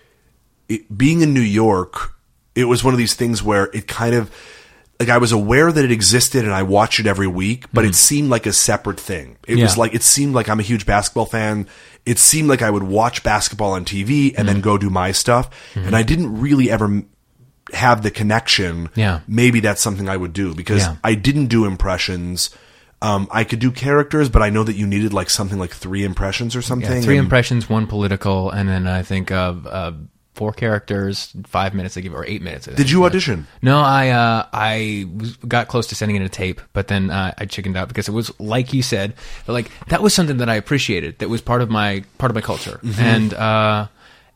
[0.68, 2.14] it, being in New York,
[2.54, 4.30] it was one of these things where it kind of
[5.00, 7.94] like I was aware that it existed and I watched it every week, but it
[7.96, 9.36] seemed like a separate thing.
[9.48, 9.80] It was Mm-hmm.
[9.80, 11.66] Like it seemed like I'm a huge basketball fan.
[12.06, 14.46] It seemed like I would watch basketball on TV and Mm-hmm.
[14.46, 17.02] then go do my stuff, and I didn't really ever
[17.74, 18.88] have the connection.
[18.94, 19.20] Yeah.
[19.28, 20.96] maybe that's something I would do because Yeah.
[21.04, 22.50] I didn't do impressions.
[23.02, 26.04] Um, I could do characters, but I know that you needed like something like three
[26.04, 26.90] impressions or something.
[26.90, 29.92] Yeah, three and- impressions, one political, and then I think of uh,
[30.34, 31.98] four characters, five minutes.
[31.98, 32.66] I give or eight minutes.
[32.66, 33.46] Did you audition?
[33.60, 35.06] No, I uh, I
[35.46, 38.12] got close to sending in a tape, but then uh, I chickened out because it
[38.12, 39.12] was like you said,
[39.46, 41.18] like that was something that I appreciated.
[41.18, 43.88] That was part of my part of my culture, and uh,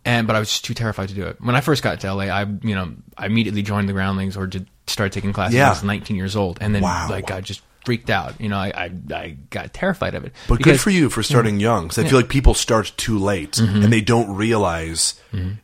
[0.08, 1.36] and but I was just too terrified to do it.
[1.40, 4.46] When I first got to LA, I you know I immediately joined the Groundlings or
[4.46, 5.54] did start taking classes.
[5.54, 5.66] when Yeah.
[5.66, 7.08] I was 19 years old, and then Wow.
[7.10, 8.38] like I just freaked out.
[8.38, 10.32] You know, I I, I got terrified of it.
[10.46, 11.84] But Because- good for you for starting young.
[11.88, 13.82] Because I feel like people start too late Mm-hmm.
[13.84, 15.14] and they don't realize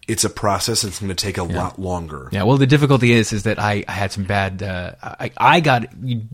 [0.08, 2.28] it's a process that's going to take a lot longer.
[2.32, 4.62] Yeah, well, the difficulty is, is that I, I had some bad.
[4.62, 5.86] Uh, I, I got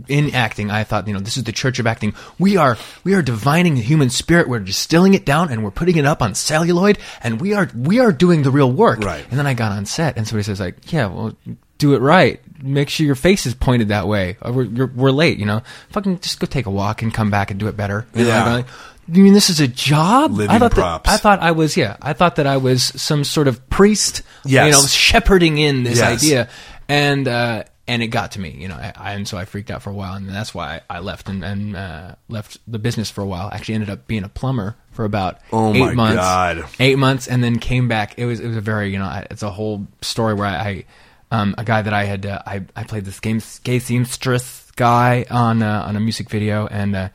[0.08, 0.70] in acting.
[0.70, 2.14] I thought, you know, this is the church of acting.
[2.38, 4.48] We are, we are divining the human spirit.
[4.48, 7.98] We're distilling it down, and we're putting it up on celluloid, and we are, we
[8.00, 9.00] are doing the real work.
[9.00, 9.24] Right.
[9.30, 11.36] And then I got on set, and somebody says, like, yeah, well,
[11.80, 12.40] do it right.
[12.62, 14.36] Make sure your face is pointed that way.
[14.42, 15.38] Or We're, you're, we're late.
[15.38, 18.06] You know, fucking just go take a walk and come back and do it better.
[18.14, 18.54] You know, Yeah.
[18.54, 18.66] Like,
[19.12, 20.30] you mean this is a job?
[20.32, 21.08] Living I thought props.
[21.10, 24.22] That, I thought I was, yeah, I thought that I was some sort of priest.
[24.44, 24.66] Yes.
[24.66, 26.22] You know, shepherding in this Yes.
[26.22, 26.48] idea,
[26.88, 29.68] and uh, and it got to me, you know, I, I, and so I freaked
[29.72, 32.78] out for a while, and that's why I, I left and, and uh, left the
[32.78, 33.50] business for a while.
[33.52, 36.64] Actually, ended up being a plumber for about Oh eight my months, God.
[36.78, 38.16] eight months, and then came back.
[38.16, 40.84] It was it was a very you know, it's a whole story where I, I
[41.30, 45.26] um, a guy that I had uh, I I played this game gay seamstress guy
[45.30, 47.08] on uh, on a music video, and uh,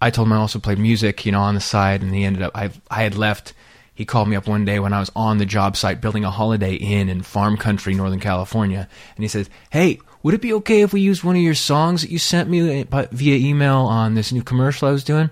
[0.00, 2.42] I told him I also played music, you know, on the side, and he ended
[2.42, 3.52] up I I had left.
[3.94, 6.30] He called me up one day when I was on the job site building a
[6.30, 10.80] Holiday Inn in farm country, Northern California, and he said, "Hey, would it be okay
[10.80, 14.14] if we used one of your songs that you sent me uh, via email on
[14.14, 15.28] this new commercial I was doing?"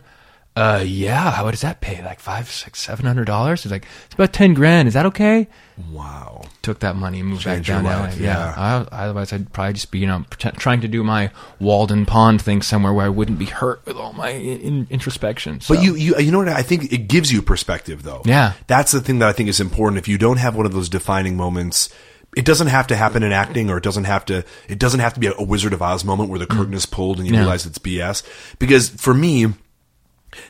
[0.56, 1.30] Uh, yeah.
[1.30, 2.02] How does that pay?
[2.04, 3.62] Like five, six, seven hundred dollars?
[3.62, 4.88] He's like, it's about ten grand.
[4.88, 5.46] Is that okay?
[5.92, 6.42] Wow.
[6.62, 8.54] Took that money and moved Changed back down your life, Yeah.
[8.56, 12.42] I, otherwise, I'd probably just be, you know, pretend, trying to do my Walden Pond
[12.42, 15.60] thing somewhere where I wouldn't be hurt with all my in, in- introspection.
[15.60, 15.74] So.
[15.74, 16.48] But you, you, you know what?
[16.48, 18.22] I think it gives you perspective, though.
[18.26, 18.54] Yeah.
[18.66, 19.98] that's the thing that I think is important.
[19.98, 21.88] If you don't have one of those defining moments,
[22.36, 24.44] it doesn't have to happen in acting, or it doesn't have to.
[24.68, 26.84] It doesn't have to be a, a Wizard of Oz moment where the curtain is
[26.86, 27.36] pulled and you Mm.
[27.36, 27.40] Yeah.
[27.40, 28.22] realize it's BS.
[28.58, 29.46] Because for me,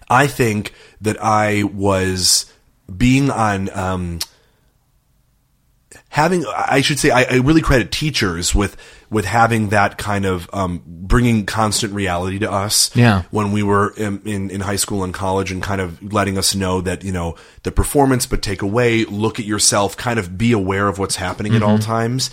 [0.09, 2.53] I think that I was
[2.97, 3.71] being on.
[3.77, 4.19] Um,
[6.09, 8.77] having i should say I, I really credit teachers with
[9.11, 13.23] with having that kind of um, bringing constant reality to us Yeah.
[13.33, 16.55] when we were in, in, in high school and college and kind of letting us
[16.55, 20.53] know that you know the performance but take away look at yourself kind of be
[20.53, 22.31] aware of what's happening at all times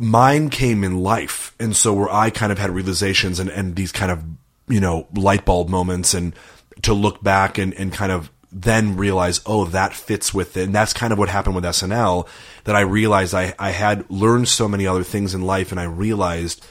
[0.00, 3.92] mine came in life and so where i kind of had realizations and, and these
[3.92, 4.22] kind of
[4.68, 6.34] you know light bulb moments and
[6.82, 10.74] to look back and, and kind of then realize oh that fits with it and
[10.74, 12.26] that's kind of what happened with snl
[12.64, 15.84] that i realized i, I had learned so many other things in life and i
[15.84, 16.64] realized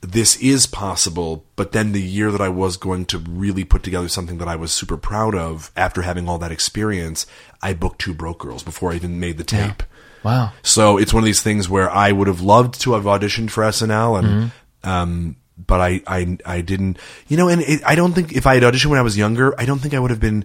[0.00, 4.08] this is possible but then the year that i was going to really put together
[4.08, 7.26] something that i was super proud of after having all that experience
[7.62, 9.82] i booked two broke girls before i even made the tape
[10.24, 10.52] wow.
[10.62, 13.64] so it's one of these things where I would have loved to have auditioned for
[13.64, 14.88] SNL, and Mm-hmm.
[14.88, 16.98] um, but I, I I didn't.
[17.28, 19.54] You know, and it, I don't think if I had auditioned when I was younger,
[19.60, 20.44] I don't think I would have been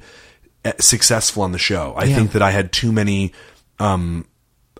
[0.65, 1.93] uh, successful on the show.
[1.97, 2.15] I Yeah.
[2.15, 3.33] think that I had too many.
[3.79, 4.25] Um,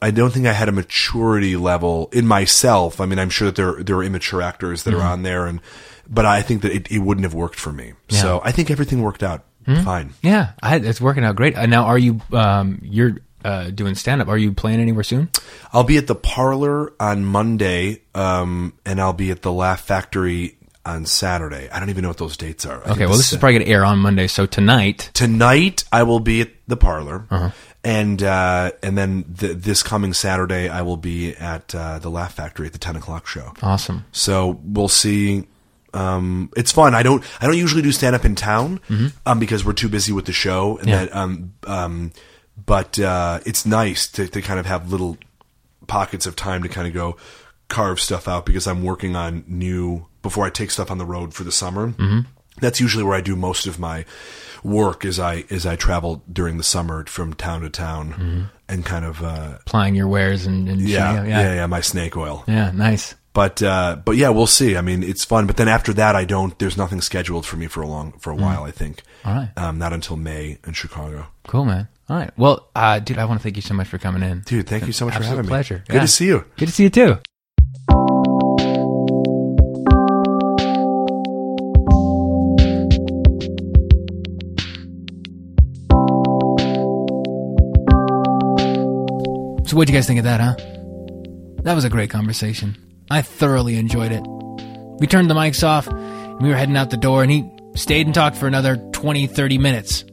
[0.02, 3.02] I don't think I had a maturity level in myself.
[3.02, 5.60] I mean, I'm sure that there there are immature actors that are on there, and
[6.08, 7.86] but I think that it, it wouldn't have worked for me.
[7.86, 8.16] Mm-hmm.
[8.16, 8.22] Yeah.
[8.22, 9.82] So I think everything worked out Hmm?
[9.84, 10.14] fine.
[10.22, 10.52] Yeah.
[10.64, 11.58] I, it's working out great.
[11.58, 14.28] Uh, now, are you, um, you're, uh, doing stand up.
[14.28, 15.30] Are you playing anywhere soon?
[15.74, 20.58] I'll be at the parlor on Monday, um, and I'll be at the Laugh Factory
[20.86, 21.70] on Saturday.
[21.70, 22.82] I don't even know what those dates are.
[22.88, 23.06] I Okay.
[23.06, 24.28] Well, this is probably going to air on Monday.
[24.28, 25.84] So tonight, tonight.
[25.92, 27.52] I will be at the parlor, Uh-huh.
[27.84, 32.34] and uh, and then th- this coming Saturday I will be at uh, the Laugh
[32.36, 33.54] Factory at the ten o'clock show.
[33.62, 34.06] awesome.
[34.14, 35.46] So we'll see.
[35.94, 36.94] Um, it's fun.
[36.96, 37.24] I don't.
[37.42, 38.80] I don't usually do stand up in town
[39.26, 40.78] um, because we're too busy with the show.
[40.78, 40.90] And Mm-hmm.
[40.90, 41.06] Yeah.
[41.06, 42.12] that, um, um,
[42.66, 45.18] but uh, it's nice to, to kind of have little
[45.88, 47.18] pockets of time to kind of go
[47.68, 51.34] carve stuff out because I'm working on new before I take stuff on the road
[51.34, 51.90] for the summer.
[51.90, 52.20] Mm-hmm.
[52.60, 54.06] That's usually where I do most of my
[54.64, 55.06] work.
[55.06, 59.22] As I as I travel during the summer from town to town and kind of
[59.22, 62.44] uh, Applying your wares and, and yeah, yeah yeah yeah my snake oil.
[62.48, 62.72] Yeah.
[62.72, 63.14] Nice.
[63.34, 64.76] But uh, but yeah, we'll see.
[64.76, 65.46] I mean, it's fun.
[65.46, 66.58] But then after that, I don't.
[66.58, 68.64] There's nothing scheduled for me for a long for a while.
[68.64, 69.04] I think.
[69.24, 69.30] Mm.
[69.30, 69.50] All right.
[69.56, 71.28] Um, not until May in Chicago.
[71.46, 71.88] Cool, man.
[72.10, 72.32] All right.
[72.38, 74.42] Well, uh, dude, I want to thank you so much for coming in.
[74.42, 75.76] Dude, thank you so much for having pleasure.
[75.76, 75.82] me.
[75.82, 75.84] Pleasure.
[75.88, 76.02] Good yeah.
[76.02, 76.46] to see you.
[76.56, 77.18] Good to see you too.
[89.68, 90.56] So, what'd you guys think of that, huh?
[91.64, 92.78] That was a great conversation.
[93.12, 94.24] I thoroughly enjoyed it.
[95.00, 98.06] We turned the mics off and we were heading out the door, and he stayed
[98.06, 100.06] and talked for another 20, 30 minutes.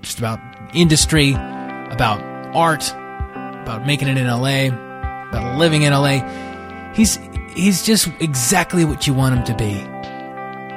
[0.00, 0.40] Just about
[0.72, 2.20] industry, about
[2.54, 2.90] art,
[3.62, 4.66] about making it in LA,
[5.28, 6.20] about living in LA.
[6.94, 7.18] He's
[7.54, 9.72] he's just exactly what you want him to be.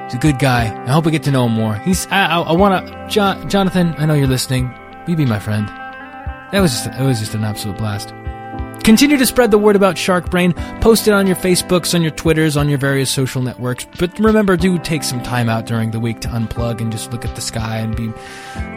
[0.06, 0.66] He's a good guy.
[0.86, 1.76] I hope we get to know him more.
[1.76, 3.96] He's I, I, I want to Jonathan.
[3.98, 4.74] I know you're listening.
[5.08, 5.68] You be my friend?
[6.52, 8.14] That was just it was just an absolute blast.
[8.86, 10.53] Continue to spread the word about Shark Brain.
[10.80, 13.88] Post it on your Facebooks, on your Twitters, on your various social networks.
[13.98, 17.26] But remember, do take some time out during the week to unplug and just look
[17.26, 18.14] at the sky and be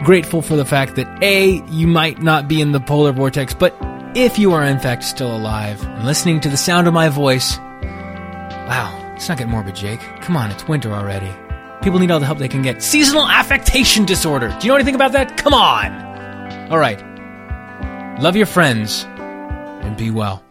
[0.03, 3.77] grateful for the fact that A, you might not be in the polar vortex, but
[4.15, 7.59] if you are in fact still alive and listening to the sound of my voice,
[7.59, 9.99] wow, let's not get morbid, Jake.
[10.21, 11.31] Come on, it's winter already.
[11.83, 12.81] People need all the help they can get.
[12.81, 14.47] Seasonal affectation disorder.
[14.59, 15.37] Do you know anything about that?
[15.37, 16.71] Come on.
[16.71, 16.99] All right.
[18.19, 19.05] Love your friends
[19.81, 20.43] and be well.